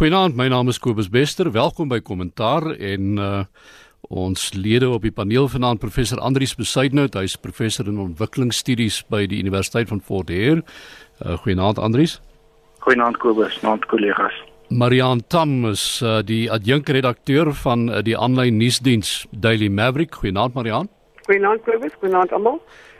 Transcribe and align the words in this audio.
Goeienaand, 0.00 0.32
my 0.32 0.46
naam 0.48 0.70
is 0.72 0.78
Kobus 0.80 1.10
Bester. 1.12 1.50
Welkom 1.52 1.90
by 1.90 1.98
Kommentaar 2.00 2.70
en 2.72 3.18
uh 3.20 3.42
ons 4.08 4.54
lede 4.56 4.88
op 4.88 5.02
die 5.04 5.12
paneel 5.12 5.44
vanaand 5.52 5.78
professor 5.82 6.16
Andrius 6.24 6.54
Besuidnout, 6.56 7.18
hy's 7.20 7.34
professor 7.36 7.84
in 7.84 7.98
ontwikkelingsstudies 8.00 9.02
by 9.12 9.26
die 9.28 9.42
Universiteit 9.44 9.90
van 9.92 10.00
Fort 10.00 10.32
Hare. 10.32 10.62
Uh 11.20 11.36
goeienaand 11.42 11.82
Andrius. 11.84 12.16
Goeienaand 12.80 13.20
Kobus, 13.20 13.58
naand 13.60 13.84
kollegas. 13.92 14.40
Marian 14.72 15.20
Tam 15.28 15.68
is 15.68 15.84
uh, 16.00 16.22
die 16.24 16.46
adjunkredakteur 16.48 17.52
van 17.60 17.90
uh, 17.90 18.00
die 18.00 18.16
aanlyn 18.16 18.56
nuusdiens 18.56 19.26
Daily 19.36 19.68
Maverick. 19.68 20.16
Goeienaand 20.16 20.56
Marian. 20.56 20.88
Goeienaand 21.30 21.62
Kobus, 21.62 21.92
goeienaand 22.00 22.32
almal. 22.34 22.56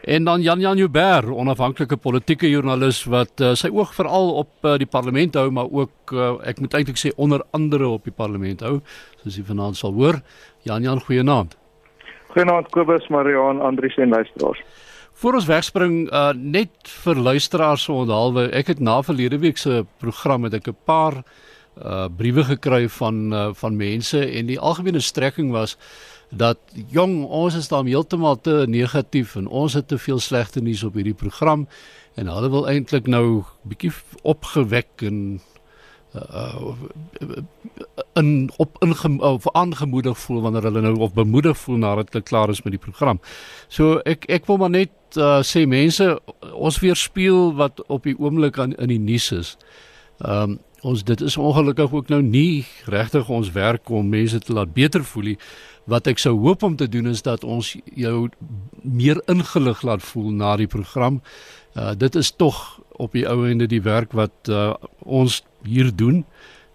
En 0.07 0.25
dan 0.25 0.43
Jan 0.43 0.61
Jan 0.61 0.77
Joubert, 0.79 1.27
onafhanklike 1.27 1.97
politieke 1.97 2.47
joernalis 2.51 3.01
wat 3.11 3.43
uh, 3.43 3.57
sy 3.59 3.73
oog 3.75 3.91
veral 3.97 4.31
op 4.45 4.53
uh, 4.63 4.77
die 4.79 4.87
parlement 4.87 5.35
hou, 5.35 5.49
maar 5.51 5.67
ook 5.67 6.15
uh, 6.15 6.29
ek 6.47 6.63
moet 6.63 6.77
eintlik 6.79 7.01
sê 7.01 7.11
onder 7.19 7.43
andere 7.51 7.89
op 7.91 8.07
die 8.07 8.15
parlement 8.15 8.63
hou, 8.63 8.77
soos 9.25 9.41
jy 9.41 9.43
vanaand 9.49 9.81
sal 9.81 9.99
hoor. 9.99 10.21
Jan 10.63 10.87
Jan, 10.87 11.03
goeienaand. 11.09 11.59
Goeienaand 12.31 12.71
Kobus, 12.71 13.11
Marian, 13.11 13.59
Andries 13.67 13.99
en 13.99 14.15
luisteraars. 14.15 14.63
Voor 15.21 15.41
ons 15.41 15.51
wegspring, 15.51 16.05
uh, 16.07 16.31
net 16.39 16.95
vir 17.03 17.19
luisteraars 17.19 17.89
so 17.89 17.99
onthaalwe, 18.05 18.47
ek 18.55 18.77
het 18.77 18.79
na 18.81 19.01
verlede 19.03 19.43
week 19.43 19.59
se 19.59 19.83
program 19.99 20.47
het 20.47 20.55
ek 20.63 20.71
'n 20.71 20.79
paar 20.87 21.25
uh 21.81 22.09
briewe 22.17 22.45
gekry 22.45 22.89
van 22.89 23.33
uh, 23.33 23.49
van 23.55 23.77
mense 23.77 24.19
en 24.21 24.47
die 24.47 24.59
algemene 24.59 25.01
strekking 25.01 25.53
was 25.55 25.79
dat 26.31 26.59
jong 26.95 27.25
ons 27.25 27.55
is 27.55 27.69
dan 27.69 27.87
heeltemal 27.87 28.41
te 28.41 28.65
negatief 28.69 29.35
en 29.37 29.47
ons 29.47 29.75
het 29.75 29.89
te 29.89 29.99
veel 29.99 30.19
slegte 30.19 30.63
nuus 30.63 30.83
op 30.87 30.95
hierdie 30.95 31.15
program 31.15 31.67
en 32.15 32.31
hulle 32.31 32.51
wil 32.51 32.69
eintlik 32.71 33.07
nou 33.11 33.43
bietjie 33.67 33.93
opgewek 34.23 35.07
en 35.11 35.41
uh 36.15 36.75
in 38.13 38.51
op 38.57 38.77
in 38.83 39.21
of 39.21 39.51
aangemoedig 39.53 40.19
voel 40.19 40.41
wanneer 40.41 40.63
hulle 40.63 40.81
nou 40.81 40.97
of 40.99 41.13
bemoedig 41.15 41.59
voel 41.59 41.77
nadat 41.77 42.13
hulle 42.13 42.25
klaar 42.25 42.51
is 42.51 42.63
met 42.63 42.73
die 42.73 42.83
program. 42.83 43.21
So 43.69 44.01
ek 44.05 44.27
ek 44.27 44.47
wil 44.47 44.59
maar 44.59 44.71
net 44.75 44.91
uh, 45.17 45.39
sê 45.47 45.67
mense 45.67 46.19
ons 46.53 46.81
weerspieël 46.83 47.55
wat 47.55 47.87
op 47.87 48.03
die 48.03 48.19
oomblik 48.19 48.59
aan 48.59 48.75
in 48.75 48.91
die 48.91 48.99
nuus 48.99 49.31
is. 49.33 49.57
Ehm 50.19 50.51
um, 50.51 50.59
ons 50.83 51.05
dit 51.05 51.21
is 51.21 51.37
ongelukkig 51.37 51.93
ook 51.93 52.09
nou 52.09 52.23
nie 52.23 52.67
regtig 52.85 53.29
ons 53.29 53.53
werk 53.53 53.91
om 53.91 54.09
mense 54.09 54.39
te 54.39 54.53
laat 54.53 54.73
beter 54.73 55.05
voel 55.05 55.33
nie 55.33 55.39
wat 55.91 56.07
ek 56.11 56.21
sou 56.23 56.37
hoop 56.39 56.63
om 56.63 56.77
te 56.77 56.89
doen 56.89 57.11
is 57.11 57.23
dat 57.27 57.45
ons 57.45 57.75
jou 57.97 58.29
meer 58.83 59.21
ingelig 59.31 59.83
laat 59.83 60.05
voel 60.05 60.31
na 60.31 60.57
die 60.61 60.71
program. 60.71 61.21
Uh 61.75 61.93
dit 61.99 62.15
is 62.15 62.31
tog 62.31 62.81
op 63.01 63.13
die 63.17 63.27
ou 63.29 63.45
ende 63.49 63.67
die 63.67 63.83
werk 63.83 64.13
wat 64.13 64.49
uh 64.49 64.75
ons 65.01 65.43
hier 65.65 65.91
doen 65.97 66.25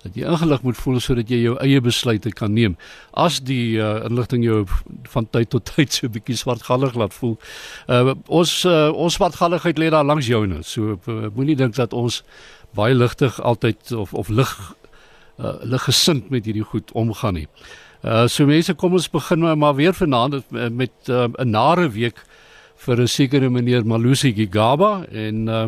dat 0.06 0.18
jy 0.18 0.28
ingelig 0.30 0.62
moet 0.62 0.78
voel 0.78 1.00
sodat 1.02 1.32
jy 1.34 1.40
jou 1.42 1.56
eie 1.64 1.82
besluite 1.82 2.30
kan 2.38 2.54
neem. 2.54 2.76
As 3.18 3.40
die 3.42 3.78
uh, 3.82 4.06
inligting 4.06 4.44
jou 4.46 4.60
van 5.10 5.26
tyd 5.34 5.50
tot 5.50 5.66
tyd 5.66 5.94
so 5.94 6.06
'n 6.06 6.14
bietjie 6.14 6.38
swartgallig 6.38 6.94
laat 6.94 7.14
voel. 7.14 7.38
Uh 7.90 8.14
ons 8.28 8.66
uh, 8.66 8.92
ons 8.94 9.14
swartgalligheid 9.14 9.82
lê 9.82 9.90
daar 9.90 10.06
langs 10.06 10.28
jou 10.28 10.46
nou. 10.46 10.62
So 10.62 11.00
uh, 11.08 11.30
moenie 11.34 11.56
dink 11.56 11.76
dat 11.76 11.94
ons 11.94 12.24
baie 12.76 12.96
ligtig 12.96 13.42
altyd 13.42 13.92
of 13.92 14.14
of 14.14 14.30
lig 14.30 14.52
uh, 15.40 15.56
liggesind 15.64 16.30
met 16.30 16.46
hierdie 16.46 16.64
goed 16.64 16.92
omgaan 16.92 17.40
nie. 17.42 17.48
Uh 18.04 18.28
so 18.28 18.46
mense 18.46 18.74
kom 18.74 18.94
ons 18.94 19.10
begin 19.10 19.40
nou 19.40 19.56
maar 19.56 19.76
weer 19.76 19.94
vanaand 19.94 20.44
met 20.52 20.94
'n 21.08 21.34
uh, 21.40 21.46
nare 21.46 21.90
week 21.90 22.22
vir 22.86 23.02
'n 23.02 23.08
sekere 23.08 23.50
meneer 23.50 23.86
Malusi 23.86 24.34
Gigaba 24.34 25.06
en 25.12 25.48
uh 25.48 25.68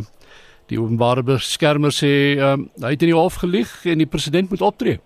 die 0.68 0.80
openbare 0.80 1.24
beskermer 1.24 1.94
sê 1.96 2.36
uh, 2.36 2.58
hy 2.84 2.92
het 2.92 3.04
in 3.06 3.14
die 3.14 3.16
hof 3.16 3.40
gelieg 3.44 3.86
en 3.86 3.98
die 3.98 4.10
president 4.10 4.50
moet 4.50 4.62
optree. 4.62 5.00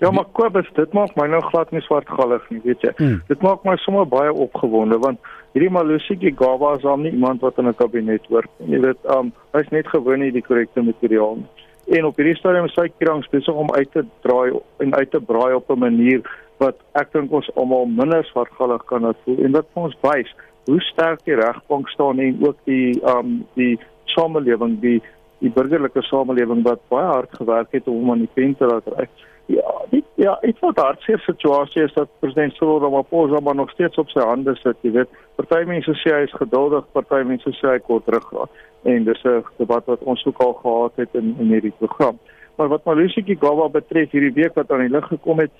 Ja, 0.00 0.10
maar 0.10 0.24
Kobus, 0.32 0.68
dit 0.74 0.92
maak 0.94 1.16
my 1.18 1.26
nou 1.26 1.40
glad 1.50 1.70
nie 1.74 1.82
swartgallig 1.82 2.44
nie, 2.50 2.60
weet 2.64 2.84
jy. 2.86 2.92
Hmm. 3.00 3.16
Dit 3.26 3.42
maak 3.42 3.64
my 3.66 3.74
sommer 3.82 4.06
baie 4.06 4.30
opgewonde 4.32 4.98
want 5.02 5.18
hierdie 5.58 5.74
Malusi 5.74 6.16
Gigaba 6.16 6.76
is 6.78 6.84
al 6.86 7.02
nie 7.02 7.10
iemand 7.10 7.42
wat 7.42 7.58
in 7.58 7.68
'n 7.68 7.74
kabinet 7.74 8.30
werk 8.30 8.50
nie. 8.58 8.76
Jy 8.76 8.80
weet, 8.80 9.02
um 9.16 9.32
hy's 9.52 9.70
net 9.70 9.88
gewoon 9.88 10.20
nie 10.20 10.30
die 10.30 10.42
korrekte 10.42 10.82
materiaal 10.82 11.36
nie 11.42 11.66
en 11.88 12.04
op 12.04 12.18
hierdie 12.20 12.36
stadium 12.36 12.66
is 12.68 12.76
hy 12.76 12.88
krang 13.00 13.22
besig 13.32 13.56
om 13.56 13.70
uit 13.72 13.88
te 13.94 14.04
draai 14.24 14.58
en 14.84 14.94
uit 14.94 15.10
te 15.10 15.20
braai 15.30 15.54
op 15.56 15.70
'n 15.72 15.78
manier 15.78 16.20
wat 16.58 16.76
ek 17.00 17.12
dink 17.12 17.32
ons 17.32 17.50
almal 17.56 17.86
minder 17.86 18.24
swartgallig 18.24 18.84
kan 18.86 19.14
voel 19.24 19.44
en 19.44 19.52
wat 19.52 19.66
ons 19.74 19.96
wys 20.02 20.34
hoe 20.66 20.80
sterk 20.80 21.24
die 21.24 21.34
regbank 21.34 21.88
staan 21.88 22.18
en 22.18 22.44
ook 22.44 22.56
die 22.64 23.00
um 23.14 23.46
die 23.54 23.78
samelewing 24.04 24.80
die 24.80 25.00
die 25.40 25.50
burgerlike 25.50 26.02
samelewing 26.02 26.62
wat 26.62 26.80
baie 26.88 27.06
hard 27.06 27.32
gewerk 27.40 27.72
het 27.72 27.88
om 27.88 28.10
aan 28.10 28.18
die 28.26 28.34
pen 28.34 28.56
te 28.56 28.66
laat 28.66 28.86
ry. 28.86 29.06
Ja, 29.48 29.84
dit 29.90 30.04
ja, 30.14 30.38
voel 30.60 30.72
daar 30.72 30.96
se 30.98 31.16
situasie 31.18 31.82
is 31.82 31.92
dat 31.92 32.08
president 32.18 32.52
Cyril 32.52 32.80
Ramaphosa 32.80 33.40
maar 33.40 33.54
nog 33.54 33.70
steeds 33.70 33.96
op 33.96 34.08
sy 34.08 34.20
hande 34.20 34.52
sit, 34.56 34.76
jy 34.80 34.90
weet. 34.92 35.12
Party 35.36 35.62
mense 35.64 35.94
sê 36.02 36.12
hy 36.12 36.26
is 36.26 36.34
geduldig, 36.36 36.84
party 36.92 37.22
mense 37.24 37.52
sê 37.56 37.70
hy 37.70 37.78
kort 37.86 38.10
ruggraat 38.12 38.50
en 38.84 39.06
dis 39.06 39.22
'n 39.24 39.40
debat 39.56 39.86
wat 39.86 40.02
ons 40.04 40.26
ook 40.26 40.42
al 40.44 40.52
gehad 40.52 40.92
het 40.96 41.14
in 41.20 41.36
in 41.38 41.48
hierdie 41.54 41.72
program. 41.78 42.18
Maar 42.56 42.68
wat 42.68 42.84
Malusi 42.84 43.22
Gigaba 43.22 43.68
betref 43.68 44.10
hierdie 44.10 44.36
week 44.42 44.54
wat 44.54 44.70
aan 44.70 44.84
die 44.84 44.92
lig 44.96 45.06
gekom 45.06 45.38
het, 45.38 45.50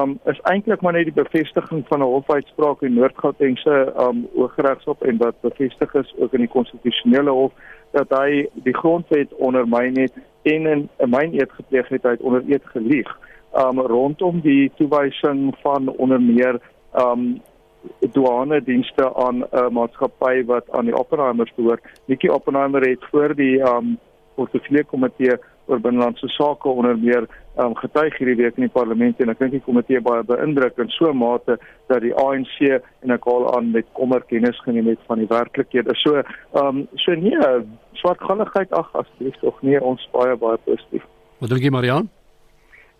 um 0.00 0.18
is 0.24 0.40
eintlik 0.42 0.80
maar 0.80 0.92
net 0.92 1.08
die 1.08 1.22
bevestiging 1.22 1.86
van 1.88 2.00
'n 2.00 2.12
hofuitspraak 2.12 2.82
in 2.82 2.94
Noord-Gautengse 2.94 3.94
um 3.96 4.28
Hooggeregshof 4.34 5.00
en 5.00 5.16
wat 5.16 5.40
bevestig 5.40 5.94
is 5.94 6.14
ook 6.18 6.32
in 6.32 6.40
die 6.40 6.54
konstitusionele 6.56 7.30
hof 7.30 7.52
dat 7.92 8.10
hy 8.10 8.48
die 8.52 8.76
grondwet 8.76 9.34
ondermyn 9.34 9.96
het 9.96 10.12
en 10.42 10.66
in 10.66 10.88
'n 10.98 11.10
myn 11.10 11.32
eet 11.32 11.52
gepleeg 11.52 11.88
het 11.88 12.04
uit 12.04 12.20
onder 12.20 12.42
eet 12.46 12.66
gelieg 12.66 13.16
um 13.54 13.80
rondom 13.80 14.40
die 14.40 14.70
toewysing 14.76 15.54
van 15.62 15.88
onder 15.88 16.20
meer 16.20 16.60
um 16.94 17.40
douane 18.12 18.62
dienste 18.62 19.14
aan 19.14 19.36
'n 19.38 19.46
uh, 19.52 19.68
maatskappy 19.68 20.44
wat 20.44 20.70
aan 20.70 20.84
die 20.84 20.96
Oppenheimers 20.96 21.52
behoort. 21.54 21.82
Nikki 22.04 22.28
Oppenheimer 22.28 22.88
het 22.88 23.04
voor 23.10 23.34
die 23.34 23.60
um 23.60 23.98
portefeulje 24.34 24.84
komitee 24.84 25.36
oor 25.66 25.80
binnelandse 25.80 26.28
sake 26.28 26.68
onder 26.68 26.98
meer 26.98 27.26
um 27.56 27.74
getuig 27.76 28.18
hierdie 28.18 28.36
week 28.36 28.56
in 28.56 28.66
die 28.66 28.72
parlement 28.72 29.20
en 29.20 29.28
ek 29.28 29.38
dink 29.38 29.52
die 29.52 29.64
komitee 29.64 30.00
baie 30.00 30.22
beïndruk 30.22 30.78
in 30.78 30.88
so 30.88 31.10
'n 31.10 31.16
mate 31.16 31.58
dat 31.86 32.00
die 32.00 32.14
ANC 32.14 32.82
en 33.02 33.10
ek 33.10 33.26
al 33.26 33.56
aan 33.56 33.70
met 33.70 33.86
kommer 33.92 34.22
kennis 34.22 34.60
geneem 34.60 34.86
het 34.86 34.98
van 35.06 35.18
die 35.18 35.28
werklikhede. 35.28 35.94
So 35.94 36.22
um 36.52 36.88
so 36.94 37.14
nee, 37.14 37.38
swartgalligheid 37.92 38.72
ag 38.72 38.92
asseblief 38.92 39.36
tog 39.40 39.62
nee, 39.62 39.80
ons 39.80 40.08
baie 40.12 40.36
baie 40.36 40.58
positief. 40.64 41.04
Wat 41.38 41.50
dink 41.50 41.62
jy 41.62 41.70
Marianne? 41.70 42.17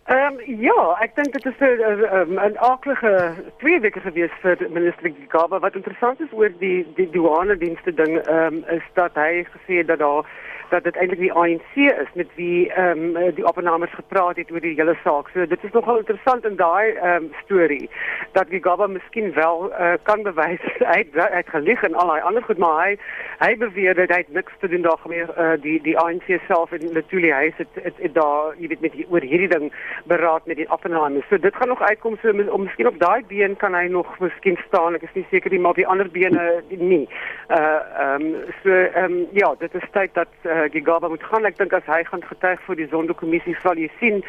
Ehm 0.08 0.38
um, 0.38 0.60
ja, 0.60 0.96
ek 1.04 1.16
dink 1.16 1.34
dit 1.36 1.46
is 1.46 1.58
'n 1.60 2.38
'n 2.40 2.56
aardige 2.58 3.34
twee 3.60 3.80
weke 3.80 4.00
gewees 4.00 4.32
vir 4.40 4.56
minister 4.70 5.12
Gaba. 5.28 5.58
Wat 5.58 5.74
interessant 5.74 6.20
is 6.20 6.32
oor 6.32 6.48
die 6.58 6.86
die 6.96 7.10
douane 7.10 7.56
dienste 7.56 7.92
ding, 7.94 8.16
ehm 8.16 8.54
um, 8.54 8.64
is 8.76 8.86
dat 8.94 9.14
hy 9.14 9.44
gesê 9.44 9.84
dat 9.84 9.98
daar 9.98 10.24
dat 10.70 10.84
dit 10.84 10.96
eintlik 10.96 11.20
die 11.20 11.32
ANC 11.32 11.74
is 11.76 12.10
met 12.14 12.28
wie 12.34 12.72
ehm 12.72 13.16
um, 13.16 13.34
die 13.34 13.46
opnames 13.46 13.92
gepraat 13.94 14.36
het 14.36 14.50
oor 14.50 14.60
die 14.60 14.74
hele 14.74 14.96
saak. 15.04 15.28
So 15.34 15.46
dit 15.46 15.64
is 15.64 15.72
nogal 15.72 15.98
interessant 15.98 16.44
in 16.44 16.56
daai 16.56 16.92
ehm 16.92 17.24
um, 17.24 17.30
storie 17.44 17.90
dat 18.32 18.48
Gigaba 18.50 18.86
miskien 18.86 19.32
wel 19.32 19.70
uh, 19.70 19.92
kan 20.02 20.22
bewys 20.22 20.64
hy 20.78 20.98
het, 20.98 21.32
het 21.32 21.48
gelieg 21.48 21.82
en 21.82 21.94
al 21.94 22.12
daai 22.12 22.20
ander 22.20 22.42
goed, 22.42 22.58
maar 22.58 22.84
hy 22.84 22.96
hy 23.38 23.56
beweer 23.56 23.94
dat 23.94 24.10
hy 24.14 24.24
niks 24.28 24.52
te 24.60 24.68
doen 24.68 24.82
daar 24.82 25.06
meer 25.06 25.30
uh, 25.38 25.54
die 25.62 25.78
die 25.82 25.98
ANC 25.98 26.28
self 26.46 26.72
en 26.72 26.92
natuurlik 26.92 27.34
hy 27.34 27.52
het, 27.56 27.82
het 27.84 28.14
daar 28.14 28.54
jy 28.58 28.68
weet 28.68 28.80
met 28.80 28.92
die, 28.92 29.06
oor 29.10 29.24
hierdie 29.24 29.50
ding 29.54 29.72
beraad 30.10 30.46
met 30.46 30.56
die 30.56 30.70
opnames. 30.70 31.26
So 31.28 31.38
dit 31.38 31.56
gaan 31.56 31.68
nog 31.68 31.82
uitkom 31.82 32.18
so 32.22 32.34
om 32.52 32.62
miskien 32.66 32.90
op 32.90 32.98
daai 32.98 33.22
been 33.28 33.56
kan 33.56 33.74
hy 33.74 33.86
nog 33.88 34.18
miskien 34.18 34.58
staan. 34.66 34.94
Ek 34.98 35.06
is 35.08 35.14
nie 35.14 35.26
seker 35.30 35.50
nie, 35.50 35.60
maar 35.60 35.78
die 35.78 35.86
ander 35.86 36.10
bene 36.10 36.62
nie. 36.68 37.06
Uh 37.48 37.78
ehm 37.98 38.22
um, 38.22 38.54
so 38.62 38.70
ehm 38.70 39.04
um, 39.04 39.26
ja, 39.32 39.54
dit 39.58 39.74
is 39.74 39.88
tyd 39.92 40.14
dat 40.14 40.28
uh, 40.42 40.57
uh, 40.58 40.66
Gigaba 40.72 41.08
moet 41.08 41.22
gaan. 41.30 41.46
Ek 41.48 41.58
dink 41.58 41.72
as 41.72 41.86
hy 41.86 42.02
gaan 42.10 42.24
getuig 42.26 42.60
vir 42.66 42.80
die 42.80 42.88
Sonderkommissie 42.90 43.56
sal 43.62 43.78
jy 43.78 43.90
sien 44.00 44.22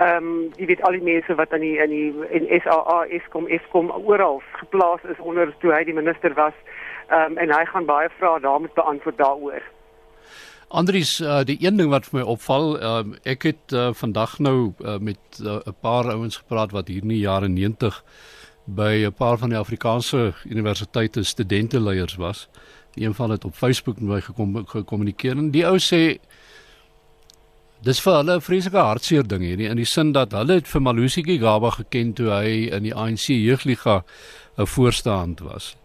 ehm 0.00 0.16
um, 0.16 0.52
jy 0.56 0.66
weet 0.70 0.82
al 0.88 0.96
die 0.96 1.04
mense 1.04 1.34
wat 1.36 1.52
aan 1.52 1.60
die 1.60 1.76
in 1.82 1.90
die 1.92 2.08
in 2.38 2.48
SAA 2.62 3.02
Eskom 3.18 3.46
Eskom 3.46 3.90
oral 3.90 4.40
geplaas 4.60 5.04
is 5.04 5.20
onder 5.20 5.52
toe 5.60 5.74
hy 5.74 5.84
die 5.84 5.98
minister 5.98 6.34
was. 6.38 6.56
Ehm 7.10 7.32
um, 7.32 7.38
en 7.38 7.52
hy 7.52 7.64
gaan 7.74 7.86
baie 7.86 8.08
vrae 8.18 8.40
daar 8.40 8.60
moet 8.60 8.74
beantwoord 8.74 9.18
daaroor. 9.18 9.62
Andries, 10.72 11.20
uh, 11.20 11.42
die 11.44 11.58
een 11.60 11.76
ding 11.76 11.90
wat 11.92 12.06
vir 12.08 12.22
my 12.22 12.26
opval, 12.32 12.70
uh, 12.80 13.02
ek 13.28 13.42
het 13.50 13.74
uh, 13.76 13.90
vandag 13.92 14.38
nou 14.38 14.72
uh, 14.80 14.96
met 14.96 15.20
'n 15.38 15.60
uh, 15.60 15.74
paar 15.80 16.08
ouens 16.08 16.36
gepraat 16.36 16.72
wat 16.72 16.88
hier 16.88 17.02
in 17.02 17.12
die 17.12 17.24
jare 17.28 17.48
90 17.48 18.04
by 18.64 19.04
'n 19.04 19.12
paar 19.12 19.36
van 19.38 19.48
die 19.48 19.58
Afrikaanse 19.58 20.32
universiteite 20.48 21.22
studenteleiers 21.22 22.16
was 22.16 22.48
een 22.94 23.14
van 23.14 23.30
dit 23.30 23.44
op 23.44 23.54
Facebook 23.54 24.00
met 24.00 24.08
my 24.08 24.20
gekom 24.20 24.66
gekommunikeer 24.66 25.38
en 25.38 25.50
die 25.50 25.64
ou 25.66 25.78
sê 25.78 26.18
dis 27.82 28.00
vir 28.00 28.18
hulle 28.20 28.36
'n 28.36 28.40
vreeslike 28.40 28.78
hartseer 28.78 29.26
ding 29.28 29.42
hierdie 29.42 29.70
in 29.70 29.76
die 29.76 29.88
sin 29.88 30.12
dat 30.12 30.32
hulle 30.32 30.54
het 30.60 30.68
vir 30.68 30.82
Malusi 30.82 31.22
Gigaba 31.22 31.70
geken 31.70 32.12
toe 32.12 32.30
hy 32.30 32.68
in 32.70 32.82
die 32.82 32.94
ANC 32.94 33.26
jeugliga 33.28 34.04
'n 34.58 34.66
voorstand 34.66 35.40
was 35.40 35.76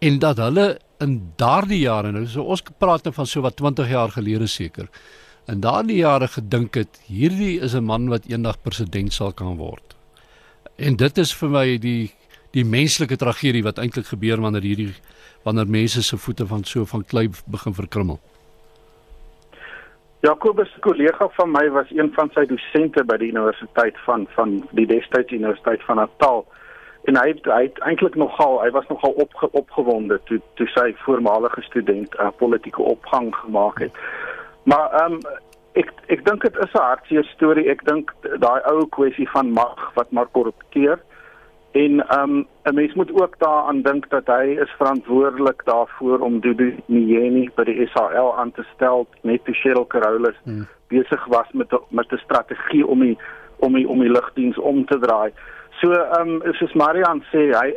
en 0.00 0.18
dat 0.18 0.36
hulle 0.36 0.78
in 1.00 1.32
daardie 1.36 1.80
jare 1.80 2.12
nou 2.12 2.26
so 2.26 2.42
ons 2.42 2.62
praat 2.78 3.04
nou 3.04 3.14
van 3.14 3.26
so 3.26 3.40
wat 3.40 3.56
20 3.56 3.88
jaar 3.88 4.08
gelede 4.08 4.46
seker 4.46 4.88
in 5.46 5.60
daardie 5.62 6.00
jare 6.00 6.28
gedink 6.28 6.74
het 6.74 6.98
hierdie 7.06 7.60
is 7.62 7.74
'n 7.74 7.84
man 7.84 8.08
wat 8.08 8.26
eendag 8.26 8.62
president 8.62 9.12
sal 9.12 9.32
kan 9.32 9.56
word. 9.56 9.94
En 10.76 10.96
dit 10.96 11.18
is 11.18 11.32
vir 11.32 11.48
my 11.48 11.78
die 11.78 12.12
die 12.50 12.64
menslike 12.64 13.16
tragedie 13.16 13.62
wat 13.62 13.78
eintlik 13.78 14.06
gebeur 14.06 14.40
wanneer 14.40 14.62
hierdie 14.62 14.94
wanneer 15.46 15.68
mense 15.70 16.02
se 16.02 16.16
voete 16.18 16.46
van 16.46 16.64
so 16.64 16.84
van 16.84 17.04
klei 17.04 17.28
begin 17.46 17.74
verkrummel. 17.74 18.18
Jakobus 20.26 20.72
se 20.72 20.80
kollega 20.80 21.28
van 21.38 21.50
my 21.50 21.68
was 21.70 21.90
een 21.90 22.10
van 22.14 22.30
sy 22.34 22.42
dosente 22.50 23.04
by 23.06 23.16
die 23.22 23.30
universiteit 23.30 23.98
van 24.06 24.26
van 24.34 24.58
die 24.78 24.86
destydse 24.90 25.38
universiteit 25.38 25.84
van 25.86 26.02
Natal 26.02 26.42
en 27.06 27.18
hy 27.20 27.28
het, 27.28 27.46
hy 27.46 27.62
het 27.68 27.78
eintlik 27.86 28.18
nogal 28.18 28.58
hy 28.64 28.70
was 28.74 28.88
nogal 28.90 29.14
opge, 29.22 29.50
opgewonde 29.60 30.18
toe 30.30 30.40
toe 30.58 30.66
sy 30.74 30.88
voormalige 31.04 31.62
student 31.68 32.16
'n 32.18 32.26
uh, 32.26 32.32
politieke 32.42 32.82
opgang 32.82 33.34
gemaak 33.34 33.78
het. 33.86 33.92
Maar 34.64 34.90
ehm 35.00 35.12
um, 35.12 35.20
ek 35.82 35.92
ek 36.06 36.24
dink 36.24 36.42
dit 36.42 36.56
is 36.64 36.72
'n 36.74 36.88
hartseer 36.90 37.24
storie. 37.34 37.70
Ek 37.70 37.84
dink 37.84 38.14
daai 38.42 38.60
ou 38.72 38.86
kwessie 38.98 39.28
van 39.30 39.52
mag 39.52 39.90
wat 39.94 40.10
maar 40.10 40.26
korrupteer. 40.26 40.98
En 41.82 42.08
ehm 42.08 42.30
um, 42.30 42.46
'n 42.62 42.74
mens 42.74 42.94
moet 42.94 43.12
ook 43.22 43.34
daaraan 43.38 43.82
dink 43.82 44.08
dat 44.10 44.26
hy 44.26 44.44
is 44.64 44.70
verantwoordelik 44.78 45.62
daarvoor 45.64 46.18
om 46.18 46.40
Dudu 46.40 46.76
Nyeni 46.86 47.50
by 47.54 47.64
die 47.64 47.88
SAL 47.92 48.38
aan 48.38 48.52
te 48.52 48.64
stel 48.74 49.06
net 49.22 49.44
te 49.44 49.52
Cheryl 49.52 49.86
Carolus 49.86 50.38
hmm. 50.44 50.66
besig 50.88 51.24
was 51.24 51.48
met 51.52 51.70
met 51.88 52.12
'n 52.12 52.16
strategie 52.16 52.86
om 52.86 53.00
die 53.00 53.18
om 53.56 53.72
die 53.74 53.88
om 53.88 54.00
die 54.00 54.10
lugdiens 54.10 54.58
om 54.58 54.84
te 54.86 54.98
draai. 54.98 55.30
So 55.80 55.92
ehm 55.92 56.28
um, 56.28 56.52
soos 56.52 56.72
Marian 56.72 57.22
sê, 57.32 57.42
hy 57.60 57.68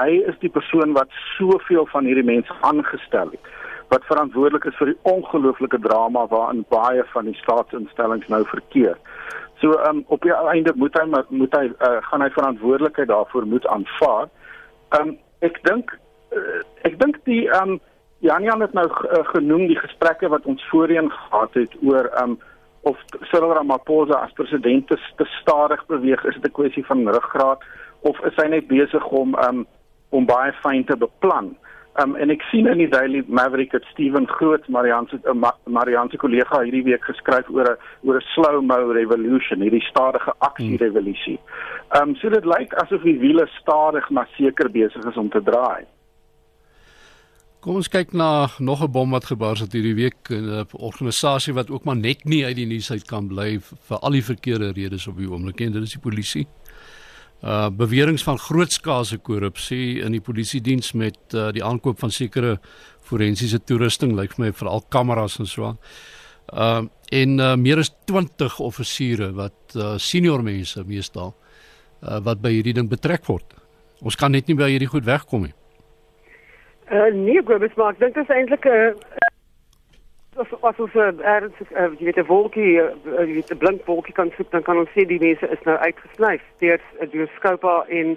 hy 0.00 0.10
is 0.30 0.38
die 0.38 0.54
persoon 0.58 0.92
wat 0.92 1.08
soveel 1.38 1.86
van 1.86 2.04
hierdie 2.04 2.30
mense 2.34 2.52
aangestel 2.60 3.30
het 3.30 3.44
wat 3.88 4.04
verantwoordelik 4.04 4.64
is 4.64 4.76
vir 4.76 4.86
die 4.86 4.98
ongelooflike 5.02 5.78
drama 5.78 6.26
waarin 6.26 6.64
baie 6.68 7.04
van 7.12 7.24
die 7.24 7.38
staatsinstellings 7.42 8.28
nou 8.28 8.44
verkeer. 8.46 8.96
So 9.60 9.72
ehm 9.72 9.96
um, 9.96 10.04
op 10.06 10.22
die 10.22 10.34
einde 10.34 10.72
moet 10.74 10.94
hy 10.94 11.06
moet 11.28 11.54
hy 11.56 11.64
uh, 11.66 11.96
gaan 12.10 12.22
hy 12.22 12.30
verantwoordelikheid 12.30 13.08
daarvoor 13.08 13.46
moet 13.46 13.66
aanvaar. 13.66 14.28
Ehm 14.88 15.08
um, 15.08 15.16
ek 15.38 15.58
dink 15.62 15.94
uh, 16.34 16.60
ek 16.86 16.98
dink 17.00 17.18
die 17.24 17.48
ehm 17.48 17.76
um, 17.76 17.80
Janian 18.18 18.60
het 18.60 18.72
nou 18.74 18.86
uh, 18.86 19.24
genoem 19.30 19.66
die 19.70 19.78
gesprekke 19.78 20.28
wat 20.28 20.46
ons 20.46 20.62
voorheen 20.70 21.10
gehad 21.10 21.54
het 21.54 21.74
oor 21.82 22.06
ehm 22.06 22.36
um, 22.36 22.38
of 22.88 23.00
Cyril 23.30 23.52
Ramaphosa 23.52 24.20
as 24.22 24.32
president 24.32 24.86
te, 24.88 24.96
te 25.16 25.26
stadig 25.40 25.86
beweeg 25.86 26.24
is 26.24 26.34
dit 26.34 26.46
'n 26.46 26.56
kwessie 26.60 26.86
van 26.86 27.08
ruggraat 27.08 27.62
of 28.00 28.20
is 28.24 28.36
hy 28.36 28.46
net 28.48 28.66
besig 28.66 29.04
om 29.06 29.34
um, 29.34 29.66
om 30.08 30.26
baie 30.26 30.52
fyn 30.62 30.84
te 30.84 30.96
beplan 30.96 31.56
um, 32.02 32.14
en 32.16 32.30
ek 32.30 32.42
sien 32.50 32.66
in 32.70 32.78
die 32.82 32.88
Daily 32.88 33.22
Maverick 33.26 33.72
dat 33.72 33.86
Steven 33.92 34.26
Groot 34.28 34.68
Marianne 34.68 35.08
se 35.10 35.18
uh, 35.24 35.52
Marianne 35.64 36.10
se 36.10 36.20
kollega 36.20 36.62
hierdie 36.62 36.84
week 36.86 37.04
geskryf 37.04 37.50
oor 37.50 37.68
'n 37.74 37.76
oor 38.06 38.16
'n 38.16 38.26
slow 38.34 38.62
mo 38.62 38.92
revolution 38.92 39.60
hierdie 39.60 39.84
stadige 39.90 40.32
aksie 40.38 40.76
revolusie. 40.76 41.38
Ehm 41.90 42.10
um, 42.10 42.16
so 42.16 42.28
dit 42.28 42.44
lyk 42.44 42.74
asof 42.82 43.02
die 43.02 43.18
wiele 43.18 43.46
stadig 43.60 44.10
maar 44.10 44.28
seker 44.36 44.70
besig 44.70 45.04
is 45.04 45.16
om 45.16 45.30
te 45.30 45.42
draai. 45.42 45.84
Kom 47.60 47.74
ons 47.74 47.88
kyk 47.88 48.12
na 48.12 48.48
nog 48.58 48.82
'n 48.82 48.92
bom 48.92 49.10
wat 49.10 49.24
gebars 49.24 49.60
het 49.60 49.72
hierdie 49.72 49.94
week 49.94 50.30
'n 50.30 50.66
organisasie 50.72 51.54
wat 51.54 51.70
ook 51.70 51.84
maar 51.84 51.96
net 51.96 52.24
nie 52.24 52.44
uit 52.44 52.56
die 52.56 52.66
nuus 52.66 52.90
uit 52.90 53.04
kan 53.04 53.28
bly 53.28 53.58
vir 53.60 53.98
al 53.98 54.10
die 54.10 54.24
verkeerde 54.24 54.72
redes 54.72 55.06
op 55.06 55.16
die 55.16 55.30
oomblik 55.30 55.60
en 55.60 55.72
dit 55.72 55.82
is 55.82 55.92
die 55.92 56.10
polisie. 56.10 56.46
Uh 57.38 57.68
beweringe 57.70 58.18
van 58.26 58.38
grootskaalse 58.38 59.18
korrupsie 59.22 60.00
in 60.02 60.12
die 60.12 60.20
polisie 60.20 60.60
diens 60.60 60.92
met 60.92 61.18
uh, 61.34 61.52
die 61.54 61.62
aankoop 61.62 62.00
van 62.02 62.10
sekere 62.10 62.56
forensiese 63.06 63.60
toerusting 63.62 64.16
lyk 64.18 64.34
vir 64.34 64.48
my 64.48 64.52
veral 64.52 64.82
kameras 64.90 65.38
en 65.38 65.46
so 65.46 65.68
aan. 65.70 65.78
Uh 66.50 66.86
en 67.08 67.38
uh, 67.40 67.54
meer 67.56 67.78
as 67.80 67.88
20 68.04 68.58
offisiere 68.60 69.30
wat 69.32 69.76
uh, 69.76 69.94
senior 69.96 70.42
mense 70.42 70.82
meestal 70.84 71.30
uh, 72.02 72.18
wat 72.24 72.42
by 72.42 72.50
hierdie 72.52 72.74
ding 72.76 72.90
betrek 72.90 73.24
word. 73.30 73.54
Ons 74.04 74.18
kan 74.18 74.34
net 74.34 74.50
nie 74.50 74.58
by 74.58 74.68
hierdie 74.68 74.90
goed 74.90 75.06
wegkom 75.06 75.46
nie. 75.46 75.54
Uh, 76.90 77.08
nee, 77.14 77.40
Gobus, 77.44 77.72
maar 77.76 77.94
ek 77.94 78.02
dink 78.02 78.18
dit 78.18 78.24
is 78.24 78.34
eintlik 78.34 78.66
'n 78.66 78.92
uh, 78.98 79.27
as 80.38 80.52
as 80.62 80.78
ons 80.78 80.94
uh, 80.94 81.10
ernstig 81.34 81.70
uh, 81.74 81.90
jy 81.98 82.08
weet 82.08 82.20
'n 82.22 82.28
wolkie, 82.30 82.72
uh, 82.80 82.92
jy 83.26 83.34
weet 83.38 83.52
'n 83.52 83.58
blink 83.58 83.86
wolkie 83.86 84.14
kan 84.14 84.30
soek, 84.36 84.50
dan 84.50 84.62
kan 84.62 84.78
ons 84.78 84.90
sê 84.94 85.06
die 85.06 85.20
mense 85.20 85.46
is 85.48 85.62
nou 85.64 85.76
uitgesnyf 85.76 86.42
deur 86.62 86.80
uh, 87.00 87.06
deur 87.10 87.28
Scopa 87.36 87.84
en 87.88 88.16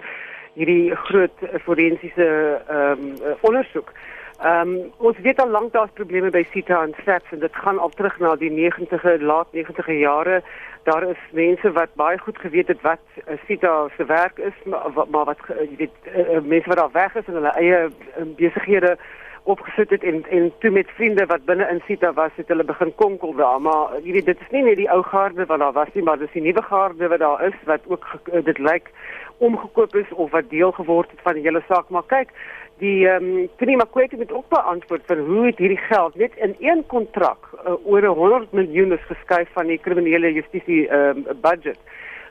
hierdie 0.54 0.94
groot 1.08 1.36
uh, 1.42 1.58
forensiese 1.66 2.28
ehm 2.68 3.06
um, 3.06 3.14
uh, 3.22 3.36
ondersoek. 3.40 3.92
Ehm 4.42 4.68
um, 4.68 4.90
ons 4.98 5.18
weet 5.22 5.40
al 5.40 5.50
lank 5.54 5.72
daar's 5.72 5.94
probleme 5.94 6.30
by 6.30 6.44
Sita 6.50 6.82
en 6.82 6.94
SAPS 7.04 7.32
en 7.32 7.38
dit 7.38 7.56
gaan 7.64 7.78
al 7.78 7.92
terug 7.94 8.18
na 8.18 8.36
die 8.36 8.50
90e, 8.50 9.20
laat 9.22 9.48
90e 9.54 9.98
jare. 9.98 10.42
Daar 10.82 11.02
is 11.08 11.20
mense 11.30 11.72
wat 11.72 11.94
baie 11.94 12.18
goed 12.18 12.38
geweet 12.38 12.68
het 12.68 12.80
wat 12.82 13.02
uh, 13.16 13.38
Sita 13.46 13.88
se 13.96 14.04
werk 14.04 14.38
is, 14.38 14.56
maar, 14.64 15.06
maar 15.10 15.24
wat 15.24 15.38
uh, 15.50 15.62
jy 15.70 15.76
weet 15.76 15.98
uh, 16.06 16.40
mense 16.42 16.68
wat 16.68 16.78
daar 16.78 16.92
weg 16.92 17.14
is 17.14 17.26
en 17.26 17.38
hulle 17.38 17.54
eie 17.54 17.82
uh, 17.86 18.26
besighede 18.36 18.96
opgesit 19.42 19.90
het 19.90 20.04
en 20.04 20.22
en 20.30 20.52
toe 20.58 20.70
met 20.70 20.90
vriende 20.96 21.26
wat 21.26 21.44
binne 21.44 21.68
in 21.70 21.82
Sita 21.86 22.12
was, 22.12 22.30
het 22.34 22.48
hulle 22.48 22.64
begin 22.64 22.94
konkel 22.94 23.34
daar, 23.34 23.60
maar 23.60 23.98
jy 24.02 24.12
weet 24.12 24.30
dit 24.30 24.40
is 24.40 24.50
nie 24.54 24.62
net 24.62 24.76
die 24.76 24.90
ou 24.90 25.02
garde 25.02 25.46
wat 25.46 25.58
daar 25.58 25.72
was 25.72 25.92
nie, 25.94 26.02
maar 26.02 26.18
dis 26.18 26.32
die 26.32 26.42
nuwe 26.42 26.62
garde 26.62 27.08
wat 27.08 27.18
daar 27.18 27.46
is 27.46 27.58
wat 27.66 27.86
ook 27.86 28.06
dit 28.44 28.58
lyk 28.58 28.90
omgekoop 29.38 29.94
is 29.96 30.10
of 30.10 30.30
wat 30.30 30.50
deel 30.50 30.72
geword 30.72 31.10
het 31.10 31.20
van 31.22 31.34
die 31.34 31.42
hele 31.42 31.62
saak, 31.68 31.88
maar 31.88 32.06
kyk 32.06 32.30
die 32.82 33.06
ehm 33.08 33.24
um, 33.24 33.48
Tini 33.58 33.76
Makwete 33.76 34.16
het 34.18 34.32
ook 34.32 34.48
beantwoord 34.48 35.02
vir 35.06 35.18
hoe 35.26 35.46
het 35.46 35.58
hierdie 35.58 35.82
geld 35.88 36.14
net 36.14 36.36
in 36.46 36.54
een 36.58 36.86
kontrak 36.86 37.50
uh, 37.54 37.74
oor 37.86 38.06
100 38.06 38.52
miljoen 38.52 38.92
is 38.96 39.10
geskuif 39.10 39.48
van 39.58 39.70
die 39.70 39.78
kriminele 39.78 40.32
justisie 40.32 40.88
ehm 40.88 41.22
um, 41.22 41.40
budget. 41.40 41.78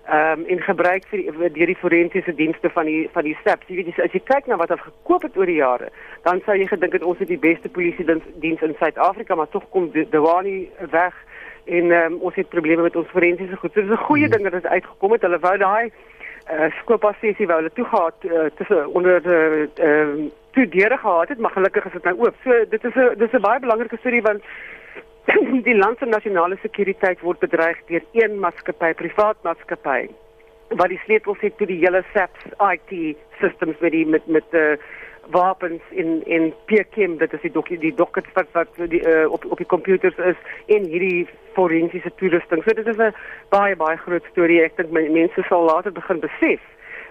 Ehm 0.10 0.40
um, 0.40 0.46
in 0.46 0.62
gebruik 0.62 1.04
vir 1.08 1.20
die, 1.22 1.50
deur 1.54 1.70
die 1.70 1.78
forensiese 1.78 2.34
dienste 2.34 2.70
van 2.74 2.86
die 2.86 3.10
van 3.14 3.24
die 3.24 3.38
SAPS. 3.44 3.68
Jy 3.68 3.76
weet 3.76 4.00
as 4.02 4.16
jy 4.16 4.22
kyk 4.26 4.48
na 4.50 4.58
wat 4.58 4.72
hulle 4.74 4.82
gekoop 4.82 5.28
het 5.28 5.38
oor 5.38 5.46
die 5.46 5.60
jare, 5.60 5.92
dan 6.26 6.42
sou 6.46 6.56
jy 6.58 6.66
gedink 6.68 6.98
het 6.98 7.06
ons 7.06 7.20
het 7.22 7.30
die 7.30 7.38
beste 7.38 7.70
polisie 7.70 8.06
diens 8.42 8.64
in 8.66 8.74
Suid-Afrika, 8.80 9.36
maar 9.36 9.52
tog 9.54 9.68
kom 9.70 9.92
Dewani 9.94 10.72
weg 10.90 11.14
en 11.66 11.92
ehm 11.92 12.14
um, 12.14 12.18
ons 12.20 12.36
het 12.36 12.50
probleme 12.50 12.82
met 12.82 12.96
ons 12.96 13.14
forensiese 13.14 13.62
goed. 13.62 13.74
So 13.74 13.82
dis 13.82 13.94
'n 13.94 14.08
goeie 14.10 14.26
hmm. 14.26 14.34
ding 14.34 14.44
dat 14.50 14.58
dit 14.62 14.72
uitgekom 14.72 15.12
het. 15.12 15.22
Hulle 15.22 15.40
wou 15.40 15.58
daai 15.58 15.92
uh, 16.50 16.72
skopa 16.82 17.14
sessie 17.22 17.48
wou 17.48 17.62
hulle 17.62 17.74
toe 17.74 17.86
gehad 17.86 18.18
uh, 18.26 18.50
tussen 18.58 18.94
onder 18.94 19.22
ehm 19.22 19.70
uh, 19.78 19.86
uh, 19.86 20.30
toe 20.52 20.68
deure 20.68 20.98
gehad 20.98 21.30
het, 21.30 21.40
maar 21.40 21.52
gelukkig 21.52 21.86
is 21.86 21.92
dit 21.92 22.04
nou 22.04 22.18
oop. 22.18 22.36
So 22.44 22.66
dit 22.70 22.84
is 22.84 22.96
'n 22.96 23.18
dis 23.18 23.32
'n 23.32 23.42
baie 23.42 23.60
belangrike 23.60 23.98
storie 23.98 24.22
want 24.22 24.42
die 25.68 25.78
land 25.78 25.98
se 26.00 26.06
nasionale 26.06 26.58
sekuriteit 26.62 27.22
word 27.22 27.40
bedreig 27.40 27.78
deur 27.88 28.04
een 28.14 28.40
maatskappy, 28.40 28.94
privaat 28.94 29.38
maatskappy 29.44 30.10
wat 30.80 30.88
die 30.88 31.02
sleutels 31.04 31.40
het 31.44 31.58
tot 31.60 31.68
die 31.68 31.82
hele 31.84 32.04
SAPS 32.14 32.48
IT 32.72 32.92
systems 33.42 33.80
met 33.80 33.92
die 33.92 34.06
met 34.08 34.28
met 34.28 34.46
die 34.52 34.74
uh, 34.74 34.78
wapens 35.30 35.82
in 35.90 36.26
in 36.26 36.54
PKM 36.66 37.18
dat 37.18 37.34
is 37.34 37.42
die 37.42 37.52
dok 37.52 37.70
die 37.70 37.94
docket 37.96 38.26
wat 38.34 38.48
wat 38.52 38.68
die 38.76 39.02
uh, 39.08 39.32
op 39.32 39.46
op 39.46 39.58
die 39.58 39.66
computers 39.66 40.18
is 40.18 40.40
en 40.66 40.88
hierdie 40.90 41.28
forensiese 41.54 42.12
toerusting. 42.16 42.64
So 42.64 42.74
dit 42.74 42.88
is 42.88 42.98
'n 42.98 43.14
baie 43.50 43.76
baie 43.76 43.98
groot 43.98 44.26
storie. 44.32 44.62
Ek 44.62 44.78
dink 44.78 44.92
mense 44.92 45.44
sal 45.50 45.64
later 45.64 45.92
begin 45.92 46.20
besef 46.20 46.62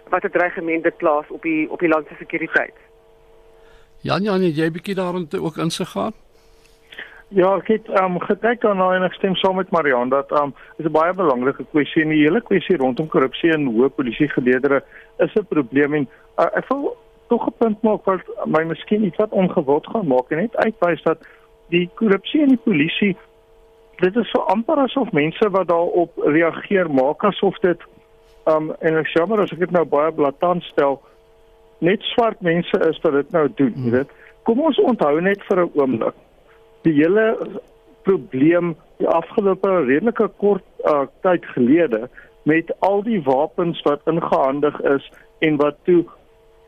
wat 0.09 0.25
'n 0.25 0.31
dreigement 0.31 0.83
dit 0.83 0.97
plaas 0.97 1.29
op 1.29 1.43
die 1.43 1.71
op 1.71 1.79
die 1.79 1.89
land 1.89 2.07
se 2.09 2.15
sekuriteit. 2.19 2.75
Jan 4.01 4.23
Jan, 4.23 4.43
jy 4.43 4.71
bietjie 4.71 4.95
daarin 4.95 5.29
te 5.29 5.43
ook 5.43 5.57
insig 5.57 5.89
gaan? 5.89 6.13
Ja, 7.31 7.53
ek 7.55 7.69
het 7.71 7.89
um 7.95 8.17
gekyk 8.19 8.65
daarna 8.65 8.89
en 8.97 9.05
ek 9.07 9.15
stem 9.15 9.37
saam 9.39 9.55
met 9.61 9.69
Marian 9.71 10.11
dat 10.11 10.33
um 10.35 10.51
is 10.83 10.87
'n 10.87 10.91
baie 10.91 11.13
belangrike 11.15 11.65
kwessie 11.71 12.03
en 12.03 12.09
die 12.11 12.25
hele 12.25 12.41
kwessie 12.41 12.77
rondom 12.77 13.07
korrupsie 13.07 13.53
en 13.55 13.69
hoë 13.71 13.89
polisiegeleedere 13.95 14.83
is 15.19 15.35
'n 15.39 15.47
probleem 15.47 15.95
en 15.95 16.09
uh, 16.39 16.49
ek 16.59 16.67
wil 16.69 16.97
tog 17.29 17.47
'n 17.47 17.55
punt 17.59 17.83
maak 17.83 18.05
wat 18.05 18.21
my 18.47 18.65
miskien 18.65 19.05
iets 19.05 19.17
wat 19.17 19.31
ongewild 19.31 19.87
gaan 19.87 20.07
maak 20.07 20.31
en 20.31 20.39
net 20.39 20.57
uitwys 20.57 21.03
dat 21.03 21.19
die 21.69 21.91
korrupsie 21.95 22.41
in 22.41 22.49
die 22.49 22.65
polisie 22.65 23.17
dit 24.01 24.17
is 24.17 24.31
so 24.31 24.41
amper 24.41 24.79
asof 24.79 25.13
mense 25.13 25.51
wat 25.51 25.69
daarop 25.69 26.11
reageer 26.17 26.91
maak 26.91 27.25
asof 27.25 27.59
dit 27.59 27.79
um 28.47 28.75
en 28.81 28.97
ek 28.97 29.07
jammer 29.07 29.41
as 29.41 29.53
ek 29.53 29.59
dit 29.59 29.71
nou 29.71 29.85
baie 29.85 30.13
blaatant 30.13 30.63
stel 30.63 31.01
net 31.79 32.03
swart 32.03 32.41
mense 32.41 32.81
is 32.89 32.99
wat 33.03 33.13
dit 33.13 33.31
nou 33.31 33.49
doen, 33.55 33.73
jy 33.77 33.83
hmm. 33.83 33.91
weet. 33.91 34.11
Kom 34.43 34.61
ons 34.61 34.79
onthou 34.79 35.21
net 35.21 35.43
vir 35.47 35.63
'n 35.63 35.71
oomblik 35.75 36.15
die 36.83 36.93
hele 36.93 37.37
probleem 38.03 38.75
die 38.97 39.09
afgelope 39.09 39.85
redelike 39.85 40.29
kort 40.37 40.65
uh, 40.85 41.07
tyd 41.25 41.45
gelede 41.55 42.09
met 42.49 42.73
al 42.79 43.03
die 43.03 43.21
wapens 43.23 43.83
wat 43.83 44.01
ingehandig 44.05 44.81
is 44.81 45.13
en 45.39 45.57
wat 45.57 45.77
toe 45.85 46.05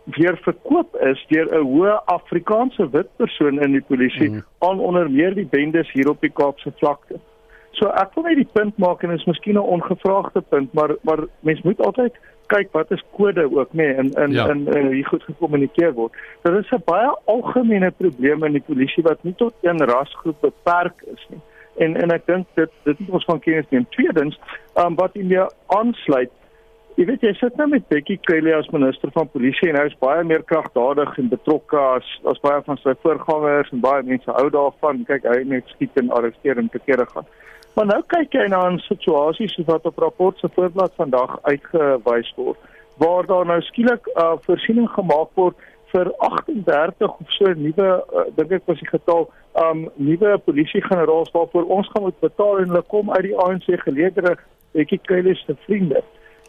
weer 0.04 0.38
verkoop 0.42 0.96
is 1.10 1.24
deur 1.28 1.48
'n 1.54 1.66
hoë 1.72 1.98
Afrikaanse 2.04 2.88
wit 2.90 3.08
persoon 3.16 3.60
in 3.62 3.72
die 3.72 3.84
polisie 3.86 4.30
mm. 4.30 4.42
aan 4.58 4.80
onder 4.80 5.10
meer 5.10 5.34
die 5.34 5.46
bendes 5.46 5.92
hier 5.92 6.10
op 6.10 6.20
die 6.20 6.32
Kaapse 6.32 6.72
vlakte. 6.76 7.20
So 7.70 7.88
ek 7.88 8.14
wil 8.14 8.24
net 8.24 8.36
die 8.36 8.52
punt 8.52 8.76
maak 8.78 9.02
en 9.02 9.10
dit 9.10 9.18
is 9.18 9.26
miskien 9.26 9.54
'n 9.54 9.70
ongevraagde 9.76 10.40
punt, 10.40 10.72
maar 10.72 10.96
maar 11.02 11.26
mens 11.40 11.62
moet 11.62 11.80
altyd 11.80 12.18
kyk 12.52 12.72
wat 12.76 12.90
is 12.94 13.04
kode 13.16 13.44
ook 13.48 13.72
nê 13.72 13.86
nee, 13.86 13.96
in 14.02 14.12
in 14.24 14.36
ja. 14.36 14.48
in 14.52 14.66
in 14.72 14.90
hoe 14.90 15.04
goed 15.10 15.24
gekommunikeer 15.28 15.94
word. 15.98 16.12
Dit 16.42 16.58
is 16.60 16.74
'n 16.76 16.82
baie 16.84 17.08
algemene 17.34 17.90
probleem 17.90 18.44
in 18.44 18.58
die 18.58 18.66
polisie 18.66 19.02
wat 19.08 19.22
nie 19.22 19.34
tot 19.34 19.54
een 19.62 19.84
rasgroep 19.94 20.40
beperk 20.40 21.02
is 21.14 21.26
nie. 21.30 21.40
En 21.76 21.96
en 21.96 22.10
ek 22.10 22.26
dink 22.26 22.46
dit 22.54 22.70
dit 22.84 22.98
moet 23.00 23.18
ons 23.18 23.24
van 23.24 23.40
kennis 23.40 23.70
neem. 23.70 23.86
Tweedens, 23.90 24.38
um, 24.76 24.94
wat 24.94 25.16
in 25.16 25.28
die 25.28 25.44
aansluit 25.66 26.30
Jy 27.00 27.06
weet 27.08 27.22
jy 27.24 27.30
sit 27.38 27.54
nou 27.56 27.64
met 27.72 27.86
Bekkie 27.88 28.18
Cele 28.28 28.52
as 28.52 28.66
minister 28.68 29.08
van 29.14 29.28
polisie 29.32 29.70
en 29.70 29.78
hy 29.80 29.86
is 29.88 30.00
baie 30.04 30.24
meer 30.28 30.42
kragtadig 30.44 31.14
en 31.18 31.30
betrokke 31.30 31.78
as 31.80 32.08
as 32.28 32.40
baie 32.44 32.60
van 32.66 32.76
sy 32.82 32.92
voorgangers 33.00 33.70
en 33.72 33.80
baie 33.80 34.02
mense 34.04 34.34
hou 34.36 34.50
daarvan. 34.52 35.00
Kyk, 35.08 35.24
hy 35.24 35.38
net 35.48 35.72
skiet 35.72 35.96
en 36.02 36.12
arresteer 36.12 36.60
en 36.60 36.68
te 36.68 36.82
kere 36.84 37.06
gaan. 37.14 37.24
Maar 37.74 37.86
nou 37.86 38.02
kyk 38.06 38.32
jy 38.36 38.46
na 38.48 38.68
'n 38.68 38.78
situasie 38.78 39.48
soos 39.48 39.66
wat 39.66 39.86
op 39.86 39.98
rapport 39.98 40.38
se 40.38 40.48
voorblad 40.54 40.92
vandag 40.96 41.38
uitgewys 41.42 42.32
word 42.36 42.58
waar 42.96 43.26
daar 43.26 43.46
nou 43.46 43.60
skielik 43.60 44.06
'n 44.06 44.20
uh, 44.20 44.32
voorsiening 44.40 44.88
gemaak 44.90 45.30
word 45.34 45.56
vir 45.92 46.12
38 46.16 47.08
of 47.20 47.30
so 47.36 47.52
nuwe 47.52 47.88
uh, 47.88 48.24
dink 48.36 48.52
ek 48.52 48.66
was 48.66 48.78
die 48.78 48.88
getal 48.88 49.30
um 49.64 49.88
nuwe 49.96 50.38
polisiegeneraals 50.38 51.30
waarvoor 51.30 51.64
ons 51.64 51.88
gaan 51.92 52.02
moet 52.02 52.20
betaal 52.20 52.58
en 52.58 52.68
hulle 52.68 52.82
kom 52.82 53.10
uit 53.10 53.22
die 53.22 53.38
ANC 53.38 53.66
geleedere 53.84 54.36
Bekkie 54.72 55.00
Cele 55.02 55.34
se 55.34 55.56
vriende. 55.66 56.00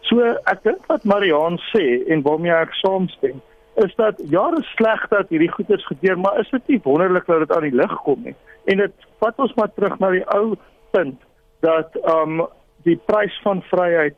So 0.02 0.20
ek 0.52 0.64
dink 0.64 0.86
wat 0.88 1.04
Mariaan 1.04 1.60
sê 1.72 2.04
en 2.08 2.22
waarmee 2.22 2.56
ek 2.56 2.74
saamstem 2.74 3.42
is 3.84 3.96
dat 3.96 4.20
ja, 4.30 4.44
is 4.58 4.76
sleg 4.76 5.08
dat 5.10 5.30
hierdie 5.30 5.52
goeders 5.52 5.86
gebeur, 5.86 6.18
maar 6.20 6.40
is 6.40 6.50
dit 6.50 6.68
nie 6.68 6.80
wonderlik 6.84 7.26
dat 7.26 7.40
dit 7.40 7.52
aan 7.52 7.66
die 7.66 7.76
lig 7.76 7.96
kom 8.06 8.22
nie? 8.22 8.36
En 8.70 8.78
dit 8.78 9.08
vat 9.20 9.40
ons 9.42 9.54
maar 9.58 9.72
terug 9.74 9.98
na 10.00 10.12
die 10.14 10.26
ou 10.36 10.54
punt 10.96 11.20
dat 11.66 11.96
um 12.10 12.44
die 12.88 12.98
prys 13.10 13.36
van 13.44 13.64
vryheid 13.72 14.16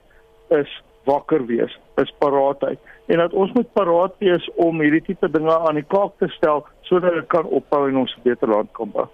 is 0.53 0.72
wakker 1.05 1.46
wees, 1.50 1.74
is 2.01 2.13
paraatheid 2.22 2.79
en 3.12 3.22
dat 3.22 3.34
ons 3.38 3.51
moet 3.53 3.70
paraat 3.77 4.15
wees 4.24 4.46
om 4.62 4.82
hierdie 4.82 5.03
tipe 5.05 5.29
dinge 5.29 5.53
aan 5.53 5.77
die 5.77 5.86
kaak 5.89 6.15
te 6.22 6.29
stel 6.38 6.65
sodat 6.89 7.13
dit 7.20 7.27
kan 7.34 7.46
ophou 7.46 7.86
en 7.89 8.01
ons 8.01 8.15
'n 8.17 8.25
beter 8.25 8.50
land 8.50 8.70
kan 8.74 8.91
bou. 8.91 9.08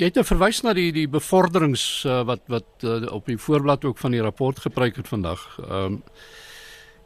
Jy 0.00 0.08
het 0.08 0.14
nou 0.14 0.24
verwys 0.24 0.62
na 0.64 0.72
die 0.72 0.90
die 0.92 1.08
bevorderings 1.08 2.04
uh, 2.08 2.22
wat 2.24 2.40
wat 2.48 2.84
uh, 2.84 3.12
op 3.12 3.26
die 3.26 3.38
voorblad 3.38 3.84
ook 3.84 3.98
van 3.98 4.10
die 4.10 4.22
rapport 4.22 4.58
gebruik 4.58 4.96
het 4.96 5.08
vandag. 5.08 5.58
Ehm 5.58 5.84
um, 5.84 6.02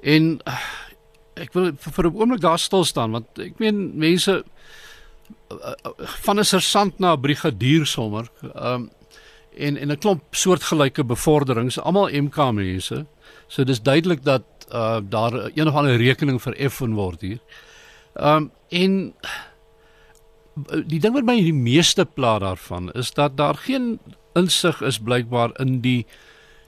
en 0.03 0.41
uh, 0.47 0.61
ek 1.35 1.53
wil 1.53 1.73
vir, 1.75 1.93
vir 1.93 2.05
'n 2.07 2.17
oomblik 2.17 2.41
daar 2.41 2.59
stil 2.59 2.85
staan 2.85 3.11
want 3.11 3.39
ek 3.39 3.59
meen 3.59 3.99
mense 3.99 4.33
uh, 4.33 5.57
uh, 5.57 5.75
van 6.25 6.39
'n 6.39 6.45
sersant 6.45 6.99
na 6.99 7.13
'n 7.13 7.21
brigadier 7.21 7.87
sommer. 7.87 8.31
Ehm 8.55 8.75
um, 8.75 8.91
en 9.57 9.77
en 9.77 9.93
'n 9.93 9.99
klomp 9.99 10.23
soortgelyke 10.31 11.05
bevorderings, 11.05 11.81
almal 11.81 12.11
MK 12.13 12.53
mense. 12.53 13.07
So 13.47 13.65
dis 13.65 13.83
duidelik 13.83 14.25
dat 14.25 14.45
uh 14.73 14.99
daar 15.09 15.51
een 15.55 15.69
of 15.69 15.75
ander 15.75 15.97
rekening 15.97 16.43
vereffen 16.43 16.95
word 16.95 17.21
hier. 17.21 17.41
Um 18.15 18.51
en 18.69 19.15
die 20.87 21.01
ding 21.01 21.15
wat 21.15 21.25
my 21.25 21.37
die 21.41 21.55
meeste 21.55 22.05
pla 22.05 22.39
daarvan 22.39 22.93
is 22.93 23.13
dat 23.13 23.37
daar 23.37 23.55
geen 23.55 23.99
insig 24.35 24.81
is 24.81 24.99
blykbaar 24.99 25.61
in 25.61 25.81
die 25.81 26.07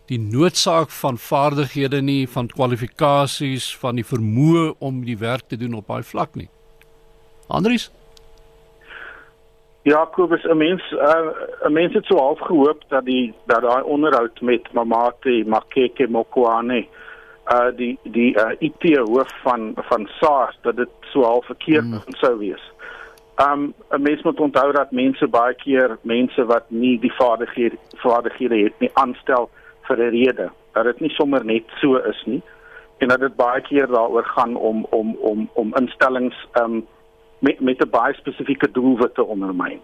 die 0.09 0.19
noodsaak 0.19 0.91
van 0.91 1.19
vaardighede 1.19 2.01
nie, 2.01 2.29
van 2.29 2.47
kwalifikasies, 2.49 3.77
van 3.77 3.99
die 4.01 4.05
vermoë 4.05 4.71
om 4.79 5.03
die 5.05 5.19
werk 5.21 5.51
te 5.53 5.57
doen 5.57 5.75
op 5.75 5.87
daai 5.87 6.03
vlak 6.03 6.35
nie. 6.35 6.49
Andries 7.49 7.91
Ja, 9.89 10.05
Kobus, 10.05 10.45
'n 10.45 10.57
mens 10.57 10.83
uh, 10.93 11.31
'n 11.65 11.73
mens 11.73 11.95
het 11.95 12.05
so 12.05 12.17
half 12.17 12.41
gehoop 12.41 12.83
dat 12.89 13.05
die 13.05 13.35
dat 13.47 13.63
daai 13.63 13.83
onderhoud 13.83 14.41
met 14.41 14.73
Mamate 14.73 15.45
Makeke 15.47 16.09
Mokwane 16.09 16.87
uh 17.53 17.71
die 17.77 17.99
die 18.03 18.37
uh, 18.37 18.51
IT 18.59 18.99
hoof 18.99 19.31
van 19.43 19.73
van 19.77 20.09
SARS 20.21 20.59
dat 20.63 20.77
dit 20.77 20.89
so 21.01 21.23
half 21.23 21.45
verkeerd 21.47 21.85
mm. 21.85 22.03
sou 22.07 22.39
wees. 22.39 22.73
Um 23.37 23.75
'n 23.91 24.03
mens 24.03 24.23
moet 24.23 24.41
onthou 24.41 24.73
dat 24.73 24.91
mense 24.91 25.29
baie 25.29 25.55
keer 25.55 25.99
mense 26.03 26.45
wat 26.45 26.65
nie 26.69 26.99
die 26.99 27.13
vaardighede 27.13 27.77
vaardighede 27.97 28.63
het 28.63 28.79
nie 28.79 28.91
aanstel 28.93 29.51
vir 29.83 29.97
'n 29.97 30.11
rede. 30.11 30.51
Dat 30.73 30.85
dit 30.85 31.01
nie 31.01 31.11
sommer 31.11 31.45
net 31.45 31.65
so 31.81 31.97
is 31.97 32.23
nie 32.27 32.43
en 32.99 33.09
dat 33.09 33.21
dit 33.21 33.37
baie 33.37 33.61
keer 33.61 33.87
daaroor 33.87 34.25
gaan 34.25 34.57
om 34.57 34.87
om 34.91 35.17
om 35.21 35.51
om 35.53 35.75
instellings 35.75 36.47
um 36.63 36.87
met 37.39 37.61
met 37.61 37.85
'n 37.85 37.91
baie 37.91 38.15
spesifieke 38.15 38.71
doelwit 38.71 39.15
te 39.15 39.25
ondermyn. 39.25 39.81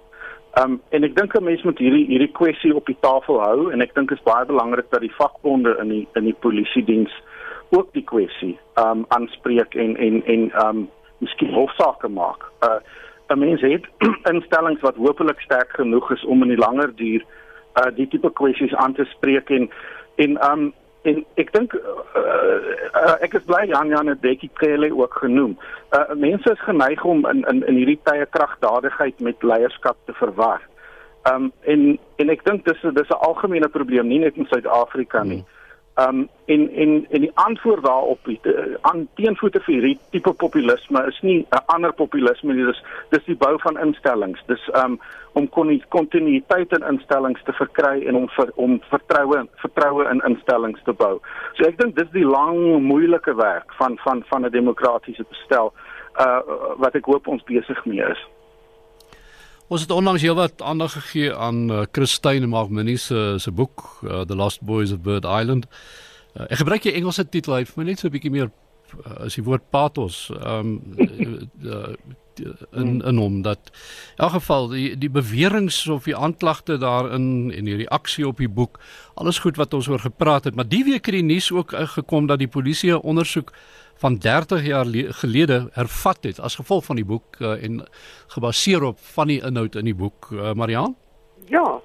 Um 0.63 0.81
en 0.89 1.05
ek 1.05 1.17
dink 1.17 1.35
'n 1.35 1.45
mens 1.45 1.63
moet 1.63 1.79
hierdie 1.79 2.07
hierdie 2.07 2.33
kwessie 2.33 2.75
op 2.75 2.87
die 2.87 2.97
tafel 3.01 3.41
hou 3.41 3.71
en 3.73 3.81
ek 3.81 3.95
dink 3.95 4.09
dit 4.09 4.19
is 4.19 4.25
baie 4.25 4.47
belangrik 4.47 4.91
dat 4.91 5.01
die 5.01 5.15
vakbonde 5.15 5.77
in 5.81 5.89
die 5.89 6.09
in 6.15 6.25
die 6.25 6.37
polisie 6.41 6.85
diens 6.85 7.23
ook 7.71 7.93
die 7.93 8.05
kwessie 8.05 8.59
um 8.79 9.05
aanspreek 9.09 9.75
en 9.75 9.97
en 9.97 10.23
en 10.25 10.67
um 10.67 10.89
miskien 11.19 11.53
hofsaake 11.53 12.09
maak. 12.09 12.45
Uh 12.63 12.79
'n 13.29 13.39
mens 13.39 13.61
het 13.61 13.85
instellings 14.33 14.81
wat 14.81 14.97
hopelik 14.97 15.41
sterk 15.41 15.71
genoeg 15.71 16.11
is 16.13 16.25
om 16.25 16.43
in 16.43 16.49
die 16.49 16.65
langer 16.67 16.97
duur 16.97 17.25
uh 17.75 17.91
die 17.97 18.09
tipe 18.09 18.31
kwessies 18.33 18.75
aan 18.75 18.95
te 18.95 19.05
spreek 19.05 19.51
en 19.51 19.71
en 20.17 20.51
um 20.51 20.73
en 21.05 21.25
ek 21.41 21.53
dink 21.53 21.75
uh, 21.77 21.95
uh, 22.17 23.17
ek 23.25 23.37
is 23.39 23.47
bly 23.49 23.65
Jan 23.71 23.93
Jan 23.93 24.11
het 24.13 24.21
Bekkie 24.25 24.51
Cele 24.61 24.91
ook 24.97 25.19
genoem. 25.23 25.57
Uh, 25.93 26.15
mense 26.17 26.51
is 26.51 26.63
geneig 26.69 27.05
om 27.05 27.27
in 27.31 27.45
in 27.51 27.65
in 27.67 27.81
hierdie 27.81 28.01
tye 28.09 28.27
kragdadigheid 28.37 29.21
met 29.21 29.43
leierskap 29.43 29.99
te 30.05 30.17
verwar. 30.21 30.65
Um 31.29 31.53
en 31.65 31.99
en 32.17 32.33
ek 32.33 32.45
dink 32.45 32.65
dis 32.65 32.81
dis 32.81 33.11
'n 33.11 33.25
algemene 33.29 33.69
probleem 33.69 34.09
nie 34.09 34.19
net 34.25 34.37
in 34.37 34.49
Suid-Afrika 34.51 35.23
nie. 35.23 35.45
Hmm. 35.95 36.09
Um 36.09 36.29
en 36.45 36.71
en 36.75 37.07
en 37.11 37.21
die 37.21 37.31
antwoord 37.35 37.85
daarop 37.85 38.19
aan 38.81 39.09
teenvoete 39.15 39.61
vir 39.61 39.75
hierdie 39.75 39.99
tipe 40.11 40.33
populisme 40.33 41.05
is 41.07 41.21
nie 41.23 41.47
'n 41.51 41.63
ander 41.67 41.93
populisme 41.93 42.55
nie 42.55 42.67
dis 42.67 42.83
dis 43.09 43.25
die 43.25 43.37
bou 43.37 43.59
van 43.59 43.79
instellings 43.79 44.43
dis 44.47 44.71
um 44.73 45.01
om 45.33 45.49
kontinuïteit 45.89 46.73
in 46.73 46.87
instellings 46.91 47.43
te 47.45 47.53
verkry 47.53 48.07
en 48.07 48.17
om 48.17 48.29
vir, 48.29 48.51
om 48.55 48.81
vertroue 48.91 49.47
vertroue 49.55 50.09
in 50.11 50.21
instellings 50.21 50.83
te 50.85 50.93
bou. 50.93 51.21
So 51.55 51.65
ek 51.65 51.79
dink 51.79 51.97
dis 51.97 52.11
die 52.11 52.27
lang 52.27 52.83
moeilike 52.83 53.35
werk 53.35 53.73
van 53.79 53.99
van 54.05 54.25
van 54.27 54.45
'n 54.47 54.51
demokratiese 54.51 55.25
bestel 55.29 55.73
uh 56.19 56.41
wat 56.77 56.95
ek 56.95 57.05
hoop 57.05 57.27
ons 57.27 57.43
besig 57.43 57.85
mee 57.85 58.03
is. 58.11 58.27
Ons 59.69 59.81
het 59.81 59.91
onlangs 59.91 60.23
heelwat 60.23 60.63
aandag 60.63 60.93
gegee 60.93 61.35
aan 61.35 61.71
uh, 61.73 61.83
Christine 61.93 62.47
Magmini 62.47 62.97
se 62.97 63.35
se 63.39 63.51
boek 63.51 64.01
uh, 64.03 64.21
The 64.21 64.37
Lost 64.37 64.61
Boys 64.61 64.93
of 64.93 65.01
Bird 65.01 65.25
Island. 65.25 65.65
Uh, 66.37 66.45
ek 66.51 66.61
gebruik 66.61 66.85
die 66.85 66.93
Engelse 66.93 67.25
titel, 67.29 67.57
hy 67.57 67.63
het 67.65 67.73
my 67.77 67.87
net 67.89 68.03
so 68.03 68.09
'n 68.09 68.13
bietjie 68.13 68.33
meer 68.35 68.51
uh, 68.51 69.25
as 69.25 69.39
die 69.39 69.45
woord 69.45 69.65
pathos 69.73 70.29
um 70.37 70.77
uh, 71.65 71.97
in 72.75 73.01
in 73.01 73.17
hom 73.17 73.43
dat 73.43 73.71
in 73.71 74.25
elk 74.27 74.35
geval 74.37 74.69
die 74.69 74.99
die 74.99 75.11
beweringe 75.11 75.93
of 75.93 76.05
die 76.05 76.17
aanklagte 76.17 76.77
daarin 76.83 77.53
en 77.55 77.65
die 77.65 77.77
reaksie 77.77 78.27
op 78.27 78.43
die 78.43 78.51
boek 78.51 78.81
alles 79.15 79.39
goed 79.39 79.57
wat 79.57 79.75
ons 79.75 79.89
oor 79.89 80.03
gepraat 80.03 80.45
het 80.45 80.55
maar 80.55 80.69
die 80.69 80.85
week 80.85 81.07
het 81.07 81.15
die 81.15 81.23
nuus 81.23 81.53
ook 81.53 81.73
gekom 81.95 82.27
dat 82.27 82.39
die 82.39 82.51
polisie 82.51 82.91
'n 82.93 83.01
ondersoek 83.03 83.53
van 84.05 84.19
30 84.19 84.67
jaar 84.67 84.85
gelede 85.23 85.69
hervat 85.73 86.19
het 86.29 86.41
as 86.41 86.59
gevolg 86.61 86.85
van 86.85 86.97
die 87.01 87.09
boek 87.09 87.39
uh, 87.41 87.57
en 87.65 87.81
gebaseer 88.35 88.83
op 88.85 88.99
van 89.17 89.31
die 89.33 89.41
inhoud 89.49 89.79
in 89.81 89.89
die 89.89 89.97
boek 89.97 90.29
uh, 90.33 90.53
Marian? 90.53 90.93
Ja, 91.49 91.81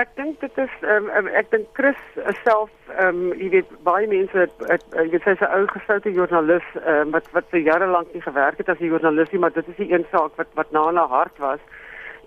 ek 0.00 0.14
dink 0.16 0.40
dit 0.40 0.60
is 0.64 0.72
um, 0.94 1.10
ek 1.40 1.50
dink 1.52 1.68
Chris 1.76 2.00
self 2.40 2.72
ehm 2.94 3.20
um, 3.20 3.36
jy 3.40 3.50
weet 3.56 3.74
baie 3.84 4.08
mense 4.08 4.46
het 4.70 4.86
jy 4.96 5.06
weet 5.12 5.28
sy's 5.28 5.44
'n 5.44 5.52
ou 5.58 5.66
gesoute 5.74 6.12
joernalis 6.12 6.64
um, 6.80 7.12
wat 7.16 7.28
wat 7.36 7.52
vir 7.52 7.60
jare 7.68 7.88
lank 7.92 8.16
nie 8.16 8.24
gewerk 8.24 8.64
het 8.64 8.72
as 8.72 8.80
'n 8.80 8.88
joernalis 8.92 9.32
nie, 9.32 9.40
maar 9.44 9.52
dit 9.52 9.68
is 9.68 9.80
die 9.82 9.92
een 9.92 10.06
saak 10.12 10.40
wat 10.40 10.48
wat 10.60 10.72
na 10.72 10.88
haar 10.88 11.12
hart 11.16 11.38
was 11.38 11.60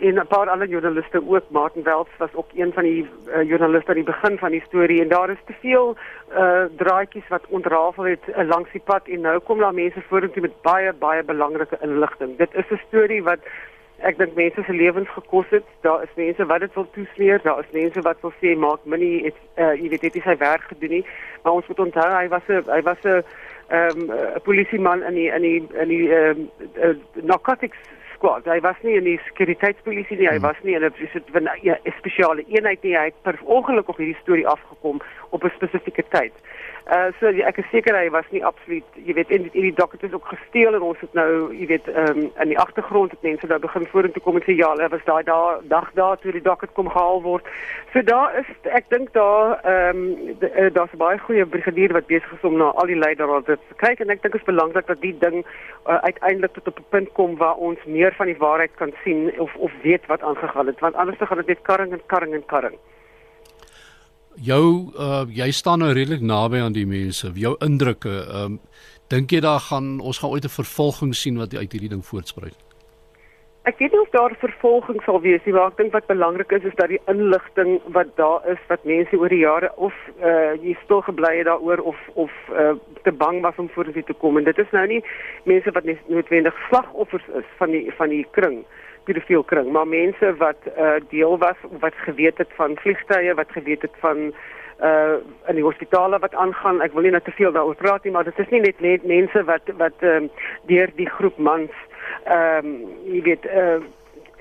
en 0.02 0.16
'n 0.20 0.28
paar 0.28 0.50
ander 0.50 0.68
joernaliste 0.68 1.22
ook. 1.28 1.44
Martin 1.50 1.84
Welts 1.84 2.18
was 2.18 2.34
ook 2.34 2.50
een 2.56 2.74
van 2.74 2.84
die 2.84 3.10
uh, 3.28 3.44
joernaliste 3.44 3.90
aan 3.90 4.02
die 4.04 4.14
begin 4.14 4.38
van 4.38 4.52
die 4.52 4.64
storie. 4.68 5.02
En 5.02 5.08
daar 5.08 5.30
is 5.30 5.44
te 5.46 5.54
veel 5.60 5.98
uh 6.38 6.64
draadjies 6.78 7.28
wat 7.28 7.48
ontrafel 7.48 8.04
het 8.04 8.26
uh, 8.28 8.48
langs 8.48 8.72
die 8.72 8.82
pad. 8.86 9.08
En 9.08 9.22
nou 9.22 9.40
kom 9.40 9.60
daar 9.60 9.74
mense 9.74 10.02
vorentoe 10.02 10.42
met 10.42 10.62
baie 10.62 10.94
baie 10.94 11.24
belangrike 11.24 11.78
inligting. 11.82 12.38
Dit 12.38 12.54
is 12.54 12.70
'n 12.70 12.82
storie 12.88 13.24
wat 13.24 13.40
ek 13.98 14.18
dink 14.18 14.34
mense 14.36 14.64
se 14.64 14.74
lewens 14.74 15.10
gekos 15.10 15.46
het. 15.50 15.64
Daar 15.82 16.04
is 16.04 16.16
mense 16.16 16.46
wat 16.46 16.60
dit 16.60 16.74
wil 16.74 16.88
toesmeer, 16.92 17.40
daar 17.44 17.60
is 17.60 17.72
mense 17.72 18.02
wat 18.02 18.18
wil 18.22 18.34
sê 18.42 18.58
maak 18.58 18.80
Minnie 18.84 19.24
het 19.24 19.40
uh 19.58 19.74
jy 19.82 19.90
weet 19.90 20.02
het 20.02 20.14
hy 20.14 20.22
sy 20.22 20.38
werk 20.38 20.62
gedoen 20.62 20.90
nie, 20.90 21.06
maar 21.44 21.54
ons 21.54 21.68
moet 21.68 21.80
onthou 21.80 22.10
hy 22.10 22.28
was 22.28 22.48
'n 22.48 22.64
hy 22.68 22.82
was 22.82 23.04
'n 23.04 23.24
ehm 23.68 24.00
um, 24.00 24.12
'n 24.36 24.42
polisieman 24.44 25.04
in 25.04 25.14
die 25.14 25.30
in 25.32 25.42
die 25.42 25.68
in 25.74 25.88
die 25.88 26.14
ehm 26.14 26.40
um, 26.84 27.02
narcotics 27.14 27.78
squad. 28.22 28.46
Hy 28.46 28.62
was 28.62 28.78
nie 28.86 28.96
in 29.00 29.08
die 29.10 29.18
sekuriteitspolisie 29.26 30.20
nie, 30.20 30.30
hy 30.30 30.38
hmm. 30.38 30.46
was 30.46 30.60
nie 30.62 30.78
in 30.78 30.86
'n 30.86 31.50
ja, 31.66 31.78
spesiale 31.98 32.46
eenheid 32.48 32.84
nie. 32.86 32.94
Hy 32.96 33.10
het 33.10 33.18
per 33.26 33.40
ongeluk 33.44 33.90
op 33.90 33.98
hierdie 33.98 34.18
storie 34.22 34.48
afgekom 34.48 35.02
op 35.30 35.44
'n 35.44 35.54
spesifieke 35.58 36.06
tyd. 36.14 36.34
Uh 36.92 37.08
so 37.20 37.30
ja, 37.32 37.46
ek 37.48 37.62
is 37.62 37.68
seker 37.72 37.96
hy 37.96 38.10
was 38.12 38.26
nie 38.36 38.42
absoluut, 38.44 38.98
jy 39.00 39.14
weet, 39.16 39.30
en 39.32 39.46
die, 39.46 39.62
die 39.64 39.76
docket 39.78 40.02
is 40.04 40.16
ook 40.18 40.26
gesteel 40.28 40.76
en 40.76 40.84
ons 40.84 41.00
het 41.00 41.14
nou, 41.16 41.30
jy 41.56 41.70
weet, 41.70 41.88
ehm 41.88 42.20
um, 42.20 42.26
in 42.44 42.52
die 42.52 42.58
agtergrond 42.60 43.14
het 43.16 43.24
mense 43.24 43.48
nou 43.48 43.60
begin 43.64 43.88
vorentoe 43.94 44.24
kom 44.26 44.36
en 44.36 44.44
sê 44.44 44.58
ja, 44.58 44.74
hulle 44.74 44.90
was 44.92 45.06
daai 45.08 45.24
daai 45.30 45.64
dag 45.72 45.88
daar 45.96 46.20
toe 46.20 46.36
die 46.36 46.44
docket 46.44 46.76
kom 46.76 46.92
gehaal 46.92 47.24
word. 47.24 47.48
So 47.94 48.04
daar 48.12 48.36
is 48.42 48.52
ek 48.82 48.92
dink 48.92 49.16
daar 49.16 49.56
ehm 49.64 50.04
um, 50.04 50.36
daar's 50.76 51.00
baie 51.06 51.24
goeie 51.24 51.48
brigadier 51.56 51.96
wat 51.96 52.12
besig 52.12 52.36
is 52.36 52.46
om 52.52 52.60
na 52.60 52.74
al 52.76 52.92
die 52.92 53.00
leiers 53.00 53.48
te 53.48 53.80
kyk 53.86 54.04
en 54.04 54.12
ek 54.12 54.28
dink 54.28 54.36
dit 54.36 54.42
is 54.42 54.52
belangrik 54.52 54.92
dat 54.92 55.00
die 55.00 55.16
ding 55.24 55.46
uh, 55.46 56.02
uiteindelik 56.04 56.60
tot 56.60 56.68
op 56.76 56.80
'n 56.84 56.90
punt 56.90 57.14
kom 57.16 57.38
waar 57.38 57.56
ons 57.56 57.80
meer 57.86 58.12
van 58.20 58.28
die 58.28 58.42
waarheid 58.44 58.76
kan 58.76 58.92
sien 59.04 59.32
of 59.40 59.56
of 59.56 59.72
weet 59.88 60.12
wat 60.12 60.22
aangegaan 60.22 60.68
het 60.68 60.80
want 60.80 60.96
anders 60.96 61.24
gaan 61.24 61.38
dit 61.38 61.56
net 61.56 61.68
karring 61.72 61.92
en 61.92 62.04
karring 62.06 62.34
en 62.34 62.46
karring 62.46 62.80
jou 64.36 64.92
uh 64.98 65.24
jy 65.30 65.52
staan 65.52 65.80
nou 65.80 65.92
redelik 65.94 66.22
naby 66.22 66.62
aan 66.62 66.74
die 66.74 66.88
mense. 66.88 67.32
Jou 67.36 67.56
indrukke, 67.60 68.10
ehm 68.10 68.44
um, 68.44 68.60
dink 69.12 69.32
jy 69.32 69.42
daar 69.44 69.60
gaan 69.60 70.00
ons 70.00 70.20
gaan 70.20 70.32
ooit 70.32 70.46
'n 70.46 70.58
vervolging 70.62 71.16
sien 71.16 71.38
wat 71.38 71.56
uit 71.56 71.72
hierdie 71.72 71.90
ding 71.90 72.06
voortspruit? 72.06 72.56
Ek 73.64 73.78
weet 73.78 73.92
nie 73.92 74.02
of 74.02 74.10
daar 74.10 74.34
vervolging 74.40 75.02
sal 75.04 75.22
wees 75.22 75.42
nie, 75.46 75.54
maar 75.54 75.68
ek 75.68 75.78
dink 75.78 75.92
wat 75.94 76.08
belangrik 76.08 76.52
is 76.52 76.64
is 76.64 76.76
dat 76.76 76.90
die 76.90 77.02
inligting 77.08 77.80
wat 77.94 78.16
daar 78.16 78.42
is 78.50 78.58
wat 78.68 78.84
mense 78.84 79.18
oor 79.18 79.30
die 79.30 79.44
jare 79.44 79.70
of 79.76 79.94
uh 80.24 80.54
jy 80.64 80.78
stil 80.84 81.02
gebly 81.02 81.38
het 81.38 81.46
daaroor 81.46 81.80
of 81.80 81.98
of 82.14 82.32
uh 82.50 82.74
te 83.04 83.12
bang 83.12 83.42
was 83.42 83.58
om 83.58 83.70
dit 83.94 84.06
te 84.06 84.14
kom 84.14 84.38
en 84.38 84.44
dit 84.44 84.58
is 84.58 84.72
nou 84.72 84.88
nie 84.88 85.04
mense 85.44 85.72
wat 85.72 85.84
noodwendig 86.08 86.56
slagoffers 86.70 87.28
is 87.36 87.46
van 87.58 87.72
die 87.72 87.92
van 87.98 88.10
die 88.10 88.26
kring 88.32 88.64
pedofiel 88.64 88.81
kring, 89.46 89.72
maar 89.72 89.88
mense 89.88 90.36
wat 90.38 90.58
uh 90.78 91.00
deel 91.10 91.38
was 91.38 91.56
wat 91.80 91.94
geweet 91.96 92.38
het 92.38 92.50
van 92.56 92.78
vliegtye, 92.78 93.34
wat 93.34 93.52
geweet 93.52 93.82
het 93.82 93.96
van 94.00 94.34
uh 94.82 95.16
in 95.48 95.56
die 95.56 95.64
hospitale 95.64 96.20
wat 96.20 96.36
aangaan. 96.36 96.82
Ek 96.82 96.94
wil 96.94 97.04
nie 97.04 97.12
net 97.12 97.24
te 97.24 97.32
veel 97.32 97.52
daaroor 97.52 97.76
praat 97.76 98.04
nie, 98.04 98.12
maar 98.12 98.24
dit 98.24 98.40
is 98.40 98.50
nie 98.50 98.62
net 98.62 98.80
net 98.80 99.04
mense 99.04 99.44
wat 99.44 99.62
wat 99.78 99.98
ehm 100.00 100.24
uh, 100.24 100.30
deur 100.66 100.90
die 100.96 101.10
groep 101.10 101.38
mans 101.38 101.72
ehm 102.26 102.66
um, 102.66 102.78
jy 103.06 103.22
weet 103.22 103.46
uh 103.46 103.82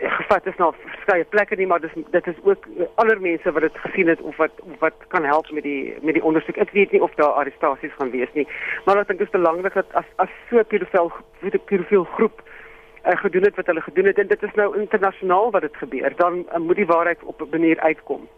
gevat 0.01 0.47
is 0.47 0.57
na 0.57 0.71
verskeie 0.73 1.25
plekke 1.25 1.57
nie 1.57 1.67
maar 1.67 1.81
dis 1.81 1.93
dit 2.11 2.27
is 2.27 2.39
ook 2.43 2.67
ander 2.95 3.21
mense 3.21 3.53
wat 3.53 3.63
dit 3.63 3.79
gesien 3.85 4.09
het 4.09 4.21
of 4.21 4.37
wat 4.37 4.61
of 4.61 4.79
wat 4.79 4.95
kan 5.09 5.25
help 5.25 5.51
met 5.51 5.63
die 5.63 5.97
met 6.01 6.15
die 6.15 6.25
ondersoek. 6.25 6.57
Ek 6.57 6.73
weet 6.73 6.93
nie 6.93 7.03
of 7.03 7.15
daar 7.15 7.37
arrestasies 7.43 7.93
gaan 7.99 8.11
wees 8.11 8.33
nie. 8.33 8.47
Maar 8.85 9.03
ek 9.03 9.13
dink 9.13 9.19
dit 9.19 9.29
is 9.29 9.37
belangrik 9.37 9.75
dat 9.75 9.93
as 9.93 10.09
as 10.17 10.33
so 10.49 10.63
pedofiel 10.63 11.13
pedofiel 11.65 12.05
groep 12.17 12.43
uh, 13.07 13.17
gedoen 13.17 13.43
het 13.43 13.57
wat 13.57 13.67
hulle 13.67 13.81
gedoen 13.81 14.05
het 14.05 14.19
en 14.19 14.27
dit 14.27 14.43
is 14.43 14.55
nou 14.55 14.81
internasionaal 14.81 15.51
wat 15.51 15.61
dit 15.61 15.77
gebeur 15.77 16.13
dan 16.17 16.39
uh, 16.39 16.59
moet 16.59 16.77
die 16.77 16.87
waarheid 16.87 17.25
op 17.25 17.41
'n 17.41 17.51
manier 17.51 17.81
uitkom. 17.81 18.29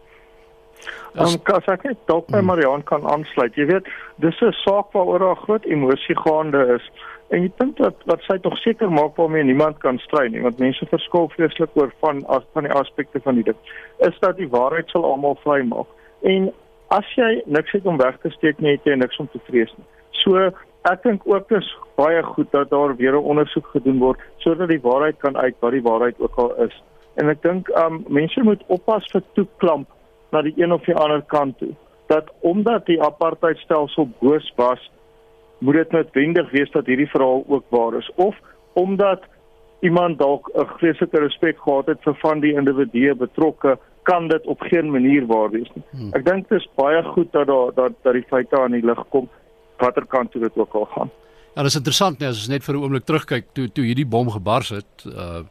Dan 1.13 1.27
um, 1.27 1.41
kan 1.41 1.61
ek 1.65 1.83
net 1.83 1.97
dalk 2.05 2.27
by 2.27 2.37
hmm. 2.37 2.45
Marian 2.45 2.83
kan 2.83 3.07
aansluit. 3.07 3.55
Jy 3.55 3.65
weet, 3.65 3.87
dis 4.15 4.41
'n 4.41 4.51
saak 4.51 4.91
waaroor 4.91 5.19
daar 5.19 5.35
groot 5.35 5.65
emosie 5.65 6.17
gaande 6.17 6.65
is. 6.75 6.91
En 7.27 7.43
ek 7.43 7.57
dink 7.57 7.77
dat 7.77 7.95
wat 8.05 8.21
sy 8.27 8.37
tog 8.37 8.57
seker 8.57 8.91
maak 8.91 9.15
waarmee 9.15 9.43
niemand 9.43 9.77
kan 9.77 9.97
stry 9.97 10.27
nie, 10.27 10.41
want 10.41 10.59
mense 10.59 10.85
verskil 10.85 11.29
vreeslik 11.33 11.69
oor 11.73 11.93
van 11.99 12.25
as 12.25 12.43
van 12.53 12.67
die 12.67 12.73
aspekte 12.73 13.21
van 13.23 13.39
die 13.39 13.43
ding, 13.43 13.57
is 13.97 14.19
dat 14.19 14.37
die 14.37 14.49
waarheid 14.49 14.89
sal 14.89 15.05
almal 15.05 15.37
vrymaak. 15.41 15.87
En 16.21 16.51
as 16.87 17.07
jy 17.15 17.41
niks 17.45 17.71
het 17.71 17.85
om 17.85 17.97
weg 17.97 18.19
te 18.21 18.29
steek 18.29 18.59
nie, 18.59 18.75
het 18.75 18.85
jy 18.85 18.95
niks 18.95 19.17
om 19.17 19.29
te 19.31 19.41
vrees 19.47 19.73
nie. 19.77 19.87
So 20.23 20.51
ek 20.83 21.03
dink 21.03 21.21
ook 21.25 21.51
is 21.51 21.67
baie 21.95 22.23
goed 22.23 22.51
dat 22.51 22.69
daar 22.69 22.95
weer 22.95 23.15
'n 23.15 23.29
ondersoek 23.31 23.67
gedoen 23.75 23.99
word 23.99 24.19
sodat 24.37 24.69
die 24.69 24.81
waarheid 24.81 25.17
kan 25.17 25.37
uit 25.37 25.55
wat 25.59 25.71
die 25.71 25.81
waarheid 25.81 26.15
ook 26.19 26.35
al 26.35 26.55
is. 26.55 26.83
En 27.15 27.29
ek 27.29 27.41
dink 27.41 27.69
um 27.69 28.03
mense 28.07 28.43
moet 28.43 28.63
oppas 28.67 29.11
vir 29.11 29.23
toeklamp 29.33 29.87
na 30.31 30.41
die 30.41 30.53
een 30.57 30.73
of 30.73 30.83
die 30.85 30.95
ander 30.95 31.21
kant 31.21 31.57
toe. 31.57 31.73
Dat 32.07 32.31
omdat 32.39 32.85
die 32.85 33.01
apartheidstelsel 33.01 34.09
boos 34.19 34.53
was, 34.55 34.91
moet 35.59 35.73
dit 35.73 35.91
noodwendig 35.91 36.51
wees 36.51 36.71
dat 36.71 36.85
hierdie 36.85 37.09
verhaal 37.09 37.43
ook 37.47 37.63
waar 37.69 37.93
is 37.97 38.11
of 38.15 38.35
omdat 38.73 39.21
iemand 39.79 40.17
dalk 40.17 40.49
'n 40.53 40.65
vreeslike 40.65 41.19
respek 41.19 41.57
gehad 41.59 41.85
het 41.85 42.01
vir 42.01 42.15
van 42.15 42.39
die 42.39 42.53
individue 42.53 43.15
betrokke 43.15 43.77
kan 44.03 44.27
dit 44.27 44.45
op 44.45 44.61
geen 44.61 44.91
manier 44.91 45.25
waar 45.25 45.49
wees 45.49 45.71
nie. 45.73 45.83
Hmm. 45.91 46.09
Ek 46.13 46.25
dink 46.25 46.49
dit 46.49 46.59
is 46.59 46.69
baie 46.75 47.03
goed 47.03 47.31
dat 47.31 47.47
daar 47.47 47.73
dat 47.73 47.91
dat 48.01 48.13
die 48.13 48.27
feite 48.27 48.59
aan 48.59 48.71
die 48.71 48.85
lig 48.85 49.03
kom 49.09 49.29
watter 49.83 50.07
kant 50.15 50.31
toe 50.31 50.41
dit 50.45 50.57
ook 50.57 50.79
al 50.79 50.87
gaan. 50.95 51.11
Ja, 51.53 51.61
dit 51.61 51.71
is 51.71 51.79
interessant 51.81 52.19
net 52.19 52.33
as 52.33 52.41
ons 52.43 52.51
net 52.53 52.65
vir 52.65 52.75
'n 52.75 52.83
oomblik 52.83 53.05
terugkyk 53.05 53.53
toe 53.53 53.67
toe 53.69 53.85
hierdie 53.85 54.09
bom 54.09 54.31
gebars 54.31 54.69
het, 54.69 55.05
uh 55.05 55.43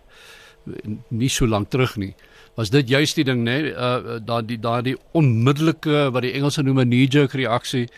nie 1.10 1.28
so 1.28 1.46
lank 1.46 1.70
terug 1.70 1.96
nie. 1.96 2.14
Was 2.54 2.70
dit 2.70 2.88
juist 2.88 3.16
die 3.16 3.24
ding 3.24 3.42
nê, 3.42 3.72
uh 3.74 4.18
daai 4.18 4.58
daai 4.58 4.96
onmiddellike 5.12 6.10
wat 6.12 6.22
die 6.22 6.34
Engelse 6.38 6.62
noem 6.62 6.80
'n 6.80 6.90
knee 6.90 7.06
jerk 7.06 7.32
reaksie 7.32 7.88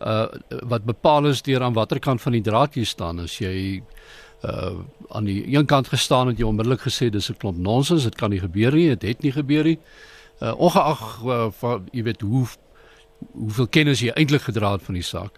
uh 0.00 0.26
wat 0.68 0.84
bepaal 0.84 1.26
is 1.26 1.42
deur 1.42 1.62
aan 1.62 1.76
watter 1.76 2.00
kant 2.00 2.22
van 2.22 2.32
die 2.32 2.44
draad 2.44 2.76
jy 2.76 2.84
staan 2.84 3.20
as 3.20 3.38
jy 3.38 3.82
uh 4.44 4.72
aan 5.10 5.24
die 5.24 5.44
een 5.44 5.66
kant 5.66 5.88
gestaan 5.92 6.30
het 6.32 6.38
jy 6.38 6.46
onmiddellik 6.48 6.80
gesê 6.80 7.10
dis 7.10 7.30
'n 7.30 7.36
klomp 7.36 7.58
nonsens 7.58 8.04
dit 8.04 8.14
kan 8.14 8.30
nie 8.30 8.40
gebeur 8.40 8.72
nie 8.72 8.88
dit 8.88 9.02
het 9.02 9.22
nie 9.22 9.32
gebeur 9.32 9.64
nie 9.64 9.78
uh 10.40 10.54
ongeag 10.56 11.24
uh, 11.24 11.50
van 11.50 11.88
jy 11.92 12.02
weet 12.02 12.20
hoe 12.20 12.46
hoeveel 13.32 13.68
kennis 13.68 14.00
jy 14.00 14.12
eintlik 14.16 14.42
gedra 14.42 14.72
het 14.72 14.82
van 14.82 14.94
die 14.94 15.04
saak 15.04 15.36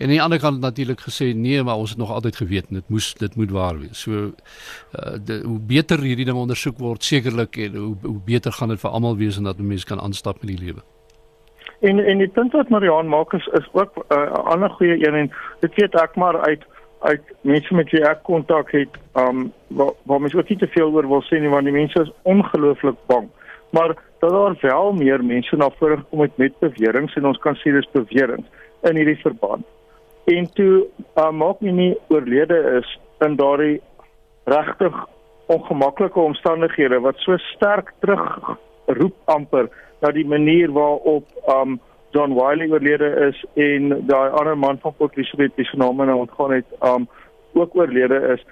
En 0.00 0.06
aan 0.06 0.12
die 0.12 0.22
ander 0.22 0.40
kant 0.40 0.60
natuurlik 0.60 1.00
gesê 1.00 1.26
nee, 1.36 1.62
maar 1.62 1.76
ons 1.76 1.90
het 1.90 1.98
nog 1.98 2.12
altyd 2.12 2.36
geweet 2.36 2.66
dit 2.68 2.88
moes 2.88 3.14
dit 3.14 3.34
moet 3.36 3.50
waar 3.50 3.78
wees. 3.78 4.00
So 4.00 4.12
uh 4.12 5.18
de, 5.24 5.42
hoe 5.44 5.58
beter 5.60 6.00
hierdie 6.00 6.24
ding 6.24 6.36
ondersoek 6.36 6.78
word 6.78 7.04
sekerlik 7.04 7.56
en 7.56 7.74
hoe 7.76 7.96
hoe 8.02 8.20
beter 8.24 8.52
gaan 8.52 8.72
dit 8.72 8.80
vir 8.80 8.90
almal 8.90 9.16
wees 9.16 9.36
en 9.36 9.44
dat 9.44 9.58
mense 9.58 9.86
kan 9.86 10.00
aanstap 10.00 10.40
met 10.40 10.56
die 10.56 10.62
lewe. 10.64 10.80
En 11.80 12.00
en 12.00 12.18
die 12.18 12.28
punt 12.28 12.56
wat 12.56 12.68
Mariaan 12.68 13.12
maak 13.12 13.34
is 13.36 13.48
is 13.58 13.68
ook 13.72 13.92
uh, 13.96 14.16
'n 14.16 14.22
uh, 14.22 14.44
ander 14.54 14.70
goeie 14.70 14.96
een 15.06 15.14
en 15.14 15.28
dit 15.60 15.74
weet 15.74 15.94
ek 15.94 16.16
maar 16.16 16.40
uit 16.40 16.64
uit 17.00 17.20
mense 17.40 17.74
met 17.74 17.90
wie 17.90 18.00
ek 18.04 18.22
kontak 18.22 18.70
het, 18.70 18.96
um 19.14 19.52
waar, 19.66 19.92
waar 20.02 20.20
mense 20.20 20.38
ook 20.38 20.48
nie 20.48 20.58
te 20.58 20.68
veel 20.76 20.92
oor 20.92 21.08
wil 21.08 21.22
sê 21.28 21.40
nie 21.40 21.52
want 21.52 21.64
die 21.64 21.76
mense 21.76 22.00
is 22.00 22.12
ongelooflik 22.22 22.96
bang. 23.06 23.28
Maar 23.70 23.94
dat 24.20 24.30
daar 24.30 24.56
wel 24.60 24.92
meer 24.92 25.24
mense 25.24 25.56
na 25.56 25.70
vore 25.70 25.96
gekom 25.96 26.20
het 26.20 26.36
met 26.36 26.58
beweringe 26.58 27.12
en 27.14 27.26
ons 27.26 27.38
kan 27.38 27.54
sê 27.56 27.72
dis 27.72 27.92
beweringe 27.92 28.48
in 28.82 28.96
hierdie 28.96 29.20
verband 29.20 29.66
en 30.36 30.48
toe 30.54 30.86
uh, 31.18 31.30
maak 31.30 31.60
nie 31.60 31.72
nie 31.72 31.92
oorlede 32.08 32.58
is 32.78 32.98
in 33.26 33.36
daardie 33.36 33.80
regtig 34.50 34.96
ongemaklike 35.50 36.20
omstandighede 36.20 37.00
wat 37.06 37.18
so 37.24 37.36
sterk 37.50 37.92
terug 38.04 38.56
roep 39.00 39.16
amper 39.34 39.68
na 40.00 40.12
die 40.16 40.26
manier 40.26 40.72
waarop 40.72 41.26
um 41.56 41.80
John 42.14 42.34
Wiley 42.34 42.70
oorlede 42.70 43.10
is 43.28 43.42
en 43.54 43.90
daai 44.06 44.30
ander 44.30 44.58
man 44.58 44.78
van 44.82 44.94
Port 44.98 45.16
Elizabeth 45.16 45.54
wie 45.56 45.66
se 45.66 45.76
naam 45.78 46.02
nou 46.02 46.18
ontgaan 46.24 46.56
het 46.58 46.78
um 46.92 47.08
ook 47.54 47.74
oorlede 47.76 48.20
is 48.34 48.46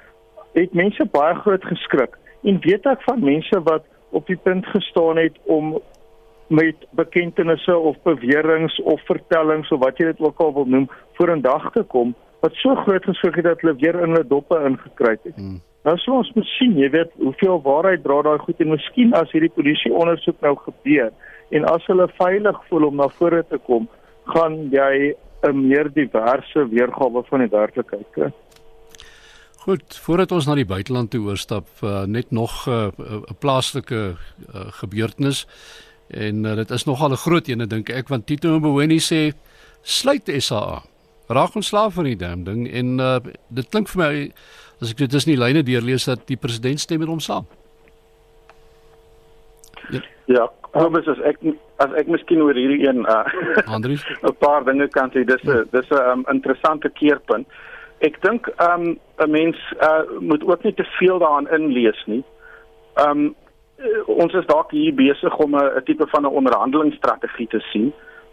het 0.52 0.74
mense 0.74 1.04
baie 1.12 1.34
groot 1.34 1.64
geskrik. 1.64 2.16
En 2.42 2.60
weet 2.60 2.86
ek 2.86 3.02
van 3.06 3.24
mense 3.24 3.62
wat 3.62 3.86
op 4.10 4.26
die 4.26 4.38
punt 4.42 4.66
gestaan 4.66 5.18
het 5.20 5.36
om 5.44 5.78
met 6.48 6.86
bekendtenisse 6.90 7.76
of 7.76 7.96
beweringe 8.02 8.82
of 8.84 9.00
vertellings 9.06 9.70
of 9.70 9.80
wat 9.80 9.98
jy 9.98 10.04
dit 10.12 10.20
ook 10.20 10.40
al 10.40 10.54
wil 10.54 10.64
noem 10.64 10.88
voor 11.18 11.36
'n 11.36 11.40
dag 11.40 11.72
te 11.72 11.82
kom 11.82 12.14
wat 12.40 12.54
so 12.54 12.74
groot 12.74 13.04
geskrik 13.04 13.34
het 13.34 13.44
dat 13.44 13.60
hulle 13.60 13.76
weer 13.80 14.00
in 14.02 14.12
hulle 14.14 14.26
doppe 14.26 14.58
ingekry 14.64 15.16
het. 15.22 15.34
Hmm. 15.34 15.60
Nou 15.86 15.96
sou 15.96 16.16
ons 16.16 16.32
moet 16.34 16.46
sien, 16.58 16.74
jy 16.78 16.90
weet, 16.90 17.10
hoeveel 17.22 17.62
waarheid 17.62 18.02
dra 18.02 18.22
daai 18.22 18.38
goed 18.38 18.60
en 18.60 18.74
miskien 18.74 19.14
as 19.14 19.30
hierdie 19.32 19.54
polisie 19.54 19.92
ondersoek 19.94 20.40
nou 20.40 20.56
gebeur 20.56 21.12
en 21.50 21.64
as 21.64 21.86
hulle 21.86 22.08
veilig 22.18 22.58
voel 22.68 22.88
om 22.90 22.96
na 22.96 23.08
vore 23.08 23.44
te 23.48 23.58
kom, 23.58 23.88
gaan 24.34 24.68
jy 24.74 25.14
'n 25.46 25.68
meer 25.68 25.88
diverse 25.94 26.68
weergawe 26.68 27.22
van 27.30 27.40
die 27.40 27.48
werklikheid 27.48 28.06
kry. 28.12 28.32
Goed, 29.58 29.96
voordat 30.04 30.32
ons 30.32 30.46
na 30.46 30.54
die 30.54 30.66
buiteland 30.66 31.10
toe 31.10 31.20
oorstap, 31.28 31.68
uh, 31.82 32.04
net 32.04 32.30
nog 32.30 32.66
'n 32.66 32.70
uh, 32.70 32.90
uh, 32.98 33.20
plaaslike 33.38 33.94
uh, 33.94 34.14
gebeurtenis. 34.80 35.46
En 36.08 36.44
uh, 36.44 36.54
dit 36.54 36.70
is 36.70 36.84
nogal 36.84 37.10
'n 37.10 37.22
groot 37.24 37.48
ene 37.48 37.66
dink 37.66 37.90
ek 37.90 38.08
want 38.08 38.26
Tito 38.26 38.58
Mboweni 38.58 38.98
sê 38.98 39.32
sluit 39.82 40.30
SA. 40.38 40.82
Raak 41.28 41.54
ontslaaf 41.54 41.94
van 41.94 42.04
die 42.04 42.16
dam 42.16 42.44
ding 42.44 42.68
en 42.72 42.98
uh, 43.00 43.18
dit 43.48 43.68
klink 43.68 43.88
vir 43.88 44.00
my 44.02 44.32
as 44.80 44.90
ek 44.90 44.96
dit 44.96 45.14
is 45.14 45.26
nie 45.26 45.36
lyne 45.36 45.62
deurlees 45.62 46.04
dat 46.04 46.26
die 46.26 46.36
president 46.36 46.80
stem 46.80 46.98
met 46.98 47.08
hom 47.08 47.20
saam. 47.20 47.46
Ja, 49.90 50.00
ja 50.26 50.46
Kobus 50.72 51.08
as 51.08 51.20
ek 51.24 51.40
as 51.82 51.92
ek 52.00 52.08
miskien 52.12 52.42
oor 52.44 52.56
hierdie 52.56 52.88
een 52.88 53.04
uh 53.14 53.24
Andries 53.66 54.04
'n 54.22 54.34
paar 54.38 54.64
dinge 54.64 54.88
kan 54.88 55.10
sê 55.10 55.24
dis 55.24 55.44
'n 55.44 55.68
dis 55.72 55.90
'n 55.90 56.00
um, 56.12 56.24
interessante 56.32 56.88
keerpunt. 56.88 57.46
Ek 58.00 58.20
dink 58.22 58.48
um 58.62 58.98
'n 59.18 59.30
mens 59.30 59.56
uh 59.82 60.04
moet 60.20 60.44
ook 60.44 60.64
nie 60.64 60.74
te 60.74 60.88
veel 60.98 61.18
daarin 61.18 61.52
inlees 61.52 62.02
nie. 62.06 62.24
Um 62.96 63.34
ons 64.06 64.34
is 64.34 64.46
dalk 64.46 64.70
hier 64.70 64.94
besig 64.94 65.36
om 65.36 65.54
'n 65.56 65.82
tipe 65.84 66.06
van 66.06 66.22
'n 66.22 66.36
onderhandelingsstrategie 66.40 67.48
te 67.48 67.60
sien. 67.60 67.92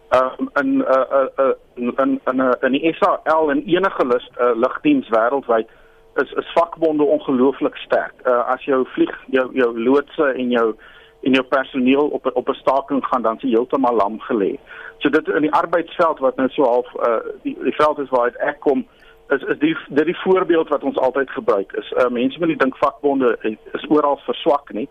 Um 0.09 0.49
in 0.53 0.77
'n 0.77 0.81
uh, 0.81 1.05
uh, 1.11 1.27
uh, 1.39 1.53
in 1.75 1.93
in 1.97 2.21
in, 2.25 2.39
uh, 2.39 2.51
in 2.61 2.71
die 2.71 2.95
SAL 2.99 3.51
en 3.51 3.63
enige 3.65 4.05
lus 4.05 4.29
uh, 4.39 4.55
lugdiens 4.55 5.09
wêreldwyd 5.09 5.67
is 6.15 6.31
is 6.31 6.51
vakbonde 6.53 7.03
ongelooflik 7.03 7.75
sterk. 7.75 8.13
Uh, 8.23 8.49
as 8.49 8.63
jou 8.63 8.87
vlieg 8.87 9.23
jou 9.25 9.49
jou 9.53 9.79
loodse 9.79 10.23
en 10.23 10.49
jou 10.49 10.75
en 11.21 11.31
jou 11.31 11.43
personeel 11.43 12.07
op 12.07 12.29
op 12.33 12.49
'n 12.49 12.53
staking 12.53 13.05
gaan 13.05 13.21
dan 13.21 13.39
se 13.39 13.47
heeltemal 13.47 13.95
lam 13.95 14.19
gelê. 14.19 14.59
So 14.97 15.09
dit 15.09 15.27
in 15.27 15.41
die 15.41 15.53
arbeidsveld 15.53 16.19
wat 16.19 16.35
nou 16.35 16.49
so 16.49 16.63
half 16.63 16.93
uh 16.95 17.19
die, 17.41 17.57
die 17.63 17.75
veld 17.75 17.99
is 17.99 18.09
waar 18.09 18.35
ek 18.35 18.59
kom 18.59 18.87
is 19.29 19.41
is 19.41 19.57
die 19.59 19.77
dit 19.89 20.05
die 20.05 20.21
voorbeeld 20.21 20.69
wat 20.69 20.83
ons 20.83 20.97
altyd 20.97 21.29
gebruik 21.29 21.71
is. 21.73 21.93
Uh 21.97 22.07
mense 22.07 22.39
moet 22.39 22.47
nie 22.47 22.57
dink 22.57 22.77
vakbonde 22.77 23.37
is 23.73 23.85
oral 23.87 24.17
verswak 24.17 24.73
nie. 24.73 24.89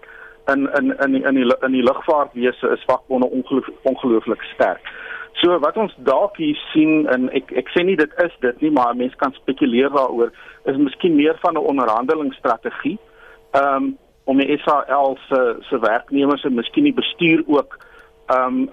In 0.53 0.69
in 0.79 0.99
in 0.99 1.15
in 1.25 1.35
die 1.35 1.57
in 1.61 1.73
die 1.73 1.83
lugvaartwese 1.83 2.69
is 2.69 2.85
vakbonde 2.87 3.29
ongelooflik 3.83 4.43
sterk. 4.43 4.93
So 5.33 5.59
wat 5.59 5.77
ons 5.77 5.95
dalk 5.97 6.37
hier 6.37 6.59
sien 6.73 7.09
en 7.11 7.27
ek 7.33 7.51
ek 7.53 7.71
sê 7.75 7.83
nie 7.85 7.97
dit 7.97 8.13
is 8.23 8.35
dit 8.41 8.61
nie, 8.61 8.71
maar 8.71 8.95
mense 8.97 9.17
kan 9.17 9.33
spekuleer 9.33 9.91
daaroor 9.91 10.31
is 10.71 10.77
miskien 10.77 11.17
meer 11.17 11.39
van 11.43 11.55
'n 11.55 11.67
onderhandelingsstrategie. 11.73 12.99
Ehm 13.53 13.75
um, 13.75 13.97
om 14.25 14.39
die 14.39 14.59
SAL 14.65 15.19
se 15.29 15.57
se 15.61 15.79
werknemers 15.79 16.45
en 16.45 16.55
miskien 16.55 16.85
die 16.85 16.95
bestuur 16.95 17.43
ook 17.47 17.79
ehm 18.27 18.47
um, 18.47 18.71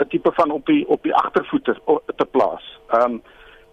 'n 0.00 0.08
tipe 0.08 0.32
van 0.32 0.50
op 0.50 0.66
die 0.66 0.88
op 0.88 1.02
die 1.02 1.14
agtervoete 1.14 1.76
te 2.16 2.24
plaas. 2.24 2.78
Ehm 2.88 3.02
um, 3.02 3.22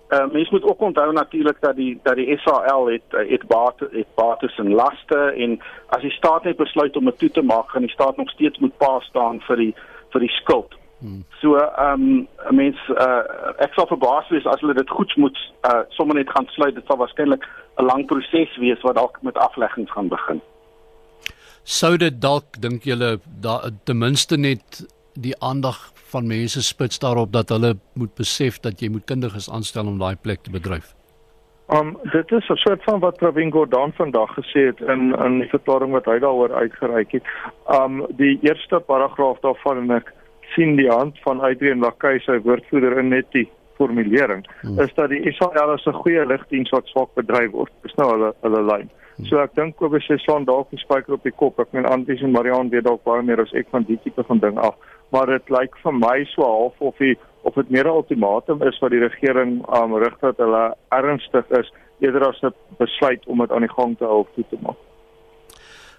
uh, 0.10 0.32
mense 0.32 0.52
moet 0.52 0.64
ook 0.64 0.82
onthou 0.82 1.14
natuurlik 1.14 1.58
dat 1.60 1.76
die 1.76 2.00
dat 2.04 2.16
die 2.16 2.38
SAL 2.38 2.86
het 2.86 3.04
het 3.10 3.48
bate 3.48 3.90
het 3.92 4.08
bates 4.16 4.58
en 4.58 4.74
laste 4.74 5.20
en 5.36 5.60
as 5.88 6.02
die 6.02 6.12
staat 6.12 6.44
net 6.44 6.58
besluit 6.58 6.98
om 6.98 7.06
dit 7.06 7.18
toe 7.18 7.32
te 7.32 7.42
maak, 7.42 7.70
gaan 7.70 7.82
die 7.82 7.92
staat 7.92 8.18
nog 8.18 8.30
steeds 8.30 8.58
moet 8.58 8.78
pa 8.78 9.00
staan 9.00 9.42
vir 9.48 9.56
die 9.56 9.74
vir 10.12 10.20
die 10.20 10.36
skuld. 10.42 10.76
Hmm. 11.00 11.24
So 11.42 11.56
ehm 11.56 12.02
um, 12.02 12.28
mense 12.56 12.96
uh, 12.96 13.24
ek 13.64 13.74
sal 13.74 13.88
verbaas 13.88 14.30
wees 14.30 14.46
as 14.46 14.60
hulle 14.60 14.76
dit 14.76 14.90
goed 14.90 15.16
moet 15.16 15.38
uh, 15.70 15.82
sommer 15.96 16.16
net 16.16 16.30
gaan 16.30 16.48
sluit. 16.56 16.76
Dit 16.76 16.86
sal 16.86 17.00
waarskynlik 17.00 17.46
'n 17.78 17.86
lang 17.86 18.06
proses 18.06 18.58
wees 18.58 18.82
wat 18.82 18.96
dalk 18.96 19.22
met 19.22 19.38
afleggings 19.38 19.92
gaan 19.92 20.08
begin. 20.08 20.42
Sou 21.64 21.98
dit 21.98 22.22
dalk 22.22 22.60
dink 22.60 22.84
julle 22.84 23.20
daar 23.42 23.70
ten 23.84 23.98
minste 23.98 24.38
net 24.38 24.84
die 25.14 25.36
aandag 25.40 25.92
van 26.10 26.28
mense 26.28 26.64
spits 26.64 27.00
daarop 27.00 27.32
dat 27.32 27.50
hulle 27.50 27.76
moet 27.94 28.14
besef 28.16 28.60
dat 28.60 28.82
jy 28.82 28.90
moet 28.90 29.06
kundiges 29.06 29.50
aanstel 29.50 29.88
om 29.88 30.00
daai 30.00 30.16
plek 30.16 30.44
te 30.44 30.52
bedryf? 30.52 30.96
Um 31.70 31.98
dit 32.12 32.32
is 32.32 32.50
'n 32.50 32.56
soort 32.56 32.84
van 32.84 33.00
wat 33.00 33.18
Pravin 33.18 33.52
Gordhan 33.52 33.92
vandag 33.94 34.34
gesê 34.34 34.66
het 34.70 34.80
in 34.80 35.16
in 35.26 35.40
die 35.40 35.50
verklaring 35.50 35.92
wat 35.92 36.06
hy 36.06 36.20
daaroor 36.20 36.54
uitgereik 36.54 37.12
het. 37.12 37.24
Um 37.82 38.06
die 38.18 38.40
eerste 38.42 38.80
paragraaf 38.80 39.40
daarvan 39.40 39.78
en 39.78 39.92
ek 39.92 40.14
sien 40.56 40.76
die 40.76 40.90
hand 40.90 41.20
van 41.22 41.42
Adrian 41.42 41.80
Lakai 41.80 42.20
sy 42.20 42.40
woordvoerder 42.42 42.98
in 42.98 43.08
net 43.08 43.26
die 43.32 43.50
formulering 43.78 44.46
hmm. 44.62 44.80
is 44.80 44.94
dat 44.94 45.10
die 45.10 45.32
SAL 45.32 45.72
as 45.74 45.86
'n 45.86 46.02
goeie 46.04 46.26
ligdiens 46.26 46.70
wat 46.70 46.88
swak 46.88 47.14
bedryf 47.16 47.52
word. 47.52 47.72
Dis 47.82 47.96
nou 47.96 48.10
hulle 48.12 48.34
hulle 48.42 48.62
lyn. 48.72 48.90
Hmm. 49.16 49.26
So 49.26 49.40
ek 49.40 49.56
dink 49.56 49.76
Kobus 49.76 50.08
sê 50.10 50.18
son 50.18 50.46
dalk 50.46 50.70
die 50.72 50.80
spyker 50.80 51.14
op 51.14 51.24
die 51.24 51.38
kop. 51.42 51.60
Ek 51.60 51.72
meen 51.72 51.86
Anties 51.86 52.22
en 52.22 52.32
Marian 52.32 52.70
weet 52.70 52.84
dalk 52.84 53.04
baie 53.04 53.24
meer 53.24 53.42
as 53.42 53.54
ek 53.54 53.68
van 53.70 53.84
die 53.84 54.00
tipe 54.04 54.24
van 54.24 54.40
ding 54.40 54.58
af, 54.58 54.76
maar 55.10 55.26
dit 55.26 55.50
lyk 55.50 55.76
vir 55.84 55.94
my 55.94 56.24
so 56.34 56.44
half 56.44 56.80
of 56.80 56.98
die 56.98 57.18
of 57.48 57.54
dit 57.56 57.70
meer 57.70 57.88
'n 57.88 57.96
ultimatum 57.96 58.62
is 58.64 58.80
wat 58.80 58.92
die 58.92 59.00
regering 59.00 59.64
um, 59.76 59.96
rig 59.96 60.18
dat 60.20 60.38
hulle 60.38 60.76
ernstig 60.90 61.46
is 61.50 61.72
eerder 62.00 62.28
as 62.28 62.42
'n 62.44 62.54
besluit 62.78 63.26
om 63.26 63.40
dit 63.40 63.52
aan 63.52 63.66
die 63.68 63.76
gang 63.76 63.98
te 63.98 64.06
hou 64.06 64.20
of 64.20 64.28
toe 64.36 64.46
te 64.50 64.58
maak. 64.62 64.78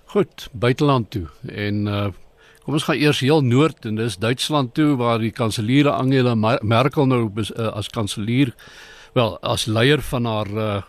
Goed, 0.04 0.48
buiteland 0.52 1.10
toe 1.10 1.26
en 1.48 1.86
uh 1.86 2.10
Kom 2.60 2.76
ons 2.76 2.84
gaan 2.84 3.00
eers 3.00 3.20
heel 3.24 3.40
noord 3.40 3.86
en 3.88 3.96
dis 3.96 4.18
Duitsland 4.20 4.74
toe 4.76 4.92
waar 5.00 5.18
die 5.18 5.32
kanselier 5.32 5.88
Angela 5.88 6.34
Merkel 6.60 7.06
nou 7.08 7.30
uh, 7.34 7.70
as 7.72 7.88
kanselier 7.88 8.52
wel 9.16 9.38
as 9.42 9.64
leier 9.66 10.02
van 10.10 10.28
haar 10.28 10.50
uh, 10.52 10.82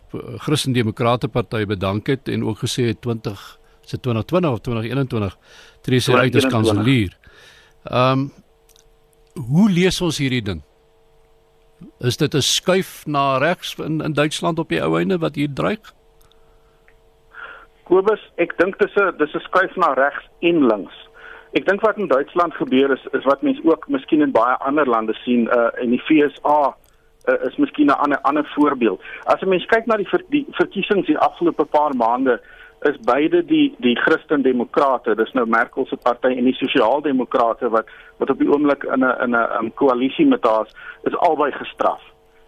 Christendemokrate 0.45 1.27
party 1.27 1.63
bedank 1.65 2.11
het 2.11 2.27
en 2.27 2.43
ook 2.45 2.59
gesê 2.65 2.91
het 2.91 3.01
20 3.01 3.39
se 3.81 3.97
2020 3.97 4.51
of 4.51 4.59
2021 4.59 5.37
tree 5.81 5.99
sy 5.99 6.13
uit 6.13 6.35
as 6.35 6.45
kanselier. 6.51 7.15
Ehm 7.83 8.19
um, 8.19 8.31
hoe 9.33 9.69
lees 9.69 10.01
ons 10.01 10.17
hierdie 10.17 10.43
ding? 10.43 10.61
Is 11.99 12.17
dit 12.17 12.33
'n 12.35 12.41
skuif 12.41 13.05
na 13.05 13.37
regs 13.37 13.75
in 13.79 14.01
in 14.01 14.13
Duitsland 14.13 14.59
op 14.59 14.69
die 14.69 14.81
ou 14.81 14.97
einde 14.99 15.17
wat 15.17 15.35
hier 15.35 15.49
dreig? 15.53 15.93
Kobus, 17.83 18.21
ek 18.35 18.57
dink 18.57 18.77
dis 18.79 18.95
'n 18.95 19.17
dis 19.17 19.33
'n 19.33 19.39
skuif 19.39 19.75
na 19.75 19.93
regs 19.93 20.29
en 20.39 20.67
links. 20.67 20.97
Ek 21.53 21.65
dink 21.65 21.81
wat 21.81 21.97
in 21.97 22.07
Duitsland 22.07 22.53
gebeur 22.53 22.91
is 22.91 23.05
is 23.11 23.23
wat 23.23 23.41
mense 23.41 23.63
ook 23.63 23.87
miskien 23.87 24.21
in 24.21 24.31
baie 24.31 24.55
ander 24.57 24.85
lande 24.85 25.13
sien 25.13 25.47
uh 25.47 25.69
in 25.81 25.89
die 25.89 26.01
FSA 26.01 26.75
uh, 27.29 27.47
is 27.47 27.55
miskien 27.55 27.87
'n 27.87 27.99
ander 28.03 28.21
ander 28.21 28.45
voorbeeld. 28.55 29.01
As 29.25 29.41
'n 29.41 29.49
mens 29.49 29.65
kyk 29.65 29.85
na 29.85 29.97
die 29.97 30.07
ver, 30.07 30.23
die 30.29 30.45
verkiesings 30.51 31.07
die 31.07 31.17
afgelope 31.17 31.65
paar 31.65 31.95
maande 31.95 32.41
is 32.81 32.97
beide 33.05 33.45
die 33.45 33.75
die 33.77 33.95
Christen-Demokrate, 33.95 35.15
dis 35.15 35.33
nou 35.37 35.45
Merkel 35.45 35.85
se 35.85 35.97
party 36.01 36.31
en 36.33 36.47
die 36.49 36.57
Sosiaal-Demokrate 36.57 37.69
wat 37.69 37.89
wat 38.17 38.33
op 38.33 38.39
die 38.41 38.49
oomblik 38.49 38.83
in 38.83 39.05
'n 39.05 39.15
in 39.23 39.35
'n 39.35 39.57
um, 39.59 39.73
koalisie 39.73 40.25
met 40.25 40.43
haar 40.43 40.65
is, 40.65 40.73
is 41.03 41.17
albei 41.17 41.51
gestraf. 41.51 42.01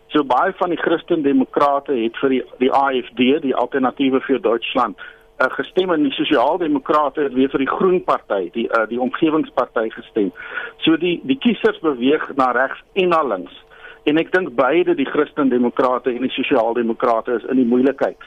So 0.07 0.23
baie 0.23 0.53
van 0.53 0.69
die 0.69 0.81
Christen-Demokrate 0.81 1.93
het 1.93 2.17
vir 2.17 2.29
die 2.29 2.43
die 2.57 2.71
AFD, 2.71 3.41
die 3.41 3.55
Alternatiewe 3.55 4.21
vir 4.21 4.41
Duitsland, 4.41 4.97
uh, 4.97 5.47
gestem 5.49 5.91
en 5.91 6.03
die 6.03 6.11
sosiaaldemokrate 6.11 7.21
het 7.21 7.33
weer 7.33 7.49
vir 7.49 7.59
die 7.59 7.75
groen 7.77 8.03
party 8.03 8.49
die 8.51 8.67
uh, 8.69 8.87
die 8.87 8.99
omgewingsparty 8.99 9.89
gestem. 9.89 10.31
So 10.77 10.97
die 10.97 11.21
die 11.23 11.37
kiesers 11.37 11.79
beweeg 11.79 12.31
na 12.35 12.51
regs 12.51 12.81
en 12.93 13.09
na 13.09 13.23
links. 13.23 13.63
En 14.03 14.17
ek 14.17 14.31
dink 14.31 14.55
beide 14.55 14.95
die 14.95 15.05
Christendemokrate 15.05 16.09
en 16.09 16.21
die 16.21 16.37
sosiaaldemokrate 16.41 17.33
is 17.33 17.43
in 17.43 17.55
die 17.55 17.69
moeilikheid 17.69 18.17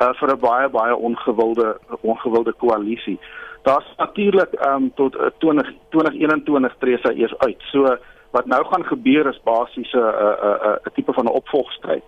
uh, 0.00 0.12
vir 0.18 0.32
'n 0.32 0.40
baie 0.40 0.68
baie 0.68 0.96
ongewilde 0.96 1.76
ongewilde 2.00 2.52
koalisie. 2.52 3.18
Daar's 3.62 3.88
natuurlik 3.96 4.52
um, 4.66 4.92
tot 4.94 5.14
uh, 5.16 5.30
20 5.38 5.72
2021 5.90 6.76
tree 6.78 6.98
sy 6.98 7.12
eers 7.14 7.38
uit. 7.38 7.62
So 7.72 7.96
wat 8.30 8.46
nou 8.46 8.64
gaan 8.64 8.84
gebeur 8.84 9.28
is 9.28 9.40
basies 9.44 9.92
'n 9.92 9.98
'n 9.98 10.78
'n 10.84 10.92
tipe 10.94 11.12
van 11.12 11.24
'n 11.24 11.38
opvolgstryd. 11.40 12.04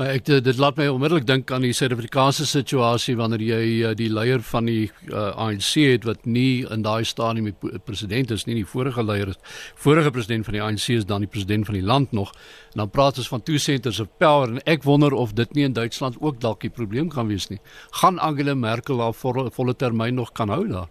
Maar 0.00 0.14
ek 0.16 0.24
dit 0.24 0.56
laat 0.56 0.78
my 0.80 0.86
onmiddellik 0.88 1.26
dink 1.28 1.50
aan 1.52 1.66
die 1.66 1.74
Suid-Afrikaanse 1.76 2.46
situasie 2.48 3.12
wanneer 3.18 3.42
jy 3.44 3.64
uh, 3.84 3.90
die 3.96 4.08
leier 4.08 4.40
van 4.48 4.70
die 4.70 4.86
uh, 5.10 5.34
ANC 5.36 5.74
het 5.84 6.06
wat 6.08 6.24
nie 6.24 6.64
in 6.64 6.80
daai 6.86 7.04
stadium 7.04 7.50
die 7.50 7.80
president 7.84 8.32
is 8.32 8.46
nie, 8.48 8.56
die 8.62 8.68
vorige 8.68 9.04
leier 9.04 9.34
is. 9.34 9.36
Vorige 9.76 10.14
president 10.14 10.48
van 10.48 10.56
die 10.56 10.62
ANC 10.64 10.88
is 10.96 11.04
dan 11.04 11.26
die 11.26 11.28
president 11.28 11.68
van 11.68 11.76
die 11.76 11.84
land 11.84 12.16
nog. 12.16 12.32
En 12.72 12.86
dan 12.86 12.94
praat 12.94 13.20
ons 13.20 13.28
van 13.34 13.44
two 13.44 13.60
centers 13.60 14.00
of 14.00 14.08
power 14.16 14.48
en 14.54 14.64
ek 14.64 14.88
wonder 14.88 15.12
of 15.12 15.36
dit 15.36 15.52
nie 15.52 15.68
in 15.68 15.76
Duitsland 15.76 16.16
ook 16.24 16.40
dalk 16.40 16.64
die 16.64 16.72
probleem 16.72 17.12
kan 17.12 17.28
wees 17.28 17.50
nie. 17.52 17.60
Gaan 18.00 18.16
Angela 18.16 18.56
Merkel 18.56 19.04
haar 19.04 19.12
volle 19.12 19.76
termyn 19.76 20.16
nog 20.16 20.32
kan 20.32 20.48
hou 20.48 20.64
daar? 20.72 20.88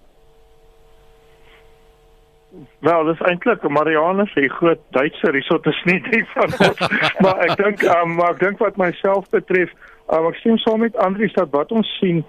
Wel, 2.80 3.04
dis 3.04 3.20
eintlik 3.20 3.64
Marianne 3.70 4.26
se 4.26 4.50
groot 4.50 4.80
Duitse 4.90 5.32
risot 5.32 5.66
is 5.66 5.84
nie 5.84 6.02
dit 6.10 6.28
van 6.34 6.52
ons. 6.68 6.82
maar 7.24 7.40
ek 7.46 7.56
dink 7.62 7.86
um, 7.88 8.16
maar 8.18 8.36
ek 8.36 8.42
dink 8.44 8.60
wat 8.64 8.80
myself 8.82 9.30
betref, 9.32 9.72
um, 10.12 10.28
ek 10.32 10.42
sien 10.42 10.60
saam 10.64 10.84
met 10.84 10.98
Andrius 11.00 11.36
dat 11.38 11.54
wat 11.56 11.72
ons 11.72 11.88
sien 12.00 12.24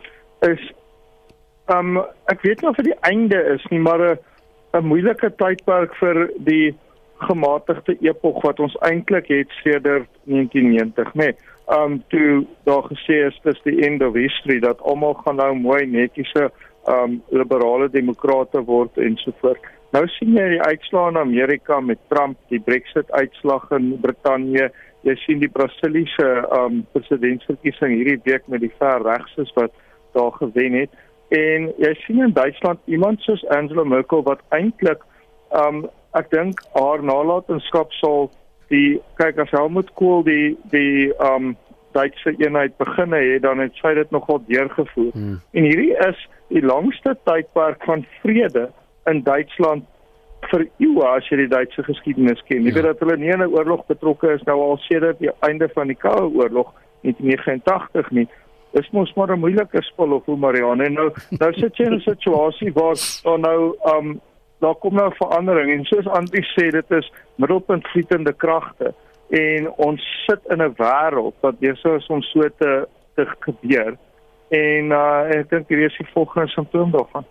is 0.47 0.63
um 1.73 1.99
ek 2.31 2.43
weet 2.47 2.63
nie 2.63 2.71
of 2.71 2.79
dit 2.79 2.91
die 2.93 3.01
einde 3.09 3.41
is 3.55 3.67
nie, 3.71 3.81
maar 3.83 4.03
'n 4.13 4.19
'n 4.79 4.87
moeilike 4.87 5.31
tydperk 5.43 5.95
vir 6.01 6.31
die 6.39 6.75
gematigde 7.27 7.97
epok 8.01 8.43
wat 8.43 8.61
ons 8.61 8.77
eintlik 8.83 9.29
het 9.29 9.51
sedert 9.63 10.09
1990, 10.25 11.15
né? 11.15 11.31
Nee, 11.31 11.35
um 11.79 12.03
toe 12.09 12.47
daar 12.65 12.83
gesê 12.91 13.27
is 13.27 13.39
dis 13.43 13.61
die 13.65 13.81
end 13.87 14.03
of 14.03 14.15
history 14.15 14.61
dat 14.61 14.83
almal 14.83 15.15
gaan 15.15 15.37
nou 15.37 15.55
mooi 15.55 15.87
netjiese 15.87 16.51
um 16.87 17.23
liberale 17.31 17.89
demokrate 17.91 18.65
word 18.65 18.99
en 18.99 19.17
so 19.17 19.33
voort. 19.41 19.63
Nou 19.93 20.07
sien 20.15 20.33
jy 20.39 20.45
die 20.55 20.63
uitslae 20.65 21.11
in 21.13 21.21
Amerika 21.21 21.77
met 21.85 22.01
Trump, 22.09 22.39
die 22.49 22.61
Brexit 22.65 23.11
uitslag 23.13 23.67
in 23.77 23.91
Brittanje. 24.01 24.71
Jy 25.05 25.15
sien 25.27 25.43
die 25.43 25.51
Brasiliese 25.53 26.29
um 26.57 26.81
presidentsverkiesing 26.95 27.99
hierdie 27.99 28.21
week 28.25 28.47
met 28.49 28.65
die 28.65 28.73
ver 28.79 29.05
regses 29.05 29.53
wat 29.59 29.75
daar 30.17 30.33
gewen 30.39 30.79
het. 30.81 30.97
En 31.37 31.69
jy 31.83 31.93
sien 32.07 32.25
in 32.25 32.33
Duitsland 32.33 32.81
iemand 32.87 33.21
soos 33.27 33.45
Angela 33.53 33.85
Merkel 33.85 34.25
wat 34.25 34.41
eintlik 34.57 35.05
um 35.61 35.85
ek 36.17 36.33
dink 36.33 36.65
haar 36.73 37.05
nalatenskap 37.05 37.93
sal 38.01 38.31
die 38.73 38.97
kyk 39.21 39.45
as 39.45 39.53
Helmut 39.53 39.93
Kohl 40.01 40.25
die 40.25 40.55
die 40.73 41.11
um 41.21 41.53
Duitse 41.93 42.33
eenheid 42.41 42.79
beginne 42.81 43.19
het 43.21 43.43
dan 43.45 43.61
het 43.61 43.77
sy 43.77 43.93
dit 43.99 44.13
nogal 44.15 44.41
deurgevoer. 44.49 45.13
Hmm. 45.13 45.41
En 45.53 45.67
hierdie 45.69 45.93
is 46.09 46.29
die 46.49 46.65
langste 46.65 47.13
tydperk 47.29 47.85
van 47.85 48.07
vrede 48.23 48.71
in 49.11 49.23
Duitsland 49.23 49.85
vir 50.51 50.67
eeue 50.83 51.07
as 51.07 51.27
jy 51.31 51.43
die 51.43 51.51
Duitse 51.53 51.85
geskiedenis 51.87 52.43
ken. 52.49 52.63
Jy 52.63 52.73
ja. 52.73 52.77
weet 52.79 52.89
dat 52.91 53.03
hulle 53.05 53.17
nie 53.17 53.33
in 53.33 53.43
'n 53.43 53.55
oorlog 53.55 53.87
betrokke 53.87 54.33
is 54.35 54.43
nou 54.47 54.59
al 54.61 54.79
sedert 54.89 55.19
die 55.19 55.31
einde 55.49 55.69
van 55.75 55.87
die 55.87 55.99
Koue 55.99 56.31
Oorlog 56.35 56.73
in 57.03 57.15
1989 57.19 58.11
nie. 58.11 58.29
Dis 58.73 58.91
mos 58.91 59.13
maar 59.15 59.31
'n 59.31 59.41
moeilike 59.41 59.83
spel 59.83 60.13
of 60.13 60.25
hoe 60.25 60.37
Marianne 60.37 60.89
nou 60.89 61.11
nou 61.31 61.53
sit 61.53 61.77
jy 61.77 61.87
in 61.87 61.95
'n 61.95 62.01
situasie 62.01 62.73
waar 62.73 62.97
daar 63.25 63.39
nou 63.39 63.77
um 63.97 64.21
daar 64.61 64.75
kom 64.75 64.95
nou 64.95 65.11
verandering 65.15 65.71
en 65.71 65.85
soos 65.85 66.07
Antie 66.07 66.45
sê 66.55 66.71
dit 66.71 66.91
is 66.91 67.13
middelpunt 67.37 67.89
vlietende 67.89 68.33
kragte 68.33 68.95
en 69.31 69.71
ons 69.77 70.01
sit 70.27 70.41
in 70.51 70.63
'n 70.63 70.75
wêreld 70.79 71.35
wat 71.41 71.59
besig 71.59 71.97
is 71.97 72.07
om 72.07 72.23
so 72.23 72.49
te 72.59 72.89
te 73.15 73.27
gebeur 73.41 73.97
en 74.49 74.93
uh, 74.93 75.39
ek 75.39 75.51
dink 75.51 75.69
hierdie 75.69 75.89
is 75.89 75.97
die 75.97 76.09
volgende 76.13 76.49
simptoom 76.53 76.91
daarvan. 76.93 77.25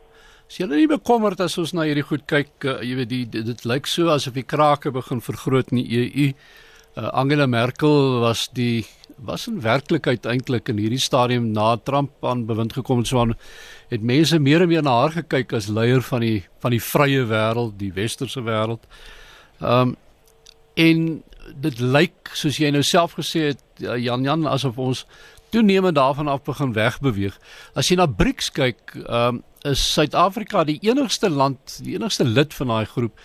As 0.52 0.58
jy 0.60 0.66
nie 0.68 0.84
bekommerd 0.92 1.40
as 1.40 1.54
ons 1.62 1.72
na 1.72 1.86
hierdie 1.88 2.04
goed 2.04 2.26
kyk, 2.28 2.50
uh, 2.68 2.82
jy 2.84 2.96
weet 2.98 3.08
die 3.08 3.22
dit, 3.24 3.46
dit 3.48 3.62
lyk 3.64 3.86
so 3.88 4.10
asof 4.12 4.34
die 4.36 4.44
krake 4.44 4.92
begin 4.92 5.22
vergroot 5.24 5.70
in 5.72 5.80
die 5.80 6.00
EU. 6.02 6.26
Uh, 7.00 7.06
Angela 7.22 7.46
Merkel 7.48 8.20
was 8.20 8.50
die 8.52 8.84
was 9.24 9.48
in 9.48 9.62
werklikheid 9.64 10.28
eintlik 10.28 10.68
in 10.74 10.82
hierdie 10.84 11.00
stadium 11.00 11.54
na 11.56 11.78
Trump 11.88 12.28
aan 12.28 12.44
bewind 12.50 12.76
gekom 12.76 13.00
het 13.00 13.08
so 13.08 13.22
aan 13.24 13.32
het 13.94 14.04
mense 14.04 14.42
meer 14.44 14.66
en 14.66 14.74
meer 14.74 14.84
na 14.84 14.98
haar 15.06 15.16
gekyk 15.22 15.56
as 15.56 15.72
leier 15.72 16.04
van 16.04 16.28
die 16.28 16.44
van 16.60 16.76
die 16.76 16.84
vrye 16.84 17.24
wêreld, 17.32 17.80
die 17.80 17.96
westerse 17.96 18.44
wêreld. 18.44 18.84
Ehm 19.64 19.96
um, 19.96 20.00
en 20.76 21.08
dit 21.64 21.80
lyk 21.80 22.36
soos 22.36 22.60
jy 22.60 22.76
nou 22.76 22.84
self 22.84 23.16
gesê 23.22 23.54
het 23.54 23.64
Jan 24.04 24.28
Jan 24.28 24.44
asof 24.52 24.76
ons 24.84 25.08
toenemend 25.52 25.96
daarvan 25.96 26.28
af 26.32 26.44
begin 26.48 26.74
wegbeweeg. 26.74 27.38
As 27.76 27.92
jy 27.92 28.00
na 28.00 28.08
BRICS 28.08 28.52
kyk, 28.58 28.98
ehm 29.06 29.40
um, 29.42 29.44
is 29.62 29.82
Suid-Afrika 29.94 30.64
die 30.66 30.80
enigste 30.82 31.30
land, 31.30 31.76
die 31.86 31.94
enigste 31.94 32.26
lid 32.26 32.54
van 32.58 32.72
daai 32.74 32.86
groep 32.90 33.20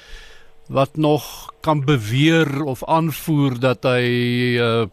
wat 0.69 0.97
nog 1.01 1.25
kan 1.65 1.85
beweer 1.85 2.63
of 2.65 2.85
aanvoer 2.85 3.57
dat 3.61 3.87
hy 3.89 4.03
'n 4.03 4.61
uh, 4.61 4.83
eh, 4.83 4.89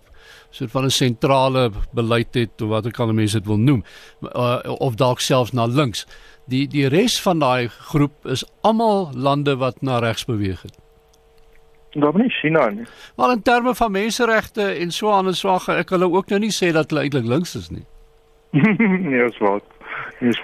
soort 0.50 0.72
van 0.72 0.86
'n 0.86 0.90
sentrale 0.90 1.72
beleid 1.92 2.34
het 2.34 2.62
of 2.62 2.70
wat 2.70 2.86
ek 2.86 2.94
kan 2.94 3.16
mense 3.16 3.38
dit 3.38 3.48
wil 3.48 3.58
noem 3.58 3.84
uh, 4.22 4.60
of 4.64 4.96
dalk 4.96 5.20
selfs 5.20 5.52
na 5.52 5.66
links. 5.66 6.06
Die 6.48 6.68
die 6.68 6.88
res 6.88 7.22
van 7.22 7.40
daai 7.40 7.68
groep 7.68 8.26
is 8.26 8.46
almal 8.62 9.10
lande 9.14 9.56
wat 9.56 9.82
na 9.82 10.00
regs 10.00 10.26
beweeg 10.26 10.62
het. 10.62 10.83
Daar 11.94 12.18
nie 12.18 12.30
China 12.30 12.70
nie. 12.70 12.86
Maar 13.16 13.32
in 13.32 13.42
terme 13.42 13.76
van 13.76 13.92
menseregte 13.92 14.62
en 14.62 14.92
so 14.92 15.12
aan 15.12 15.28
en 15.28 15.36
so 15.38 15.60
ek 15.68 15.90
hulle 15.90 16.10
ook 16.10 16.30
nou 16.34 16.40
nie 16.40 16.54
sê 16.54 16.72
dat 16.74 16.90
hulle 16.90 17.06
eintlik 17.06 17.28
links 17.30 17.56
is 17.56 17.70
nie. 17.70 17.86
nee, 19.10 19.26
is 19.26 19.38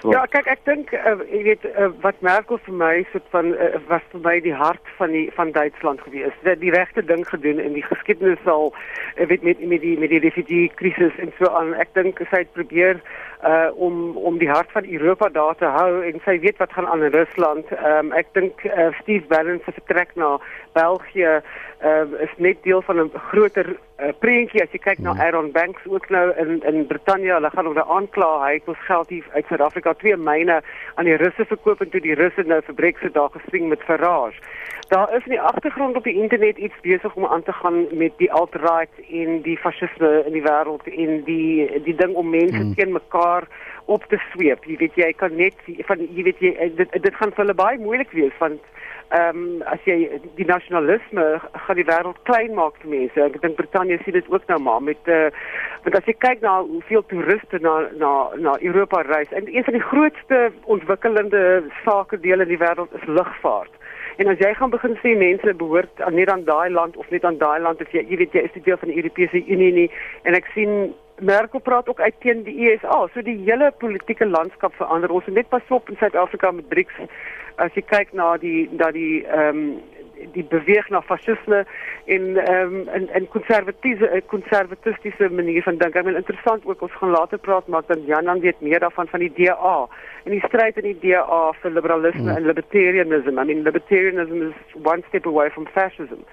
wat. 0.02 0.12
Ja, 0.12 0.24
kyk, 0.26 0.46
ek 0.46 0.64
dink 0.68 0.92
uh, 0.92 1.16
jy 1.30 1.42
weet 1.48 1.64
uh, 1.70 1.88
wat 2.04 2.20
Merkel 2.26 2.60
vir 2.66 2.76
my 2.82 2.92
soort 3.12 3.26
van 3.34 3.52
uh, 3.54 3.70
was 3.88 4.04
vir 4.12 4.22
my 4.26 4.36
die 4.44 4.54
hart 4.56 4.92
van 4.98 5.14
die 5.16 5.26
van 5.36 5.52
Duitsland 5.56 6.04
gewees. 6.06 6.36
Die, 6.44 6.56
die 6.62 6.74
regte 6.74 7.04
ding 7.04 7.24
gedoen 7.28 7.62
in 7.62 7.74
die 7.78 7.86
geskiedenis 7.86 8.44
al 8.44 8.70
uh, 8.72 9.26
weet 9.26 9.42
met 9.46 9.64
met 9.72 9.80
die 9.84 9.96
met 9.98 10.12
die 10.12 10.22
refugee 10.26 10.70
krisis 10.80 11.16
en 11.18 11.32
so 11.38 11.50
aan. 11.50 11.74
Ek 11.74 11.94
dink 11.98 12.22
sy 12.30 12.44
het 12.44 12.52
probeer 12.56 13.02
uh 13.44 13.70
om 13.74 14.16
om 14.16 14.38
die 14.38 14.50
hart 14.50 14.72
van 14.72 14.84
Europa 14.84 15.28
daar 15.32 15.56
te 15.56 15.68
hou 15.72 16.02
en 16.04 16.20
sy 16.24 16.36
weet 16.40 16.58
wat 16.60 16.72
gaan 16.76 16.86
aan 16.86 17.04
in 17.04 17.14
Rusland. 17.16 17.70
Ehm 17.72 18.10
um, 18.10 18.12
ek 18.12 18.34
dink 18.36 18.64
uh, 18.68 18.90
Steve 19.00 19.26
Bannon 19.32 19.60
se 19.64 19.72
vertrek 19.72 20.12
na 20.14 20.36
België 20.76 21.40
uh, 21.40 22.04
is 22.20 22.34
net 22.36 22.60
deel 22.62 22.82
van 22.82 23.00
'n 23.00 23.10
groter 23.30 23.76
uh, 24.00 24.12
prentjie 24.18 24.62
as 24.62 24.72
jy 24.74 24.80
kyk 24.82 25.02
na 25.04 25.12
hmm. 25.12 25.20
Aaron 25.20 25.50
Banks 25.52 25.86
ook 25.86 26.08
nou 26.10 26.26
in 26.42 26.62
in 26.68 26.86
Brittanje 26.86 27.32
hulle 27.32 27.50
gaan 27.50 27.70
onder 27.70 27.84
aankla 27.84 28.30
hy 28.44 28.52
het 28.58 28.68
ons 28.72 28.86
geld 28.88 29.08
hier 29.08 29.26
uit 29.32 29.46
Suid-Afrika 29.46 29.94
twee 30.00 30.16
myne 30.16 30.60
aan 30.94 31.08
die 31.08 31.18
Russe 31.20 31.46
verkoop 31.52 31.80
en 31.80 31.90
toe 31.90 32.02
die 32.04 32.18
Russe 32.18 32.44
nou 32.46 32.60
vir 32.66 32.78
Brexit 32.82 33.14
daar 33.14 33.32
geswing 33.36 33.68
met 33.68 33.84
Farage 33.88 34.40
daar 34.90 35.14
is 35.16 35.24
in 35.24 35.36
die 35.36 35.40
agtergrond 35.40 35.96
op 35.96 36.04
die 36.04 36.16
internet 36.22 36.58
iets 36.58 36.80
besig 36.82 37.14
om 37.14 37.26
aan 37.26 37.42
te 37.42 37.52
gaan 37.52 37.86
met 37.92 38.16
die 38.18 38.32
alt-right 38.32 39.02
en 39.08 39.42
die 39.42 39.58
fascisme 39.58 40.10
in 40.26 40.32
die 40.32 40.46
wêreld 40.46 40.88
en 40.90 41.22
die 41.24 41.82
die 41.84 41.94
ding 41.94 42.14
om 42.14 42.30
mense 42.30 42.56
hmm. 42.56 42.74
teen 42.74 42.92
mekaar 42.92 43.46
op 43.96 44.04
te 44.12 44.18
sweep 44.30 44.66
jy 44.70 44.76
weet 44.82 44.98
jy 45.02 45.12
kan 45.22 45.34
net 45.36 45.64
van 45.88 46.04
jy 46.06 46.26
weet 46.28 46.44
jy 46.44 46.70
dit 46.82 47.00
dit 47.06 47.14
gaan 47.18 47.34
vir 47.34 47.44
hulle 47.44 47.58
baie 47.62 47.82
moeilik 47.82 48.14
wees 48.16 48.36
want 48.42 48.62
ehm 49.10 49.38
um, 49.38 49.62
as 49.66 49.82
jy 49.88 49.96
die 50.38 50.46
nasionalisme 50.46 51.24
gaan 51.64 51.78
die 51.78 51.86
wêreld 51.88 52.18
klein 52.28 52.52
maak 52.54 52.76
vir 52.82 52.92
mense. 52.92 53.24
Ek 53.24 53.40
dink 53.42 53.56
Brittanje 53.58 53.98
sien 54.04 54.14
dit 54.14 54.28
ook 54.30 54.46
nou 54.46 54.58
maar 54.62 54.82
met 54.86 55.10
eh 55.10 55.24
uh, 55.26 55.40
want 55.84 55.96
as 55.98 56.06
jy 56.06 56.14
kyk 56.26 56.44
na 56.46 56.52
hoeveel 56.62 57.02
toeriste 57.10 57.58
na 57.66 57.74
na 58.02 58.12
na 58.46 58.54
Europa 58.60 59.02
reis 59.08 59.32
en 59.34 59.50
een 59.50 59.66
van 59.66 59.78
die 59.78 59.88
grootste 59.90 60.38
ontwikkelende 60.76 61.42
sake 61.84 62.20
dele 62.20 62.46
in 62.46 62.54
die 62.54 62.62
wêreld 62.62 62.94
is 63.00 63.10
lugvaart. 63.18 63.74
En 64.22 64.30
as 64.30 64.38
jy 64.38 64.54
gaan 64.54 64.70
begin 64.70 64.94
sê 65.02 65.16
mense 65.18 65.54
behoort 65.64 66.06
net 66.10 66.30
aan 66.30 66.44
daai 66.44 66.70
land 66.70 66.96
of 66.96 67.10
net 67.10 67.24
aan 67.24 67.42
daai 67.42 67.60
land 67.66 67.82
of 67.82 67.90
jy 67.90 68.06
jy 68.06 68.22
weet 68.22 68.38
jy 68.38 68.46
is 68.46 68.62
deel 68.62 68.78
van 68.78 68.94
die 68.94 69.02
Europese 69.02 69.42
Unie 69.46 69.72
nie 69.72 69.90
en 70.22 70.38
ek 70.38 70.46
sien 70.54 70.94
Merkel 71.20 71.60
praat 71.60 71.88
ook 71.88 72.00
uit 72.00 72.14
teen 72.20 72.42
die 72.42 72.70
USA. 72.70 73.06
So 73.14 73.22
die 73.22 73.38
hele 73.44 73.72
politieke 73.78 74.26
landskap 74.26 74.74
verander. 74.74 75.10
Ons 75.10 75.26
moet 75.26 75.42
net 75.42 75.48
pas 75.48 75.62
op 75.68 75.88
in 75.90 75.96
Suid-Afrika 76.00 76.50
met 76.50 76.68
BRICS 76.68 77.06
as 77.60 77.72
jy 77.76 77.84
kyk 77.86 78.12
na 78.16 78.34
die 78.40 78.68
na 78.72 78.90
die 78.94 79.24
ehm 79.28 79.64
um, 79.64 79.80
die 80.34 80.44
beweeg 80.44 80.88
na 80.92 81.00
fasisme 81.00 81.62
en 82.14 82.24
ehm 82.36 82.74
um, 82.74 82.88
en 82.96 83.08
en 83.18 83.28
konservatiewe 83.32 84.20
konservatistiese 84.32 85.30
manier 85.30 85.62
van 85.62 85.78
dink. 85.80 85.96
Ek 85.96 86.04
bedoel 86.04 86.20
interessant 86.20 86.66
ook 86.68 86.82
ons 86.82 86.98
gaan 87.00 87.14
later 87.16 87.38
praat 87.38 87.66
maar 87.66 87.86
dan 87.86 88.04
Jan 88.06 88.40
weet 88.40 88.60
meer 88.60 88.80
daarvan 88.80 89.08
van 89.08 89.24
die 89.24 89.32
DA 89.38 89.76
en 90.24 90.36
die 90.36 90.44
stryd 90.46 90.76
in 90.76 90.88
die 90.90 90.98
DA 91.04 91.40
vir 91.62 91.72
liberalisme 91.76 92.28
mm. 92.28 92.36
en 92.36 92.46
libertarianism. 92.52 93.38
I 93.38 93.44
mean 93.44 93.64
libertarianism 93.64 94.50
is 94.50 94.76
one 94.84 95.02
step 95.08 95.26
away 95.26 95.50
from 95.50 95.66
fascism. 95.72 96.24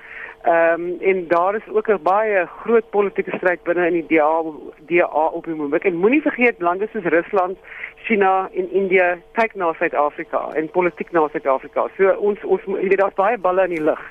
Ehm 0.41 0.81
um, 0.81 0.97
en 1.01 1.27
daar 1.27 1.55
is 1.55 1.67
ook 1.73 1.87
'n 1.87 1.99
baie 2.01 2.47
groot 2.61 2.89
politieke 2.89 3.37
stryd 3.37 3.63
binne 3.63 3.87
in 3.87 3.93
die 3.93 4.05
DA 4.07 4.43
DA 4.87 5.25
op 5.37 5.43
die 5.45 5.53
oomblik. 5.53 5.83
En 5.83 5.95
moenie 5.95 6.21
vergeet 6.21 6.55
lande 6.59 6.87
soos 6.91 7.03
Rusland, 7.03 7.57
China 7.95 8.49
en 8.53 8.71
India 8.71 9.17
kyk 9.31 9.55
na 9.55 9.73
Suid-Afrika 9.73 10.49
en 10.53 10.69
politiek 10.69 11.11
na 11.11 11.27
Suid-Afrika. 11.27 11.87
So 11.97 12.09
ons 12.09 12.43
ons 12.43 12.61
jy 12.65 12.87
weet 12.87 12.97
daar's 12.97 13.13
baie 13.13 13.37
balle 13.37 13.63
in 13.63 13.75
die 13.75 13.83
lug 13.83 14.03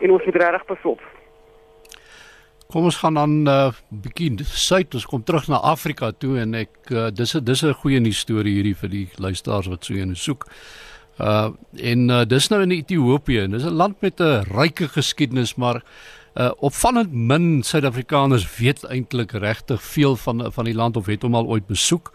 en 0.00 0.10
ons 0.10 0.24
moet 0.24 0.36
regtig 0.36 0.64
pas 0.64 0.82
op. 0.82 1.00
Kom 2.72 2.84
ons 2.84 2.96
gaan 2.96 3.14
dan 3.14 3.30
'n 3.42 3.48
uh, 3.48 3.72
bietjie 3.88 4.44
suid, 4.44 4.94
ons 4.94 5.06
kom 5.06 5.22
terug 5.22 5.48
na 5.48 5.56
Afrika 5.56 6.10
toe 6.10 6.38
en 6.38 6.54
ek 6.54 6.90
uh, 6.90 7.10
dis 7.10 7.36
'n 7.36 7.44
dis 7.44 7.62
'n 7.62 7.72
goeie 7.72 8.00
nuus 8.00 8.18
storie 8.18 8.54
hierdie 8.54 8.76
vir 8.76 8.90
die 8.90 9.08
luisteraars 9.16 9.66
wat 9.66 9.84
so 9.84 9.94
een 9.94 10.16
soek. 10.16 10.46
Uh 11.18 11.48
en 11.78 12.08
uh, 12.08 12.22
dis 12.26 12.48
nou 12.48 12.62
in 12.62 12.70
Ethiopië 12.70 13.46
dis 13.48 13.64
'n 13.64 13.76
land 13.76 14.00
met 14.00 14.20
'n 14.20 14.44
ryke 14.50 14.88
geskiedenis 14.88 15.54
maar 15.54 15.82
uh 16.34 16.50
opvallend 16.58 17.12
min 17.12 17.62
Suid-Afrikaners 17.62 18.56
weet 18.56 18.84
eintlik 18.84 19.32
regtig 19.32 19.82
veel 19.82 20.16
van 20.16 20.52
van 20.52 20.64
die 20.64 20.74
land 20.74 20.96
of 20.96 21.06
het 21.06 21.22
hom 21.22 21.34
al 21.34 21.46
ooit 21.46 21.66
besoek. 21.66 22.12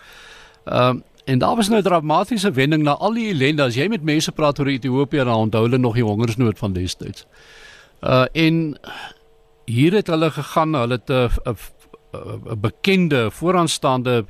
Ehm 0.66 0.96
uh, 0.96 1.02
en 1.26 1.38
daar 1.40 1.56
was 1.56 1.70
nou 1.70 1.80
'n 1.80 1.84
dramatiese 1.84 2.52
wending 2.52 2.84
na 2.84 2.92
al 2.92 3.14
die 3.14 3.30
ellende 3.30 3.64
as 3.64 3.76
jy 3.76 3.88
met 3.88 4.04
mense 4.04 4.32
praat 4.32 4.60
oor 4.60 4.68
Ethiopië 4.68 5.24
dan 5.24 5.36
onthou 5.36 5.64
hulle 5.64 5.78
nog 5.78 5.94
die 5.94 6.04
hongersnood 6.04 6.58
van 6.58 6.74
destyds. 6.74 7.26
Uh 8.02 8.26
en 8.32 8.80
hier 9.66 9.94
het 9.94 10.08
hulle 10.08 10.32
gegaan, 10.32 10.74
hulle 10.74 10.94
het 10.94 11.10
'n 11.10 11.30
'n 12.14 12.60
bekende 12.62 13.32
vooraanstaande 13.32 14.26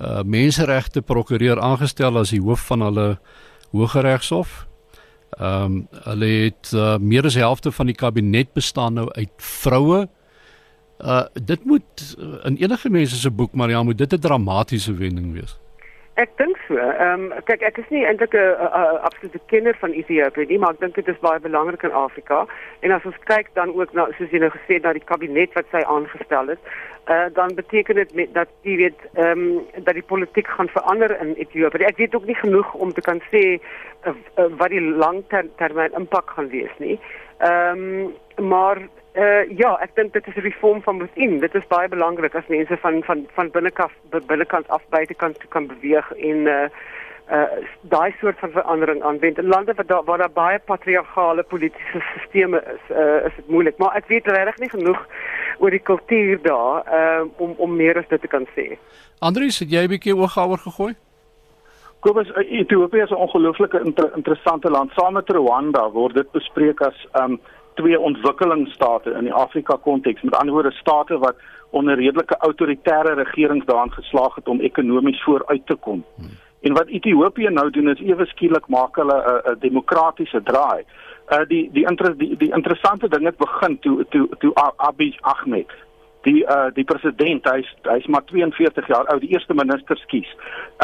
uh 0.00 0.22
menseregte 0.22 1.02
prokureur 1.02 1.60
aangestel 1.60 2.18
as 2.18 2.30
die 2.30 2.40
hoof 2.40 2.66
van 2.66 2.80
hulle 2.80 3.18
Hooggeregshof. 3.70 4.66
Ehm 5.30 5.64
um, 5.64 5.86
hulle 6.04 6.26
het 6.26 6.72
uh, 6.74 6.96
meer 6.98 7.24
as 7.24 7.34
helfte 7.34 7.72
van 7.72 7.86
die 7.86 7.94
kabinet 7.94 8.52
bestaan 8.52 8.98
nou 8.98 9.08
uit 9.12 9.30
vroue. 9.36 10.08
Uh 10.98 11.24
dit 11.32 11.64
moet 11.64 12.16
uh, 12.18 12.44
in 12.44 12.56
enige 12.56 12.90
mense 12.90 13.16
se 13.16 13.30
boek 13.30 13.52
maar 13.52 13.70
ja, 13.70 13.82
moet 13.82 13.98
dit 13.98 14.12
'n 14.12 14.18
dramatiese 14.18 14.94
wending 14.94 15.32
wees. 15.32 15.59
Ek 16.20 16.32
dink 16.36 16.58
so. 16.66 16.76
Ehm 16.76 17.30
um, 17.30 17.42
kyk 17.48 17.62
ek 17.64 17.78
is 17.80 17.88
nie 17.94 18.02
eintlik 18.04 18.34
'n 18.36 18.98
absolute 19.08 19.40
kenner 19.52 19.76
van 19.80 19.94
Ethiopië 19.96 20.46
nie, 20.50 20.58
maar 20.58 20.74
ek 20.74 20.80
dink 20.80 20.94
dit 20.98 21.08
is 21.08 21.22
baie 21.24 21.40
belangrik 21.40 21.82
in 21.88 21.96
Afrika. 21.96 22.44
En 22.80 22.92
as 22.92 23.06
ons 23.08 23.16
kyk 23.30 23.48
dan 23.54 23.72
ook 23.72 23.94
na 23.96 24.04
soos 24.18 24.34
jy 24.34 24.40
nou 24.42 24.50
gesê 24.52 24.76
het 24.76 24.84
na 24.84 24.92
die 24.92 25.08
kabinet 25.12 25.56
wat 25.56 25.70
sy 25.72 25.80
aangestel 25.94 26.52
het, 26.52 26.60
uh, 27.08 27.28
dan 27.32 27.54
beteken 27.54 27.94
dit 28.02 28.14
met 28.14 28.34
dat 28.34 28.52
jy 28.68 28.76
weet 28.82 29.00
ehm 29.14 29.46
um, 29.46 29.64
dat 29.86 29.94
die 29.94 30.08
politiek 30.12 30.48
gaan 30.58 30.68
verander 30.68 31.16
in 31.20 31.34
Ethiopië. 31.34 31.88
Ek 31.88 32.02
weet 32.02 32.14
ook 32.14 32.28
nie 32.28 32.40
genoeg 32.42 32.74
om 32.74 32.92
te 32.92 33.06
kan 33.08 33.22
sê 33.32 33.44
uh, 33.56 34.12
uh, 34.12 34.48
wat 34.60 34.76
die 34.76 34.84
langtermyn 35.04 35.96
impak 35.96 36.36
gaan 36.36 36.52
wees 36.52 36.76
nie. 36.78 37.00
Ehm 37.38 38.12
um, 38.36 38.48
maar 38.50 38.78
Uh 39.14 39.58
ja, 39.58 39.74
ek 39.82 39.94
dink 39.94 40.12
dit 40.12 40.26
is 40.26 40.36
'n 40.36 40.46
reform 40.46 40.82
van 40.82 40.98
within. 40.98 41.40
Dit 41.40 41.54
is 41.54 41.66
baie 41.66 41.88
belangrik 41.88 42.34
as 42.34 42.46
mense 42.46 42.76
van 42.76 43.02
van 43.02 43.26
van 43.34 43.50
binnekant 43.50 43.92
binnekant 44.26 44.68
af 44.68 44.82
buitekant 44.88 45.40
toe 45.40 45.48
kan 45.48 45.66
beweeg 45.66 46.12
en 46.12 46.46
uh 46.46 46.68
uh 47.30 47.58
daai 47.80 48.14
soort 48.20 48.38
van 48.38 48.50
verandering 48.50 49.02
aanwend. 49.02 49.38
In 49.38 49.46
lande 49.46 49.74
waar 49.74 49.86
daar 49.86 50.04
waar 50.04 50.18
daar 50.18 50.32
baie 50.32 50.58
patriargale 50.58 51.42
politieke 51.42 52.02
stelsels 52.28 52.62
is, 52.62 52.96
uh 52.96 53.26
is 53.26 53.34
dit 53.36 53.48
moeilik, 53.48 53.78
maar 53.78 53.96
ek 53.96 54.06
weet 54.06 54.26
regtig 54.26 54.58
nie 54.58 54.70
genoeg 54.70 55.06
oor 55.58 55.70
die 55.70 55.82
kultuur 55.82 56.42
daar 56.42 56.86
uh 56.86 57.22
om 57.36 57.54
om 57.56 57.76
meer 57.76 57.98
as 57.98 58.08
dit 58.08 58.20
te 58.20 58.28
kan 58.28 58.46
sê. 58.54 58.78
Andries, 59.18 59.58
het 59.58 59.70
jy 59.70 59.82
'n 59.84 59.88
bietjie 59.88 60.16
oog 60.16 60.34
daaroor 60.34 60.58
gegooi? 60.58 60.94
Kobus, 62.00 62.30
Ethiopië 62.34 63.02
is 63.02 63.10
'n 63.10 63.14
ongelooflike 63.26 63.80
inter 63.84 64.10
interessante 64.16 64.70
land. 64.70 64.92
Saam 64.92 65.12
met 65.12 65.28
Rwanda 65.28 65.90
word 65.90 66.14
dit 66.14 66.30
bespreek 66.30 66.80
as 66.80 67.06
um 67.12 67.40
twee 67.74 68.00
ontwikkelingsstate 68.00 69.10
in 69.10 69.24
die 69.24 69.32
Afrika 69.32 69.76
konteks. 69.76 70.22
Met 70.22 70.36
ander 70.36 70.54
woorde 70.54 70.70
state 70.70 71.18
wat 71.18 71.36
onder 71.70 71.94
redelike 71.94 72.36
autoritaire 72.36 73.14
regerings 73.14 73.66
daarin 73.66 73.92
geslaag 73.92 74.34
het 74.34 74.48
om 74.48 74.60
ekonomies 74.60 75.22
vooruit 75.22 75.66
te 75.66 75.74
kom. 75.74 76.04
Hmm. 76.16 76.28
En 76.60 76.72
wat 76.72 76.86
Ethiopië 76.86 77.48
nou 77.48 77.70
doen 77.70 77.88
is 77.88 78.00
ewe 78.00 78.26
skielik 78.26 78.66
maak 78.68 78.96
hulle 78.96 79.42
'n 79.44 79.58
demokratiese 79.60 80.42
draai. 80.42 80.84
Uh 81.30 81.46
die 81.48 81.70
die 81.72 81.86
inter, 81.86 82.16
die, 82.18 82.36
die 82.36 82.52
interessante 82.52 83.08
ding 83.08 83.24
het 83.24 83.36
begin 83.36 83.78
toe 83.78 84.06
toe 84.08 84.28
toe 84.38 84.52
Abiy 84.76 85.16
Ahmed 85.20 85.70
die 86.22 86.44
uh 86.44 86.68
die 86.74 86.84
president 86.84 87.46
hy's 87.48 87.68
hy's 87.88 88.06
maar 88.06 88.24
42 88.24 88.88
jaar 88.88 89.06
oud 89.12 89.20
die 89.20 89.32
eerste 89.32 89.54
minister 89.54 89.96
skies 89.96 90.28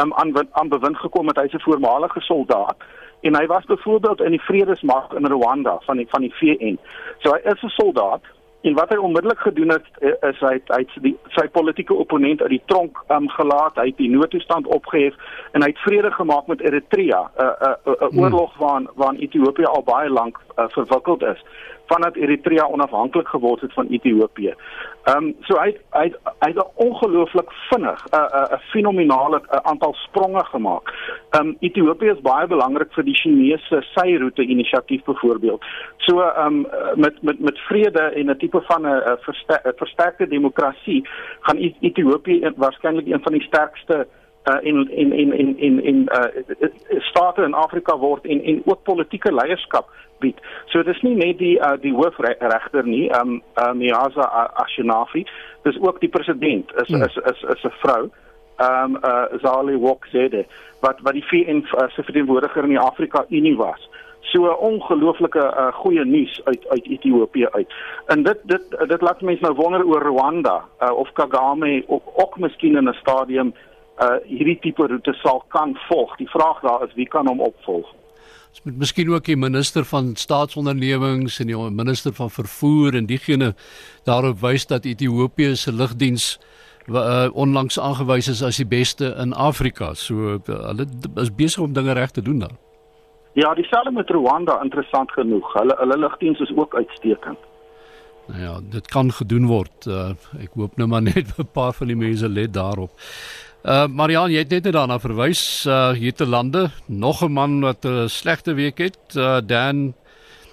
um 0.00 0.14
aan 0.14 0.32
aan 0.52 0.68
bewind 0.68 0.96
gekom 0.96 1.28
het 1.28 1.40
hy's 1.42 1.52
'n 1.54 1.66
voormalige 1.68 2.20
soldaat 2.20 2.76
en 3.20 3.36
hy 3.36 3.46
was 3.46 3.64
byvoorbeeld 3.64 4.20
in 4.20 4.30
die 4.30 4.42
vredesmag 4.42 5.12
in 5.12 5.26
Rwanda 5.26 5.78
van 5.80 5.96
die 5.96 6.06
van 6.08 6.20
die 6.20 6.34
VN. 6.34 6.78
So 7.18 7.32
hy 7.32 7.40
is 7.52 7.62
'n 7.62 7.68
soldaat 7.68 8.22
en 8.60 8.74
wat 8.74 8.88
hy 8.88 8.96
onmiddellik 8.96 9.38
gedoen 9.38 9.68
het 9.68 9.86
eh, 10.00 10.28
is 10.28 10.40
hy 10.40 10.60
hy 10.66 10.80
het 10.82 11.02
die 11.02 11.16
sy 11.34 11.46
politieke 11.48 11.94
opponent 11.94 12.42
uit 12.42 12.50
die 12.50 12.62
tronk 12.66 13.02
um, 13.08 13.28
gelaat, 13.28 13.76
hy 13.76 13.86
het 13.86 13.96
die 13.96 14.10
noodtoestand 14.10 14.66
opgehef 14.66 15.14
en 15.52 15.62
hy 15.62 15.68
het 15.68 15.78
vrede 15.78 16.10
gemaak 16.10 16.46
met 16.46 16.60
Eritrea, 16.60 17.30
'n 17.36 17.42
'n 17.42 17.76
'n 17.84 18.10
hmm. 18.10 18.18
oorlog 18.18 18.56
waarin 18.58 18.88
waarin 18.94 19.20
Ethiopië 19.20 19.64
al 19.64 19.82
baie 19.82 20.10
lank 20.10 20.40
uh, 20.58 20.64
verwikkeld 20.68 21.22
is 21.22 21.44
vandat 21.86 22.16
Eritrea 22.16 22.66
onafhanklik 22.66 23.28
geword 23.28 23.60
het 23.60 23.72
van 23.72 23.86
Ethiopië. 23.86 24.54
Ehm 25.06 25.24
um, 25.24 25.34
so 25.46 25.54
hy 25.62 25.70
hy 25.94 26.08
hy 26.42 26.48
het 26.50 26.72
ongelooflik 26.82 27.50
vinnig 27.68 28.00
'n 28.06 28.16
uh, 28.16 28.22
'n 28.22 28.54
uh, 28.54 28.58
fenominale 28.72 29.38
uh, 29.42 29.60
aantal 29.70 29.94
spronge 29.94 30.44
gemaak. 30.44 30.90
Ehm 31.30 31.46
um, 31.46 31.56
Ethiopië 31.60 32.10
is 32.10 32.20
baie 32.20 32.46
belangrik 32.46 32.90
vir 32.92 33.04
die 33.04 33.14
Chinese 33.14 33.82
syroete 33.94 34.42
inisiatief 34.42 35.04
byvoorbeeld. 35.04 35.62
So 35.96 36.20
ehm 36.20 36.46
um, 36.46 36.66
met 36.94 37.22
met 37.22 37.38
met 37.38 37.58
vrede 37.58 38.00
en 38.00 38.30
'n 38.30 38.38
tipe 38.38 38.60
van 38.66 38.82
'n 38.86 39.16
verster, 39.20 39.72
versterkte 39.76 40.28
demokrasie 40.28 41.08
gaan 41.40 41.58
Ethiopië 41.80 42.52
waarskynlik 42.56 43.06
een 43.06 43.22
van 43.22 43.32
die 43.32 43.46
sterkste 43.46 44.06
uh, 44.46 44.54
en 44.62 44.90
en 44.90 45.12
en 45.12 45.32
en 45.32 45.58
en 45.58 45.84
en 45.84 46.08
uh, 46.12 46.68
state 46.98 47.42
in 47.42 47.54
Afrika 47.54 47.96
word 47.98 48.26
en 48.26 48.42
en 48.42 48.62
ook 48.64 48.82
politieke 48.82 49.34
leierskap 49.34 49.90
bied. 50.18 50.38
So 50.66 50.82
dis 50.82 51.00
nie 51.02 51.14
net 51.18 51.38
die 51.38 51.56
uh, 51.58 51.74
die 51.80 51.94
hoofregter 51.94 52.86
nie, 52.86 53.06
um 53.18 53.40
uh, 53.58 53.72
Miaza 53.76 54.28
Ashinafi, 54.62 55.26
dis 55.66 55.80
ook 55.82 56.00
die 56.00 56.12
president 56.12 56.72
is 56.82 56.88
hmm. 56.92 57.02
is 57.02 57.18
is 57.32 57.44
is 57.56 57.64
'n 57.64 57.76
vrou. 57.82 58.08
Um 58.56 58.96
uh 59.04 59.26
Zali 59.42 59.76
Wokzede 59.76 60.46
wat 60.80 61.00
wat 61.02 61.12
die 61.12 61.26
VN 61.26 61.66
uh, 61.74 61.88
se 61.88 62.02
verteenwoordiger 62.02 62.62
in 62.62 62.74
die 62.76 62.80
Afrika 62.80 63.24
Unie 63.28 63.56
was. 63.56 63.90
So 64.20 64.46
'n 64.46 64.56
ongelooflike 64.56 65.38
uh, 65.38 65.72
goeie 65.72 66.04
nuus 66.04 66.40
uit 66.44 66.68
uit 66.68 66.86
Ethiopië 66.86 67.48
uit. 67.50 67.74
En 68.06 68.22
dit 68.22 68.38
dit 68.42 68.62
dit 68.88 69.00
laat 69.00 69.20
mense 69.20 69.42
nou 69.42 69.54
wonder 69.54 69.84
oor 69.84 70.02
Rwanda 70.02 70.64
uh, 70.82 70.92
of 70.92 71.12
Kagame 71.12 71.84
of 71.86 72.02
ook 72.14 72.38
miskien 72.38 72.76
in 72.76 72.88
'n 72.88 72.94
stadium 72.94 73.46
uh 73.46 73.75
hierdie 74.28 74.58
tipe 74.60 74.86
roete 74.86 75.12
sal 75.22 75.44
kan 75.48 75.76
volg. 75.88 76.16
Die 76.16 76.28
vraag 76.28 76.60
daar 76.60 76.84
is 76.84 76.94
wie 76.94 77.08
kan 77.08 77.26
hom 77.26 77.40
opvolg? 77.40 77.94
Ons 78.56 78.64
moet 78.64 78.78
miskien 78.78 79.10
ook 79.12 79.24
die 79.24 79.36
minister 79.36 79.84
van 79.84 80.14
staatsondernemings 80.16 81.40
en 81.40 81.46
die 81.46 81.56
minister 81.56 82.12
van 82.16 82.30
vervoer 82.30 82.94
en 82.96 83.06
diegene 83.06 83.54
daarop 84.04 84.40
wys 84.40 84.66
dat 84.66 84.84
Ethiopië 84.84 85.56
se 85.56 85.72
lugdiens 85.72 86.38
uh, 86.88 87.28
onlangs 87.32 87.78
aangewys 87.78 88.28
is 88.28 88.42
as 88.42 88.56
die 88.56 88.66
beste 88.66 89.14
in 89.20 89.34
Afrika. 89.34 89.94
So 89.94 90.38
uh, 90.38 90.60
hulle 90.70 90.86
is 91.20 91.34
besig 91.34 91.62
om 91.62 91.72
dinge 91.72 91.92
reg 91.92 92.10
te 92.10 92.22
doen 92.22 92.38
daar. 92.38 92.56
Ja, 93.36 93.54
dieselfde 93.54 93.90
met 93.90 94.10
Rwanda 94.10 94.62
interessant 94.62 95.12
genoeg. 95.12 95.52
Hulle 95.52 95.76
hulle 95.78 95.98
lugdiens 95.98 96.40
is 96.40 96.52
ook 96.56 96.74
uitstekend. 96.74 97.38
Nou 98.26 98.40
ja, 98.40 98.60
dit 98.70 98.86
kan 98.86 99.12
gedoen 99.12 99.46
word. 99.46 99.86
Uh, 99.86 100.14
ek 100.40 100.56
hoop 100.56 100.76
nou 100.76 100.88
maar 100.88 101.02
net 101.02 101.34
'n 101.36 101.48
paar 101.52 101.72
van 101.72 101.86
die 101.92 101.96
mense 101.96 102.28
let 102.28 102.54
daarop. 102.54 102.90
Uh 103.66 103.88
Marian, 103.90 104.30
jy 104.30 104.44
het 104.44 104.52
net 104.54 104.68
daarna 104.76 104.94
verwys, 105.02 105.40
uh 105.66 105.90
hier 105.98 106.14
te 106.14 106.26
lande, 106.26 106.68
nog 106.86 107.24
'n 107.24 107.32
man 107.32 107.60
wat 107.60 107.84
'n 107.84 108.08
slegte 108.08 108.54
week 108.54 108.78
het, 108.78 109.16
uh 109.16 109.40
Dan 109.42 109.94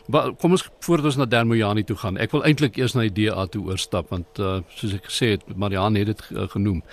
Wel, 0.08 0.34
kom 0.36 0.52
ons 0.52 0.70
voordat 0.80 1.06
ons 1.06 1.16
na 1.16 1.26
Dan 1.26 1.48
Mojani 1.48 1.84
toe 1.84 1.96
gaan. 1.96 2.18
Ek 2.18 2.32
wil 2.32 2.44
eintlik 2.44 2.76
eers 2.76 2.94
na 2.94 3.06
die 3.08 3.30
DA 3.30 3.46
toe 3.46 3.64
oorstap 3.70 4.10
want 4.10 4.40
uh 4.40 4.60
soos 4.76 4.94
ek 4.94 5.06
gesê 5.08 5.30
het, 5.38 5.46
Marian 5.56 5.96
het 5.96 6.06
dit 6.06 6.24
uh, 6.32 6.48
genoem. 6.48 6.84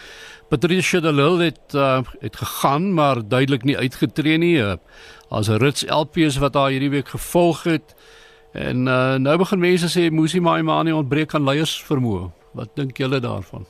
Patricia 0.48 1.00
de 1.00 1.12
Lille 1.12 1.42
het 1.44 1.74
uh 1.74 2.02
het 2.20 2.36
gegaan, 2.36 2.94
maar 2.94 3.28
duidelik 3.28 3.64
nie 3.64 3.76
uitgetree 3.76 4.38
nie. 4.38 4.56
Uh, 4.58 4.76
as 5.30 5.48
'n 5.48 5.58
rits 5.58 5.84
LPs 5.88 6.38
wat 6.38 6.54
haar 6.54 6.70
hierdie 6.70 6.90
week 6.90 7.08
gevolg 7.08 7.62
het. 7.62 7.96
En 8.52 8.86
uh 8.86 9.16
nou 9.16 9.38
begin 9.38 9.58
mense 9.58 9.88
sê 9.88 10.10
Musi 10.12 10.40
Maimane 10.40 10.94
ontbreek 10.94 11.34
aan 11.34 11.44
leiers 11.44 11.82
vermoë. 11.82 12.30
Wat 12.52 12.76
dink 12.76 12.96
julle 12.96 13.20
daarvan? 13.20 13.66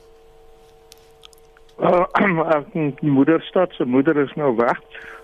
Uh, 1.81 2.05
die 2.73 3.09
moederstad 3.09 3.73
se 3.73 3.85
moeder 3.85 4.17
is 4.17 4.33
nou 4.33 4.55
weg. 4.55 4.79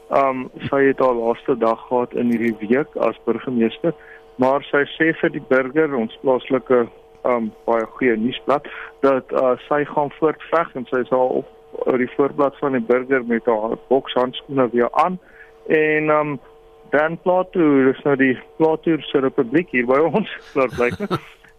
Um 0.10 0.48
sy 0.70 0.80
het 0.88 1.00
haar 1.04 1.13
laaste 1.13 1.58
dag 1.58 1.82
gehad 1.88 2.13
in 2.13 2.32
hierdie 2.32 2.56
week 2.62 2.96
as 3.04 3.20
burgemeester, 3.26 3.93
maar 4.41 4.63
sy 4.72 4.86
sê 4.96 5.12
vir 5.20 5.34
die 5.36 5.43
burger 5.50 5.93
ons 5.93 6.15
plaaslike 6.24 6.86
um 7.28 7.52
baie 7.67 7.86
goeie 7.98 8.15
nuusblad 8.17 8.65
dat 9.04 9.34
uh, 9.36 9.58
sy 9.67 9.84
gaan 9.89 10.13
voortveg 10.15 10.76
en 10.80 10.88
sy 10.89 11.04
sal 11.10 11.41
op 11.41 11.54
die 12.00 12.10
voorblad 12.15 12.56
van 12.62 12.78
die 12.78 12.86
burger 12.88 13.26
met 13.28 13.46
haar 13.46 13.76
bokshandskoene 13.91 14.70
weer 14.72 14.88
aan 15.04 15.20
en 15.67 16.10
um 16.10 16.38
dan 16.91 17.17
Plato, 17.20 17.63
dis 17.84 18.00
nou 18.06 18.15
die 18.15 18.34
Plato 18.58 18.96
se 19.10 19.20
republiek 19.20 19.74
hier 19.76 19.88
by 19.89 20.00
ons, 20.08 20.32
blyk 20.56 20.96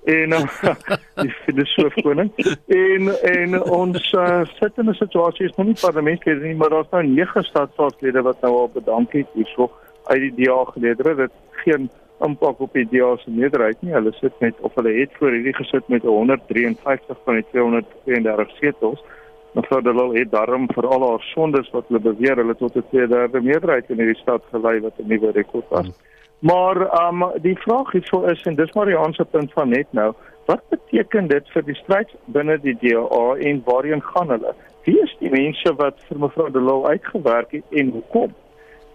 en 0.09 0.33
uh, 0.38 0.75
die 1.21 1.35
filosoofkoning 1.44 2.31
en 2.66 3.11
en 3.33 3.59
ons 3.62 4.12
uh, 4.12 4.44
sit 4.61 4.81
in 4.81 4.88
'n 4.88 4.94
situasie 5.03 5.47
is 5.47 5.57
nou 5.57 5.68
nie 5.68 5.81
parlementslede 5.81 6.47
nie 6.47 6.57
maar 6.57 6.73
daar's 6.75 6.90
nou 6.90 7.03
nege 7.07 7.42
stadstaatslede 7.51 8.23
wat 8.23 8.40
nou 8.40 8.55
al 8.62 8.71
bedank 8.75 9.12
het 9.12 9.29
hierso 9.35 9.71
uit 10.09 10.21
die 10.21 10.44
DA 10.44 10.64
geleedere. 10.64 11.14
Dit 11.14 11.33
geen 11.51 11.90
impak 12.25 12.61
op 12.61 12.73
die 12.73 12.87
DA 12.90 13.16
se 13.16 13.31
meerderheid 13.31 13.83
nie. 13.83 13.92
Hulle 13.92 14.12
sit 14.21 14.40
met 14.40 14.61
of 14.66 14.75
hulle 14.75 14.94
het 15.01 15.14
voor 15.18 15.35
hierdie 15.37 15.55
gesit 15.55 15.88
met 15.88 16.03
153 16.03 17.18
van 17.25 17.40
die 17.40 17.47
232 17.51 18.57
setels 18.61 19.05
mevrou 19.53 19.83
de 19.83 19.95
Lille 19.95 20.19
het 20.19 20.31
daarom 20.31 20.69
vir 20.75 20.87
al 20.87 21.11
haar 21.11 21.25
sondes 21.35 21.71
wat 21.71 21.89
hulle 21.89 22.01
beweer 22.01 22.37
hulle 22.37 22.57
tot 22.57 22.77
'n 22.77 22.85
tweederde 22.91 23.41
meerderheid 23.41 23.91
in 23.91 23.97
hierdie 23.97 24.23
stad 24.23 24.43
gelei 24.51 24.81
wat 24.81 24.99
'n 24.99 25.09
nuwe 25.09 25.31
rekord 25.33 25.69
was 25.69 25.87
hmm. 25.87 26.09
Maar 26.39 26.81
ehm 26.81 27.23
um, 27.23 27.31
die 27.43 27.59
vraag 27.59 27.93
hierso 27.93 28.23
is 28.23 28.43
en 28.43 28.55
dis 28.55 28.73
maar 28.73 28.87
die 28.87 28.99
aanse 28.99 29.25
punt 29.25 29.53
van 29.53 29.69
net 29.69 29.87
nou, 29.91 30.13
wat 30.47 30.63
beteken 30.69 31.27
dit 31.29 31.49
vir 31.51 31.63
die 31.63 31.75
stryd 31.75 32.11
binne 32.25 32.59
die 32.63 32.77
DA 32.81 33.35
en 33.35 33.63
waarheen 33.65 34.03
gaan 34.03 34.31
hulle? 34.31 34.55
Wie 34.85 35.01
is 35.03 35.17
die 35.19 35.31
mense 35.31 35.75
wat 35.77 35.99
vir 36.09 36.19
mevrou 36.19 36.51
De 36.51 36.63
Lille 36.63 36.87
uitgewerk 36.87 37.51
het 37.51 37.65
en 37.71 37.91
hoekom? 37.91 38.35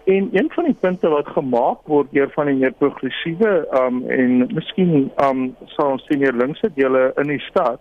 En 0.04 0.30
een 0.32 0.50
van 0.56 0.63
die 0.63 0.78
punte 0.80 1.10
wat 1.10 1.28
gemaak 1.28 1.84
word 1.84 2.12
deur 2.12 2.32
van 2.32 2.48
die 2.48 2.56
meer 2.56 2.74
progressiewe 2.80 3.52
ehm 3.72 4.00
um, 4.04 4.10
en 4.10 4.48
miskien 4.54 5.12
ehm 5.16 5.30
um, 5.44 5.56
sou 5.76 5.92
ons 5.92 6.06
sien 6.08 6.24
hier 6.24 6.39
linkse 6.44 6.72
dele 6.76 7.12
in 7.20 7.36
die 7.36 7.44
stad 7.50 7.80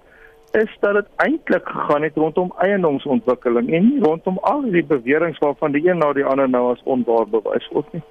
is 0.52 0.76
dat 0.80 0.94
dit 0.94 1.06
eintlik 1.16 1.68
gegaan 1.68 2.02
het 2.02 2.16
rondom 2.16 2.52
eiendomsontwikkeling 2.58 3.72
en 3.72 3.88
nie 3.88 4.02
rondom 4.02 4.38
al 4.38 4.60
die 4.60 4.84
beweringe 4.84 5.36
waarvan 5.38 5.72
die 5.72 5.88
een 5.88 5.98
na 5.98 6.12
die 6.12 6.24
ander 6.24 6.48
nou 6.48 6.70
as 6.72 6.82
onwaar 6.84 7.28
bewys 7.28 7.68
word 7.72 7.92
nie. 7.92 8.02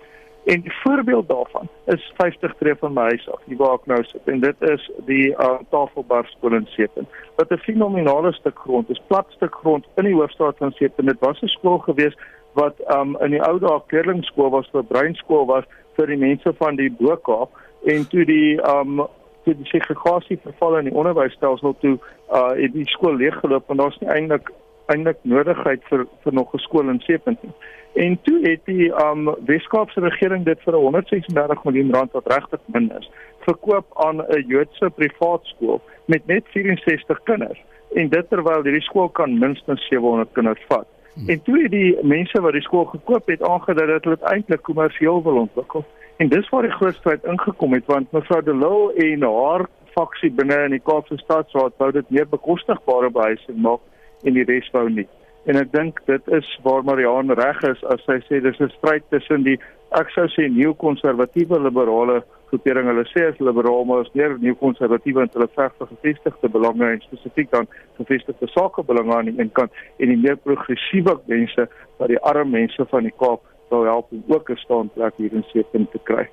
En 0.45 0.62
die 0.62 0.73
voorbeeld 0.84 1.27
daarvan 1.27 1.69
is 1.86 2.13
50 2.17 2.54
tree 2.58 2.75
van 2.75 2.93
my 2.93 3.01
huis 3.01 3.30
af, 3.30 3.39
hier 3.45 3.58
waar 3.58 3.77
ek 3.77 3.86
nou 3.86 3.99
sit. 4.04 4.25
En 4.25 4.39
dit 4.41 4.62
is 4.62 4.88
die 5.06 5.27
uh, 5.30 5.60
Tafelberg 5.69 6.30
skool 6.34 6.58
in 6.58 6.65
Sepen. 6.73 7.08
Wat 7.36 7.54
'n 7.54 7.62
fenominale 7.67 8.34
stuk 8.34 8.58
grond 8.60 8.89
is, 8.89 9.01
plat 9.08 9.27
stuk 9.30 9.56
grond 9.56 9.86
in 9.95 10.10
die 10.10 10.17
hoofstad 10.17 10.58
van 10.58 10.71
Sepen. 10.71 11.06
Dit 11.06 11.19
was 11.19 11.41
'n 11.41 11.47
skool 11.47 11.77
gewees 11.77 12.17
wat 12.54 12.75
um, 12.89 13.17
in 13.19 13.32
die 13.32 13.43
ou 13.43 13.60
dae 13.60 13.82
kleerlingskool 13.88 14.49
was, 14.49 14.69
'n 14.73 14.88
breinskool 14.88 15.45
was 15.45 15.65
vir 15.95 16.08
die 16.08 16.17
mense 16.17 16.54
van 16.58 16.75
die 16.75 16.91
Bo-Kaap 16.91 17.49
en 17.86 18.08
toe 18.08 18.25
die 18.25 18.62
um 18.77 19.08
toe 19.43 19.56
die 19.58 19.65
segregasie 19.65 20.38
verval 20.43 20.77
in 20.77 20.89
die 20.89 20.93
onderwysstelsel 20.93 21.75
toe 21.82 21.97
uh 22.32 22.52
het 22.56 22.74
die 22.74 22.88
skool 22.89 23.15
leeggeloop 23.15 23.70
en 23.70 23.78
daar's 23.78 24.00
nie 24.00 24.10
eintlik 24.10 24.52
eintlik 24.91 25.17
nodigheid 25.22 25.84
vir 25.89 26.06
vir 26.24 26.34
nog 26.34 26.54
'n 26.54 26.65
skool 26.67 26.89
in 26.89 27.00
Sepen 27.00 27.38
nie. 27.41 27.54
En 27.94 28.20
toe 28.22 28.39
het 28.50 28.62
die 28.65 28.91
um 29.06 29.36
Weskaapse 29.46 30.00
regering 30.00 30.46
dit 30.46 30.60
vir 30.63 30.74
136 30.74 31.63
miljoen 31.63 31.94
rand 31.94 32.12
wat 32.12 32.28
regtig 32.28 32.60
min 32.65 32.91
is, 33.00 33.12
verkoop 33.39 33.86
aan 33.94 34.22
'n 34.22 34.46
Joodse 34.48 34.89
privaat 34.89 35.46
skool 35.46 35.82
met 36.06 36.28
net 36.28 36.44
64 36.54 37.24
kinders. 37.24 37.60
En 37.94 38.10
dit 38.10 38.30
terwyl 38.30 38.63
hierdie 38.63 38.82
skool 38.82 39.10
kan 39.10 39.39
minstens 39.39 39.88
700 39.88 40.30
kinders 40.32 40.63
vat. 40.67 40.88
Hmm. 41.13 41.30
En 41.30 41.41
toe 41.44 41.62
het 41.62 41.72
die 41.72 41.98
mense 42.02 42.41
wat 42.41 42.54
die 42.54 42.62
skool 42.62 42.86
gekoop 42.86 43.28
het 43.28 43.44
aangedui 43.44 43.88
dat 43.88 44.04
hulle 44.04 44.15
dit 44.15 44.30
eintlik 44.32 44.62
kommersieel 44.62 45.24
wil 45.24 45.36
ontwikkel. 45.36 45.86
En 46.17 46.30
dis 46.30 46.50
waar 46.50 46.62
die 46.62 46.72
groot 46.72 46.96
stryd 46.96 47.24
ingekom 47.24 47.74
het 47.74 47.86
want 47.86 48.12
mevrou 48.12 48.44
De 48.44 48.56
Lille 48.56 48.94
en 48.94 49.22
haar 49.22 49.65
faksie 49.95 50.32
binne 50.32 50.58
in 50.65 50.75
die 50.75 50.84
Kaapse 50.84 51.17
Stadsraad 51.21 51.77
wou 51.80 51.91
dit 51.91 52.10
meer 52.10 52.27
bekostigbare 52.30 53.10
behuising 53.13 53.60
maak 53.65 53.82
en 54.23 54.38
die 54.38 54.45
res 54.47 54.69
wou 54.73 54.88
nie. 54.89 55.08
En 55.49 55.58
ek 55.58 55.71
dink 55.73 56.01
dit 56.06 56.27
is 56.38 56.47
waar 56.65 56.84
Marianne 56.86 57.34
reg 57.39 57.63
is 57.69 57.82
as 57.93 58.04
sy 58.06 58.19
sê 58.27 58.41
dis 58.41 58.60
'n 58.62 58.69
stryd 58.77 59.04
tussen 59.10 59.43
die 59.43 59.58
ek 59.97 60.12
sou 60.13 60.27
sê 60.30 60.47
nuwe-konservatiewe 60.47 61.60
liberale 61.60 62.21
groepering. 62.51 62.88
Hulle 62.88 63.06
sê 63.10 63.25
as 63.27 63.39
liberaal 63.39 63.86
maar 63.86 64.01
is 64.06 64.13
meer 64.13 64.38
nuwe-konservatiewe 64.39 65.21
en 65.21 65.32
hulle 65.34 65.49
veg 65.56 65.71
vir 65.80 65.88
gevestigde 65.88 66.49
belange 66.49 66.91
en 66.91 67.01
spesifiek 67.01 67.51
dan 67.51 67.67
gevestigde 67.97 68.47
sakebelange 68.54 69.15
aan 69.15 69.32
die 69.32 69.39
een 69.39 69.51
kant 69.51 69.71
en 69.99 70.13
die 70.13 70.17
meer 70.17 70.38
progressiewe 70.38 71.17
mense 71.25 71.67
wat 71.97 72.10
die 72.13 72.21
arm 72.34 72.51
mense 72.51 72.86
van 72.93 73.04
die 73.04 73.17
Kaap 73.17 73.41
sou 73.71 73.86
help 73.88 74.12
om 74.12 74.23
ook 74.27 74.49
'n 74.49 74.60
staanplek 74.65 75.13
hier 75.17 75.34
in 75.34 75.46
Seepunt 75.52 75.91
te 75.91 76.00
kry. 76.04 76.27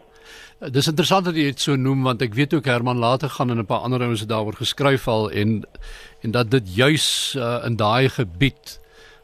Dis 0.58 0.88
interessant 0.90 1.24
dat 1.24 1.36
jy 1.38 1.44
dit 1.52 1.60
so 1.60 1.76
noem 1.76 2.02
want 2.02 2.22
ek 2.22 2.34
weet 2.34 2.54
ook 2.54 2.66
Herman 2.66 2.98
later 2.98 3.30
gaan 3.30 3.50
in 3.50 3.58
'n 3.58 3.66
paar 3.66 3.86
ander 3.86 4.02
ouens 4.02 4.26
daaroor 4.26 4.58
geskryf 4.58 5.08
al 5.08 5.30
en 5.30 5.64
en 6.22 6.30
dat 6.30 6.50
dit 6.50 6.74
juis 6.74 7.34
uh, 7.38 7.62
in 7.64 7.76
daai 7.76 8.08
gebied 8.08 8.80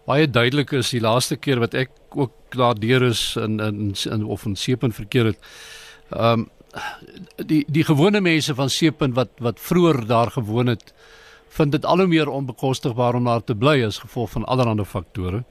baie 0.07 0.31
duidelik 0.31 0.73
is 0.73 0.91
die 0.91 1.01
laaste 1.01 1.37
keer 1.37 1.59
wat 1.59 1.75
ek 1.75 1.91
ook 2.15 2.33
daar 2.57 2.79
deur 2.79 3.03
is 3.03 3.37
in 3.37 3.61
in, 3.61 3.95
in 4.11 4.25
of 4.25 4.45
in 4.47 4.57
Seepunt 4.57 4.95
verkeer 4.95 5.25
het. 5.25 5.39
Ehm 6.11 6.41
um, 6.41 6.49
die 7.47 7.65
die 7.69 7.85
gewone 7.85 8.21
mense 8.21 8.55
van 8.55 8.71
Seepunt 8.71 9.15
wat 9.15 9.31
wat 9.39 9.61
vroeër 9.61 10.07
daar 10.07 10.31
gewoon 10.31 10.67
het, 10.67 10.95
vind 11.49 11.73
dit 11.73 11.85
al 11.85 11.99
hoe 11.99 12.07
meer 12.07 12.29
onbekostigbaar 12.29 13.15
om 13.15 13.25
daar 13.25 13.45
te 13.45 13.55
bly 13.55 13.85
as 13.85 13.99
gevolg 13.99 14.31
van 14.31 14.45
allerlei 14.45 14.85
faktore. 14.85 15.45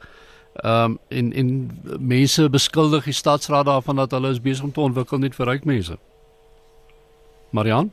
Ehm 0.54 0.84
um, 0.84 0.98
en 1.10 1.34
en 1.34 1.82
mense 2.00 2.50
beskuldig 2.50 3.04
die 3.04 3.14
stadsraad 3.14 3.66
daarvan 3.66 3.96
dat 3.96 4.12
hulle 4.12 4.30
is 4.30 4.42
besig 4.42 4.64
om 4.64 4.72
te 4.72 4.80
ontwikkel 4.80 5.18
net 5.18 5.36
vir 5.36 5.48
ryk 5.48 5.66
mense. 5.66 5.98
Marian? 7.50 7.92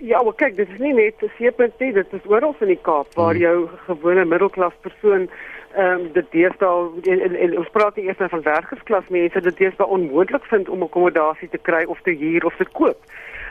Ja, 0.00 0.22
maar 0.22 0.34
kyk, 0.34 0.56
dit 0.56 0.68
is 0.68 0.78
nie 0.78 0.92
net 0.94 1.14
'n 1.22 1.30
seepunt 1.38 1.78
nie, 1.78 1.92
dit 1.92 2.12
is 2.12 2.26
oral 2.26 2.54
in 2.60 2.66
die 2.66 2.82
Kaap 2.82 3.14
waar 3.14 3.34
hmm. 3.34 3.42
jou 3.42 3.68
gewone 3.86 4.24
middelklas 4.24 4.74
persoon 4.80 5.28
ehm 5.74 6.00
um, 6.00 6.12
dit 6.12 6.26
deesdae 6.30 6.90
en, 7.02 7.20
en, 7.20 7.34
en 7.34 7.58
ons 7.58 7.70
praat 7.70 7.96
nie 7.96 8.04
eers 8.04 8.18
nou 8.18 8.28
van 8.28 8.42
werkersklas 8.42 9.08
mense, 9.08 9.40
dit 9.40 9.56
deesdae 9.56 9.86
onmoontlik 9.86 10.44
vind 10.44 10.68
om 10.68 10.82
akkommodasie 10.82 11.48
te 11.48 11.58
kry 11.58 11.84
of 11.84 12.00
te 12.02 12.10
huur 12.10 12.44
of 12.44 12.56
te 12.56 12.64
koop. 12.72 12.98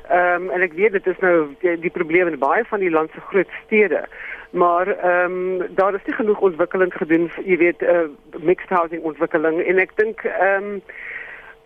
Ehm 0.10 0.48
um, 0.48 0.50
en 0.50 0.62
ek 0.62 0.74
weet 0.74 0.92
dit 0.92 1.08
is 1.08 1.20
nou 1.20 1.36
die, 1.60 1.80
die 1.80 1.92
probleem 1.92 2.28
in 2.28 2.40
baie 2.40 2.64
van 2.70 2.80
die 2.80 2.92
land 2.92 3.12
se 3.12 3.24
groot 3.30 3.52
stede. 3.66 4.06
Maar 4.52 4.88
ehm 4.88 5.38
um, 5.62 5.76
daar 5.76 5.94
is 5.94 6.06
nie 6.06 6.16
genoeg 6.16 6.40
ontwikkeling 6.40 6.94
gedoen, 6.94 7.32
jy 7.44 7.58
weet, 7.58 7.82
uh, 7.82 8.08
mixed 8.40 8.70
housing 8.70 9.04
ontwikkeling 9.04 9.60
en 9.64 9.84
ek 9.84 9.96
dink 9.96 10.24
ehm 10.24 10.72
um, 10.72 10.82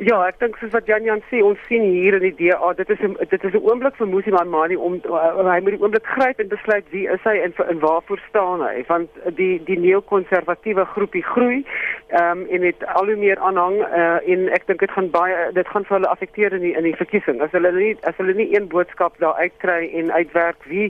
Ja, 0.02 0.16
ek 0.26 0.40
dink 0.42 0.56
soos 0.58 0.72
wat 0.74 0.88
Jan 0.90 1.04
Jan 1.06 1.20
sê, 1.30 1.44
ons 1.46 1.60
sien 1.68 1.84
hier 1.86 2.16
in 2.18 2.24
die 2.24 2.34
DA, 2.34 2.72
dit 2.74 2.90
is 2.90 3.02
'n 3.06 3.14
dit 3.22 3.44
is 3.46 3.54
'n 3.54 3.62
oomblik 3.70 3.96
vir 4.00 4.08
Musi 4.08 4.32
Mamani 4.34 4.76
om 4.76 4.94
uh, 5.06 5.46
hy 5.46 5.60
moet 5.62 5.76
die 5.78 5.82
oomblik 5.84 6.08
gryp 6.16 6.40
en 6.40 6.48
besluit 6.50 6.86
wie 6.90 7.06
is 7.06 7.22
hy 7.22 7.36
en 7.38 7.54
en 7.70 7.80
waarvoor 7.80 8.20
staan 8.30 8.64
hy? 8.66 8.84
Want 8.88 9.10
die 9.38 9.62
die 9.64 9.78
neokonservatiewe 9.78 10.86
groepie 10.86 11.22
groei 11.24 11.62
ehm 12.10 12.32
um, 12.32 12.48
en 12.50 12.62
dit 12.62 12.86
al 12.86 13.06
hoe 13.06 13.16
meer 13.16 13.38
aanhang 13.38 13.78
uh, 13.78 14.18
en 14.26 14.50
ek 14.50 14.66
dink 14.68 14.80
dit 14.80 14.92
gaan 14.92 15.10
baie 15.12 15.52
dit 15.54 15.68
gaan 15.68 15.86
vir 15.86 15.98
hulle 15.98 16.10
affekteer 16.10 16.54
in 16.54 16.66
die 16.66 16.74
in 16.74 16.84
die 16.84 16.98
verkiesing. 16.98 17.42
As 17.42 17.52
hulle 17.52 17.72
nie 17.72 17.96
as 18.02 18.18
hulle 18.18 18.34
nie 18.34 18.50
een 18.56 18.68
boodskap 18.68 19.20
daar 19.20 19.38
uitkry 19.38 19.92
en 19.94 20.12
uitwerk 20.12 20.66
wie 20.66 20.90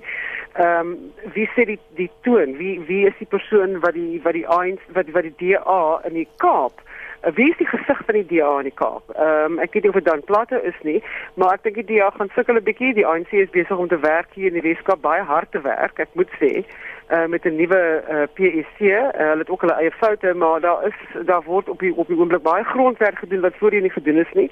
ehm 0.56 0.80
um, 0.80 0.96
wie 1.36 1.50
sê 1.52 1.68
die 1.68 1.80
die 2.00 2.10
toon? 2.22 2.56
Wie 2.56 2.80
wie 2.88 3.04
is 3.12 3.20
die 3.20 3.28
persoon 3.28 3.80
wat 3.84 3.94
die 3.94 4.22
wat 4.24 4.40
die 4.40 4.48
ANC 4.48 4.80
wat 4.96 5.12
wat 5.12 5.28
die 5.28 5.36
DA 5.44 6.00
in 6.08 6.14
die 6.14 6.28
Kaap 6.38 6.80
wie 7.22 7.50
is 7.52 7.58
die 7.58 7.68
gesig 7.68 8.00
van 8.06 8.16
die 8.16 8.26
DA 8.26 8.58
in 8.58 8.70
die 8.70 8.76
Kaap? 8.76 9.10
Ehm 9.14 9.58
um, 9.58 9.60
ek 9.60 9.74
weet 9.74 9.84
nie 9.84 9.92
of 9.92 9.98
dit 10.00 10.06
dan 10.06 10.24
platte 10.26 10.62
is 10.66 10.78
nie, 10.82 11.02
maar 11.34 11.54
ek 11.54 11.64
dink 11.64 11.76
die 11.82 11.90
DA 11.96 12.10
gaan 12.16 12.32
sukkel 12.36 12.58
'n 12.58 12.64
bietjie. 12.64 12.94
Die 12.98 13.06
ANC 13.06 13.32
is 13.34 13.54
besig 13.54 13.78
om 13.78 13.88
te 13.88 14.00
werk 14.00 14.34
hier 14.34 14.48
in 14.48 14.58
die 14.58 14.66
Weskaap 14.66 15.02
baie 15.02 15.22
hard 15.22 15.52
te 15.52 15.62
werk, 15.62 16.00
ek 16.00 16.10
moet 16.14 16.32
sê. 16.40 16.66
Uh, 17.12 17.26
met 17.28 17.46
'n 17.46 17.56
nuwe 17.56 17.82
uh, 18.10 18.24
PEC, 18.34 18.80
uh, 18.80 19.12
hulle 19.14 19.44
het 19.44 19.50
ook 19.50 19.62
hulle 19.62 19.78
eie 19.78 19.92
foute, 19.92 20.34
maar 20.34 20.62
daar 20.62 20.88
is 20.88 21.26
daar 21.26 21.44
word 21.44 21.70
op 21.70 21.80
die 21.80 21.94
op 21.96 22.08
die 22.08 22.18
oomblik 22.18 22.42
baie 22.42 22.64
grondwerk 22.64 23.18
gedoen 23.20 23.42
wat 23.42 23.58
voorheen 23.60 23.82
nie 23.82 23.92
gedoen 23.98 24.18
is 24.18 24.34
nie. 24.34 24.50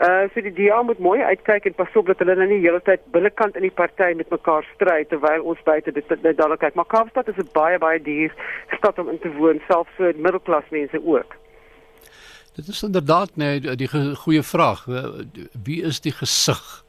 Uh 0.00 0.28
so 0.34 0.40
die 0.40 0.52
DA 0.52 0.82
moet 0.82 0.98
mooi 0.98 1.22
uitkyk 1.22 1.64
en 1.64 1.74
pas 1.74 1.96
op 1.96 2.06
dat 2.06 2.18
hulle 2.18 2.34
nou 2.34 2.46
nie 2.48 2.60
die 2.60 2.68
hele 2.68 2.82
tyd 2.82 3.00
binnekant 3.12 3.56
in 3.56 3.62
die 3.62 3.76
party 3.80 4.12
met 4.16 4.30
mekaar 4.30 4.66
stry 4.74 5.04
terwyl 5.04 5.42
ons 5.42 5.62
buite 5.62 5.92
dit 5.92 6.22
net 6.22 6.36
daar 6.36 6.56
kyk. 6.56 6.74
Maar 6.74 6.88
Kaapstad 6.88 7.28
is 7.28 7.36
'n 7.36 7.48
baie 7.52 7.78
baie 7.78 8.02
duur 8.02 8.32
stad 8.76 8.98
om 8.98 9.08
in 9.08 9.18
te 9.18 9.32
woon, 9.32 9.60
selfs 9.68 9.92
vir 9.96 10.12
middelklas 10.16 10.68
mense 10.70 11.00
ook. 11.04 11.36
Dit 12.60 12.68
is 12.68 12.82
inderdaad 12.82 13.36
nee 13.36 13.60
die 13.76 13.88
goeie 14.14 14.42
vraag. 14.42 14.84
Wie 15.64 15.82
is 15.82 16.00
die 16.04 16.12
gesig 16.12 16.84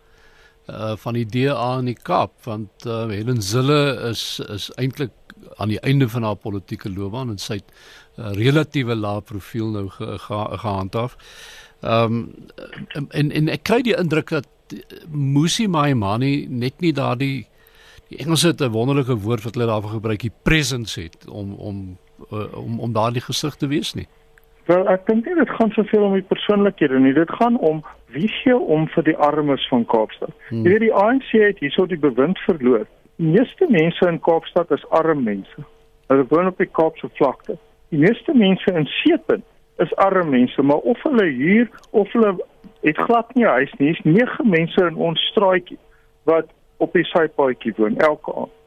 uh 0.67 0.95
van 0.99 1.15
die 1.15 1.25
DA 1.25 1.77
in 1.79 1.87
die 1.87 1.95
Kaap? 1.95 2.33
Want 2.43 2.85
uh 2.85 3.07
Helen 3.07 3.41
Zille 3.41 4.09
is 4.09 4.41
is 4.49 4.67
eintlik 4.75 5.15
aan 5.55 5.71
die 5.71 5.79
einde 5.79 6.09
van 6.09 6.23
haar 6.23 6.35
politieke 6.35 6.91
loopbaan 6.91 7.29
en 7.29 7.37
sy 7.37 7.61
het 7.61 7.71
'n 8.17 8.21
uh, 8.21 8.33
relatiewe 8.35 8.95
lae 8.95 9.21
profiel 9.21 9.71
nou 9.71 9.87
ge, 9.89 10.19
ge, 10.19 10.39
gehandhaaf. 10.65 11.15
Ehm 11.81 12.03
um, 12.03 13.07
en 13.09 13.31
en 13.31 13.47
ek 13.47 13.63
kry 13.63 13.81
die 13.81 13.95
indruk 13.95 14.29
dat 14.29 14.47
Musi 15.07 15.67
Maimani 15.67 16.47
net 16.49 16.79
nie 16.79 16.93
daardie 16.93 17.47
die 18.09 18.17
Engelse 18.17 18.47
het 18.47 18.61
'n 18.61 18.75
wonderlike 18.75 19.15
woord 19.15 19.43
wat 19.43 19.53
hulle 19.53 19.71
daarvoor 19.71 19.91
gebruik, 19.91 20.19
die 20.19 20.37
presence 20.43 21.01
het 21.01 21.27
om 21.27 21.53
om 21.53 21.97
uh, 22.31 22.57
om 22.57 22.79
om 22.79 22.93
daardie 22.93 23.21
gesig 23.21 23.55
te 23.55 23.67
wees 23.67 23.93
nie. 23.93 24.07
Wel, 24.69 24.87
ek 24.93 25.05
dink 25.09 25.25
nie 25.25 25.35
dit 25.35 25.49
gaan 25.57 25.71
soveel 25.73 26.03
om 26.05 26.13
die 26.13 26.27
persoonlikhede 26.29 26.99
nie. 26.99 27.13
Dit 27.17 27.31
gaan 27.39 27.57
om 27.57 27.81
wie 28.13 28.29
gee 28.41 28.57
om 28.57 28.87
vir 28.93 29.03
die 29.07 29.17
armes 29.17 29.67
van 29.71 29.85
Kaapstad. 29.89 30.33
Hmm. 30.49 30.65
Jy 30.65 30.75
weet 30.75 30.85
die 30.85 30.93
ANC 30.93 31.31
het 31.31 31.59
hierso 31.63 31.87
die 31.89 31.99
bewind 31.99 32.39
verloor. 32.45 32.85
Die 33.21 33.31
meeste 33.33 33.67
mense 33.69 34.07
in 34.07 34.21
Kaapstad 34.21 34.71
is 34.71 34.85
arm 34.89 35.23
mense. 35.23 35.65
Hulle 36.11 36.27
woon 36.29 36.51
op 36.51 36.61
die 36.61 36.69
Kaapse 36.69 37.09
vlakte. 37.17 37.57
Die 37.89 37.99
meeste 37.99 38.35
mense 38.37 38.73
in 38.77 38.87
Seepunt 39.01 39.45
is 39.81 39.93
arm 39.95 40.29
mense, 40.29 40.61
maar 40.61 40.83
of 40.93 41.01
hulle 41.03 41.25
huur 41.25 41.69
of 41.89 42.11
hulle 42.13 42.35
het 42.81 42.97
glad 42.97 43.33
nie 43.35 43.45
huis 43.45 43.73
nie. 43.77 43.91
Hier's 43.91 44.03
nege 44.05 44.45
mense 44.45 44.85
in 44.85 44.95
ons 44.95 45.21
straatjie 45.31 45.79
wat 46.29 46.49
op 46.77 46.93
die 46.93 47.05
sypaadjie 47.09 47.73
woon 47.77 47.97
elke 47.97 48.33
aand. 48.35 48.57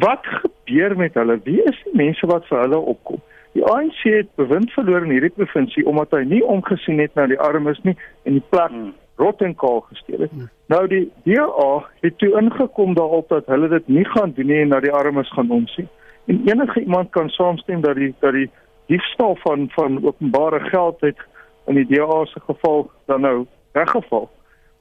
Wat 0.00 0.24
gebeur 0.24 0.96
met 0.96 1.14
hulle? 1.14 1.36
Wie 1.44 1.60
is 1.62 1.76
die 1.84 1.96
mense 1.96 2.26
wat 2.26 2.46
vir 2.48 2.64
hulle 2.64 2.78
opkom? 2.94 3.20
Die 3.52 3.64
ANC 3.64 4.02
het 4.02 4.28
bewind 4.40 4.72
verloor 4.72 5.04
in 5.04 5.12
hierdie 5.12 5.34
provinsie 5.36 5.84
omdat 5.86 6.14
hy 6.16 6.22
nie 6.28 6.42
omgesien 6.44 7.00
het 7.02 7.14
na 7.14 7.26
die 7.28 7.40
armes 7.40 7.80
nie 7.84 7.96
en 8.24 8.38
die 8.38 8.44
plek 8.48 8.72
hmm. 8.72 8.92
rot 9.20 9.42
en 9.44 9.54
kaal 9.60 9.82
gesteel 9.90 10.24
het. 10.24 10.32
Hmm. 10.32 10.48
Nou 10.72 10.86
die 10.88 11.04
DA 11.26 11.72
het 12.00 12.18
toe 12.18 12.32
ingekom 12.40 12.94
daarop 12.96 13.28
dat 13.28 13.50
hulle 13.52 13.68
dit 13.68 13.88
nie 13.88 14.06
gaan 14.14 14.32
doen 14.36 14.48
nie 14.48 14.62
en 14.64 14.72
na 14.72 14.80
die 14.80 14.92
armes 14.92 15.32
gaan 15.36 15.52
omsien. 15.52 15.88
En 16.26 16.40
enige 16.48 16.80
iemand 16.80 17.10
kan 17.10 17.28
saamstem 17.28 17.80
dat 17.84 18.00
die 18.00 18.14
dat 18.24 18.32
die 18.32 18.48
diefstal 18.86 19.36
van 19.44 19.68
van 19.76 20.00
openbare 20.04 20.60
geld 20.60 21.00
het 21.00 21.20
in 21.66 21.74
die 21.74 21.86
DA 21.86 22.24
se 22.24 22.40
geval 22.40 22.90
dan 23.06 23.20
nou 23.20 23.46
weggeval. 23.72 24.30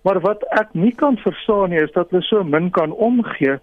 Maar 0.01 0.19
wat 0.19 0.43
ek 0.49 0.73
nie 0.73 0.95
kan 0.95 1.17
verstaan 1.17 1.69
nie 1.69 1.81
is 1.81 1.91
dat 1.91 2.09
hulle 2.09 2.23
so 2.23 2.43
min 2.43 2.71
kan 2.71 2.91
omgee 2.91 3.59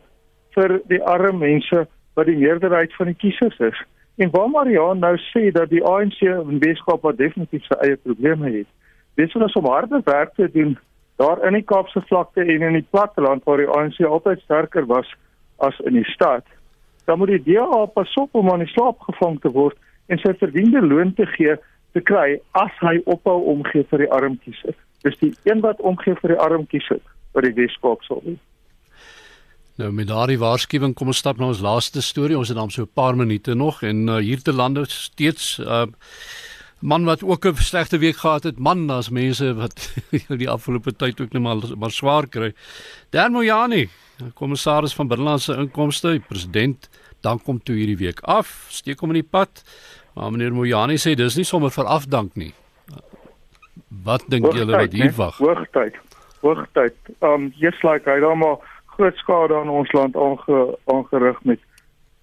vir 0.55 0.81
die 0.93 1.03
arme 1.03 1.39
mense 1.39 1.87
wat 2.15 2.27
die 2.27 2.37
meerderheid 2.37 2.95
van 2.95 3.11
die 3.11 3.19
kiesers 3.19 3.59
is. 3.59 3.81
En 4.19 4.31
waar 4.31 4.51
Mariaan 4.51 4.99
nou 4.99 5.17
sê 5.31 5.51
dat 5.55 5.71
die 5.71 5.85
ANC 5.85 6.21
in 6.27 6.59
Weskaap 6.59 7.05
wat 7.07 7.21
definitief 7.21 7.63
sy 7.69 7.77
eie 7.87 7.99
probleme 8.03 8.51
het. 8.51 8.67
Dis 9.15 9.35
ons 9.39 9.55
om 9.61 9.69
harde 9.71 10.01
werk 10.05 10.35
te 10.35 10.49
doen 10.51 10.75
daar 11.23 11.39
in 11.47 11.55
die 11.55 11.63
Kaapse 11.63 12.03
vlakte 12.07 12.43
en 12.43 12.65
in 12.67 12.79
die 12.81 12.87
platteland 12.91 13.47
waar 13.47 13.63
die 13.63 13.71
ANC 13.71 14.01
altyd 14.03 14.43
sterker 14.43 14.87
was 14.91 15.13
as 15.63 15.79
in 15.87 15.95
die 15.95 16.11
stad. 16.11 16.43
Dan 17.07 17.19
moet 17.19 17.31
die 17.37 17.43
DA 17.47 17.85
pas 17.87 18.15
op 18.15 18.35
om 18.35 18.51
aan 18.51 18.67
die 18.67 18.73
slaap 18.75 18.99
gevang 19.07 19.39
te 19.41 19.55
word 19.55 19.79
en 20.11 20.19
sy 20.19 20.35
verdiende 20.43 20.83
loon 20.83 21.15
te 21.15 21.27
gee 21.37 21.55
te 21.95 22.03
kry 22.11 22.41
as 22.59 22.75
hy 22.83 22.99
ophou 23.07 23.39
omgee 23.55 23.87
vir 23.91 24.03
die 24.03 24.13
arm 24.19 24.35
kiezer. 24.43 24.75
Dis 25.07 25.19
die 25.23 25.31
een 25.47 25.63
wat 25.63 25.79
omgee 25.79 26.19
vir 26.19 26.35
die 26.35 26.43
arm 26.43 26.67
kiezer 26.67 26.99
wat 27.39 27.47
die 27.47 27.55
Weskaap 27.55 28.03
sal 28.03 28.23
wees. 28.27 28.43
Nou 29.79 29.93
met 29.95 30.09
daardie 30.11 30.41
waarskuwing 30.43 30.91
kom 30.99 31.13
ons 31.13 31.21
stap 31.23 31.39
na 31.39 31.53
ons 31.53 31.61
laaste 31.63 32.03
storie. 32.03 32.35
Ons 32.35 32.51
het 32.51 32.57
dan 32.59 32.71
so 32.71 32.83
'n 32.83 32.91
paar 32.95 33.15
minute 33.17 33.55
nog 33.55 33.83
en 33.83 34.09
uh, 34.09 34.17
hier 34.17 34.43
te 34.43 34.53
lande 34.53 34.83
steeds 34.89 35.59
uh, 35.59 35.87
man 36.81 37.05
wat 37.05 37.23
ook 37.23 37.47
'n 37.47 37.55
slegte 37.55 37.99
week 37.99 38.17
gehad 38.17 38.43
het. 38.43 38.59
Man, 38.59 38.87
daar's 38.87 39.09
mense 39.09 39.55
wat 39.55 39.95
die 40.43 40.51
afgelope 40.51 40.97
tyd 40.97 41.21
ook 41.21 41.33
net 41.33 41.43
maar 41.43 41.57
maar 41.79 41.91
swaar 41.91 42.27
kry. 42.27 42.55
Dan 43.11 43.33
Mojani, 43.33 43.89
kommissaris 44.35 44.95
van 44.95 45.09
binnelandse 45.09 45.55
inkomste, 45.55 46.21
president, 46.29 46.89
dan 47.21 47.43
kom 47.43 47.63
toe 47.63 47.77
hierdie 47.77 47.97
week 47.97 48.21
af, 48.21 48.67
steek 48.69 49.01
hom 49.01 49.11
in 49.11 49.23
die 49.23 49.31
pad. 49.31 49.63
Maar 50.15 50.31
meneer 50.31 50.53
Mojani 50.53 50.97
sê 50.97 51.15
dis 51.15 51.37
nie 51.37 51.45
sommer 51.45 51.71
vir 51.71 51.85
afdank 51.85 52.35
nie. 52.35 52.53
Wat 54.05 54.25
dink 54.29 54.53
julle 54.53 54.77
wat 54.77 54.93
hier 54.93 55.13
wag? 55.15 55.39
Hoogtyd. 55.39 55.95
Hoogtyd. 56.41 56.95
Um 57.21 57.53
just 57.57 57.85
like 57.85 58.11
I 58.11 58.21
don't 58.21 58.41
know 58.41 58.61
groot 58.99 59.17
skade 59.23 59.55
aan 59.55 59.71
ons 59.71 59.93
land 59.95 60.17
aange, 60.17 60.59
aangerig 60.95 61.39
met 61.43 61.63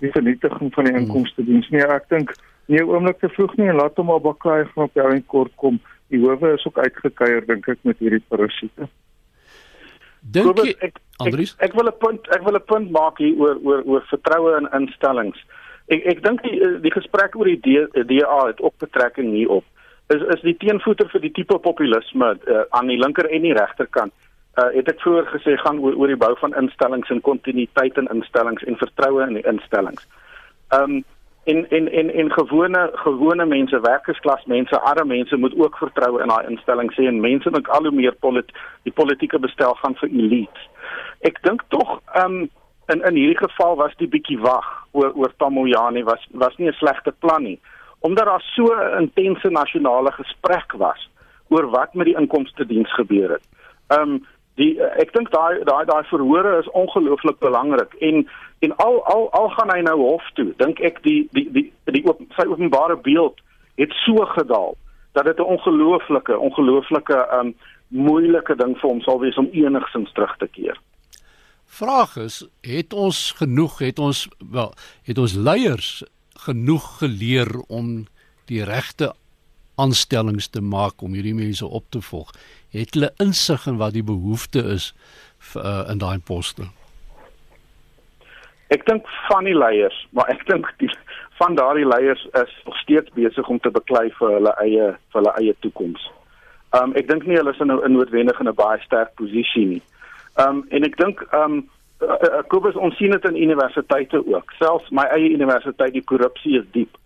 die 0.04 0.12
vernietiging 0.12 0.74
van 0.76 0.88
die 0.88 0.94
hmm. 0.94 1.06
inkomste 1.06 1.46
diens. 1.48 1.70
Nee, 1.72 1.88
ek 1.88 2.10
dink 2.12 2.36
nie 2.68 2.82
'n 2.82 2.90
oomblik 2.90 3.20
te 3.20 3.30
vroeg 3.30 3.56
nie 3.58 3.70
en 3.72 3.80
laat 3.80 3.96
hom 3.96 4.12
maar 4.12 4.22
baklei 4.22 4.66
van 4.74 4.90
op 4.90 4.94
die 4.94 5.24
kort 5.34 5.56
kom. 5.56 5.80
Die 6.14 6.20
howe 6.20 6.54
is 6.54 6.66
ook 6.68 6.78
uitgekeier 6.78 7.46
dink 7.46 7.68
ek 7.68 7.80
met 7.84 8.00
hierdie 8.00 8.24
parasiete. 8.28 8.90
Dink 10.22 10.58
jy 10.58 10.76
ek, 10.80 11.00
Andries? 11.22 11.54
Ek, 11.58 11.70
ek 11.70 11.78
wil 11.78 11.88
'n 11.88 11.98
punt 12.00 12.28
ek 12.36 12.44
wil 12.44 12.58
'n 12.58 12.66
punt 12.66 12.92
maak 12.92 13.18
hier 13.18 13.38
oor 13.38 13.58
oor 13.64 13.82
oor 13.86 14.04
vertroue 14.10 14.58
in 14.58 14.68
instellings. 14.74 15.40
Ek 15.88 16.06
ek 16.06 16.24
dink 16.24 16.44
die 16.44 16.60
die 16.82 16.92
gesprek 16.92 17.36
oor 17.36 17.46
die 17.46 17.88
DA 17.94 18.40
het 18.48 18.62
ook 18.62 18.78
betrekking 18.78 19.32
hierop. 19.32 19.66
Is 20.10 20.22
is 20.36 20.42
die 20.42 20.58
teenvoeter 20.58 21.10
vir 21.10 21.22
die 21.22 21.32
tipe 21.32 21.58
populisme 21.60 22.38
uh, 22.48 22.64
aan 22.70 22.88
die 22.88 22.98
linker 22.98 23.30
en 23.30 23.42
die 23.42 23.54
regterkant 23.54 24.14
uh, 24.56 24.70
het 24.76 24.88
ek 24.92 25.02
vroeër 25.04 25.28
gesê 25.34 25.58
gaan 25.62 25.80
oor, 25.84 25.98
oor 26.00 26.12
die 26.12 26.20
bou 26.20 26.34
van 26.40 26.56
instellings 26.62 27.10
en 27.10 27.22
kontinuïteit 27.22 27.98
in 27.98 28.12
instellings 28.14 28.64
en 28.64 28.80
vertroue 28.82 29.28
in 29.28 29.40
die 29.40 29.48
instellings. 29.52 30.08
Ehm 30.70 30.98
um, 30.98 31.04
en 31.46 31.60
en 31.70 31.92
en 31.94 32.08
en 32.10 32.32
gewone 32.32 32.90
gewone 33.04 33.46
mense, 33.46 33.80
werkersklas 33.80 34.46
mense, 34.50 34.80
arme 34.80 35.06
mense 35.06 35.38
moet 35.38 35.54
ook 35.60 35.78
vertrou 35.78 36.22
in 36.22 36.32
daai 36.34 36.48
instellings 36.50 36.96
sê 36.98 37.06
en 37.06 37.20
mense 37.22 37.52
dink 37.54 37.68
al 37.68 37.86
hoe 37.86 37.94
meer 37.94 38.16
polit 38.20 38.50
die 38.84 38.94
politieke 39.02 39.40
bestel 39.40 39.78
gaan 39.82 39.94
vir 40.00 40.10
elite. 40.10 40.64
Ek 41.22 41.38
dink 41.46 41.62
tog 41.70 42.00
ehm 42.14 42.42
um, 42.42 42.50
in 42.94 43.02
in 43.02 43.16
hierdie 43.18 43.38
geval 43.38 43.76
was 43.78 43.94
die 43.98 44.10
bietjie 44.10 44.40
wag 44.42 44.66
oor 44.92 45.14
oor 45.14 45.32
Tamojani 45.38 46.04
was 46.04 46.26
was 46.32 46.58
nie 46.58 46.70
'n 46.70 46.80
slegte 46.82 47.14
plan 47.20 47.44
nie 47.44 47.60
omdat 48.06 48.26
daar 48.26 48.46
so 48.56 48.66
'n 48.74 49.02
intense 49.02 49.50
nasionale 49.50 50.12
gesprek 50.12 50.72
was 50.78 51.10
oor 51.48 51.70
wat 51.70 51.94
met 51.94 52.06
die 52.06 52.18
inkomste 52.18 52.66
diens 52.66 52.94
gebeur 52.94 53.30
het. 53.32 53.46
Ehm 53.88 54.02
um, 54.02 54.26
die 54.56 54.80
ek 54.82 55.14
dink 55.14 55.32
daai 55.32 55.64
daai 55.68 55.86
daai 55.86 56.04
verhore 56.10 56.60
is 56.60 56.72
ongelooflik 56.72 57.40
belangrik 57.40 57.94
en 58.00 58.28
en 58.60 58.76
al 58.76 59.04
al 59.14 59.30
al 59.32 59.50
gaan 59.50 59.74
hy 59.74 59.82
nou 59.82 59.98
hof 60.02 60.30
toe 60.40 60.54
dink 60.58 60.80
ek 60.80 61.02
die 61.04 61.28
die 61.32 61.50
die 61.52 61.68
die 61.92 62.04
op, 62.08 62.22
sy 62.38 62.48
openbare 62.48 62.98
beeld 62.98 63.42
het 63.76 63.94
so 64.06 64.26
gedaal 64.38 64.76
dat 65.14 65.26
dit 65.26 65.40
'n 65.40 65.52
ongelooflike 65.56 66.38
ongelooflike 66.38 67.28
um 67.40 67.56
moeilike 67.88 68.56
ding 68.56 68.76
vir 68.80 68.90
hom 68.90 69.02
sal 69.02 69.20
wees 69.20 69.38
om 69.38 69.50
enigsins 69.54 70.12
terug 70.12 70.38
te 70.38 70.48
keer. 70.48 70.80
Vraag 71.66 72.16
is, 72.18 72.44
het 72.62 72.94
ons 72.94 73.32
genoeg, 73.40 73.80
het 73.80 74.00
ons 74.00 74.28
wel, 74.52 74.74
het 75.04 75.18
ons 75.18 75.34
leiers 75.34 76.04
genoeg 76.46 76.98
geleer 76.98 77.52
om 77.68 78.08
die 78.46 78.64
regte 78.64 79.14
aanstellings 79.76 80.48
te 80.48 80.62
maak 80.62 81.02
om 81.02 81.16
hierdie 81.18 81.36
mense 81.36 81.66
op 81.66 81.86
te 81.90 82.02
volg? 82.02 82.32
Het 82.76 82.94
hulle 82.94 83.12
insig 83.24 83.68
in 83.72 83.78
wat 83.80 83.94
die 83.96 84.04
behoefte 84.04 84.64
is 84.76 84.94
uh, 85.56 85.86
in 85.92 86.02
daai 86.04 86.20
poste? 86.20 86.68
Ek 88.74 88.86
dink 88.90 89.08
van 89.30 89.46
die 89.48 89.56
leiers, 89.56 89.98
maar 90.12 90.28
ek 90.34 90.44
dink 90.50 90.68
die 90.82 90.90
van 91.38 91.56
daardie 91.56 91.88
leiers 91.88 92.28
is 92.32 92.52
nog 92.66 92.78
steeds 92.78 93.12
besig 93.14 93.48
om 93.48 93.60
te 93.60 93.72
beklei 93.72 94.08
vir 94.20 94.38
hulle 94.38 94.54
eie 94.64 94.86
vir 94.96 95.20
hulle 95.20 95.34
eie 95.42 95.56
toekoms. 95.60 96.08
Um 96.80 96.96
ek 97.00 97.10
dink 97.12 97.28
nie 97.28 97.38
hulle 97.40 97.52
is 97.52 97.60
in 97.64 97.72
'n 97.72 97.92
noodwendig 97.92 98.40
in 98.40 98.50
'n 98.50 98.56
baie 98.56 98.80
sterk 98.82 99.16
posisie 99.16 99.66
nie. 99.66 99.84
Um 100.46 100.66
en 100.70 100.84
ek 100.84 100.98
dink 100.98 101.24
um 101.34 101.70
Kobus 102.48 102.76
ons 102.76 102.98
sien 102.98 103.12
dit 103.12 103.26
in 103.26 103.42
universiteite 103.42 104.20
ook. 104.28 104.52
Selfs 104.60 104.90
my 104.90 105.06
eie 105.16 105.30
universiteit 105.30 105.94
die 105.94 106.04
korrupsie 106.04 106.60
is 106.60 106.66
diep. 106.72 106.98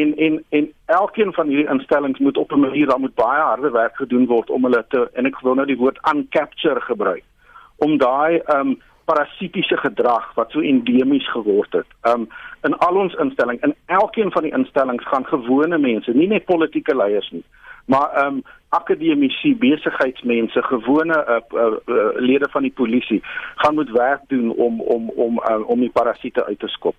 En 0.00 0.16
en 0.16 0.44
en 0.48 0.72
elkeen 0.84 1.32
van 1.32 1.46
hierdie 1.46 1.70
instellings 1.70 2.18
moet 2.18 2.36
op 2.36 2.52
'n 2.52 2.60
manier 2.60 2.86
dan 2.86 3.00
moet 3.00 3.14
baie 3.14 3.42
harde 3.42 3.70
werk 3.70 3.96
gedoen 3.96 4.26
word 4.26 4.50
om 4.50 4.64
hulle 4.64 4.84
te 4.88 5.08
en 5.12 5.26
ek 5.26 5.40
wil 5.40 5.54
nou 5.54 5.66
die 5.66 5.76
woord 5.76 5.98
uncapture 6.14 6.80
gebruik 6.80 7.22
om 7.76 7.98
daai 7.98 8.42
um 8.56 8.80
parasitiese 9.04 9.76
gedrag 9.76 10.34
wat 10.34 10.50
so 10.50 10.60
endemies 10.60 11.30
geword 11.30 11.72
het. 11.72 11.86
Um 12.02 12.28
in 12.62 12.76
al 12.78 12.96
ons 12.96 13.14
instellings, 13.14 13.62
in 13.62 13.74
elkeen 13.86 14.32
van 14.32 14.42
die 14.42 14.52
instellings 14.52 15.06
gaan 15.06 15.26
gewone 15.26 15.78
mense, 15.78 16.10
nie 16.10 16.28
net 16.28 16.44
politieke 16.44 16.96
leiers 16.96 17.30
nie, 17.30 17.44
maar 17.86 18.26
um 18.26 18.42
akademici, 18.68 19.56
besigheidsmense, 19.56 20.62
gewone 20.62 21.26
uh, 21.28 21.40
uh, 21.60 21.72
uh, 21.86 22.10
lede 22.18 22.48
van 22.50 22.62
die 22.62 22.72
polisie 22.72 23.22
gaan 23.54 23.74
moet 23.74 23.90
werk 23.90 24.20
doen 24.26 24.50
om 24.50 24.80
om 24.80 25.10
om 25.10 25.42
uh, 25.50 25.68
om 25.68 25.80
die 25.80 25.90
parasiete 25.90 26.44
uit 26.44 26.58
te 26.58 26.68
skop. 26.68 26.96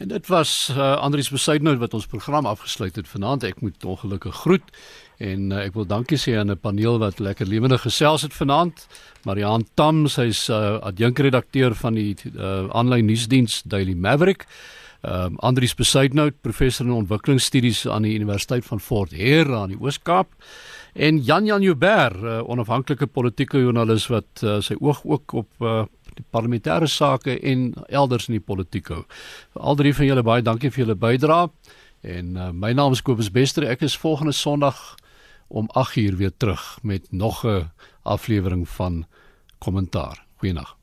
En 0.00 0.08
dit 0.08 0.26
was 0.26 0.72
uh, 0.72 0.96
Andrius 0.96 1.28
Besuidnout 1.28 1.78
wat 1.78 1.94
ons 1.94 2.06
program 2.06 2.46
afgesluit 2.48 2.96
het 2.96 3.08
vanaand. 3.08 3.42
Ek 3.44 3.58
moet 3.60 3.84
ongelukkig 3.84 4.34
groet 4.46 4.70
en 5.20 5.50
uh, 5.52 5.58
ek 5.66 5.76
wil 5.76 5.84
dankie 5.84 6.16
sê 6.16 6.38
aan 6.40 6.48
'n 6.48 6.56
paneel 6.56 6.96
wat 7.02 7.20
lekker 7.20 7.44
lewendig 7.44 7.84
gesels 7.84 8.24
het 8.24 8.32
vanaand. 8.32 8.86
Mariaan 9.28 9.66
Tam, 9.76 10.06
sy's 10.08 10.48
uh, 10.48 10.80
adjunkredakteur 10.80 11.76
van 11.76 12.00
die 12.00 12.16
aanlyn 12.72 13.04
uh, 13.04 13.10
nuusdiens 13.12 13.60
Daily 13.62 13.92
Maverick. 13.92 14.46
Um, 15.02 15.36
Andrius 15.40 15.74
Besuidnout, 15.74 16.40
professor 16.40 16.86
in 16.86 16.92
ontwikkelingsstudies 16.92 17.86
aan 17.88 18.02
die 18.02 18.14
Universiteit 18.14 18.64
van 18.64 18.80
Fort 18.80 19.12
Hare 19.12 19.56
aan 19.56 19.72
die 19.72 19.80
Oos-Kaap. 19.80 20.32
En 20.92 21.20
Jan 21.24 21.44
Jan 21.44 21.62
Joubert, 21.62 22.16
uh, 22.22 22.40
onafhanklike 22.48 23.06
politieke 23.06 23.60
joernalis 23.60 24.08
wat 24.08 24.42
uh, 24.44 24.58
sy 24.60 24.76
oog 24.80 25.00
ook 25.04 25.32
op 25.32 25.48
uh, 25.60 25.84
parlementêre 26.30 26.88
sake 26.88 27.40
en 27.40 27.74
elders 27.88 28.28
in 28.28 28.38
die 28.38 28.44
politiek 28.44 28.88
hou. 28.88 29.04
Al 29.54 29.78
drie 29.80 29.94
van 29.94 30.06
julle 30.06 30.24
baie 30.26 30.42
dankie 30.42 30.70
vir 30.70 30.84
julle 30.84 30.98
bydrae. 30.98 31.50
En 32.00 32.36
uh, 32.36 32.50
my 32.52 32.72
naam 32.72 32.92
is 32.96 33.02
Kobus 33.02 33.30
Bester. 33.30 33.66
Ek 33.68 33.84
is 33.84 33.96
volgende 33.96 34.32
Sondag 34.32 34.96
om 35.48 35.68
8uur 35.76 36.16
weer 36.16 36.32
terug 36.36 36.78
met 36.82 37.12
nog 37.12 37.44
'n 37.46 37.70
aflewering 38.02 38.68
van 38.68 39.06
kommentaar. 39.58 40.24
Goeienaand. 40.36 40.79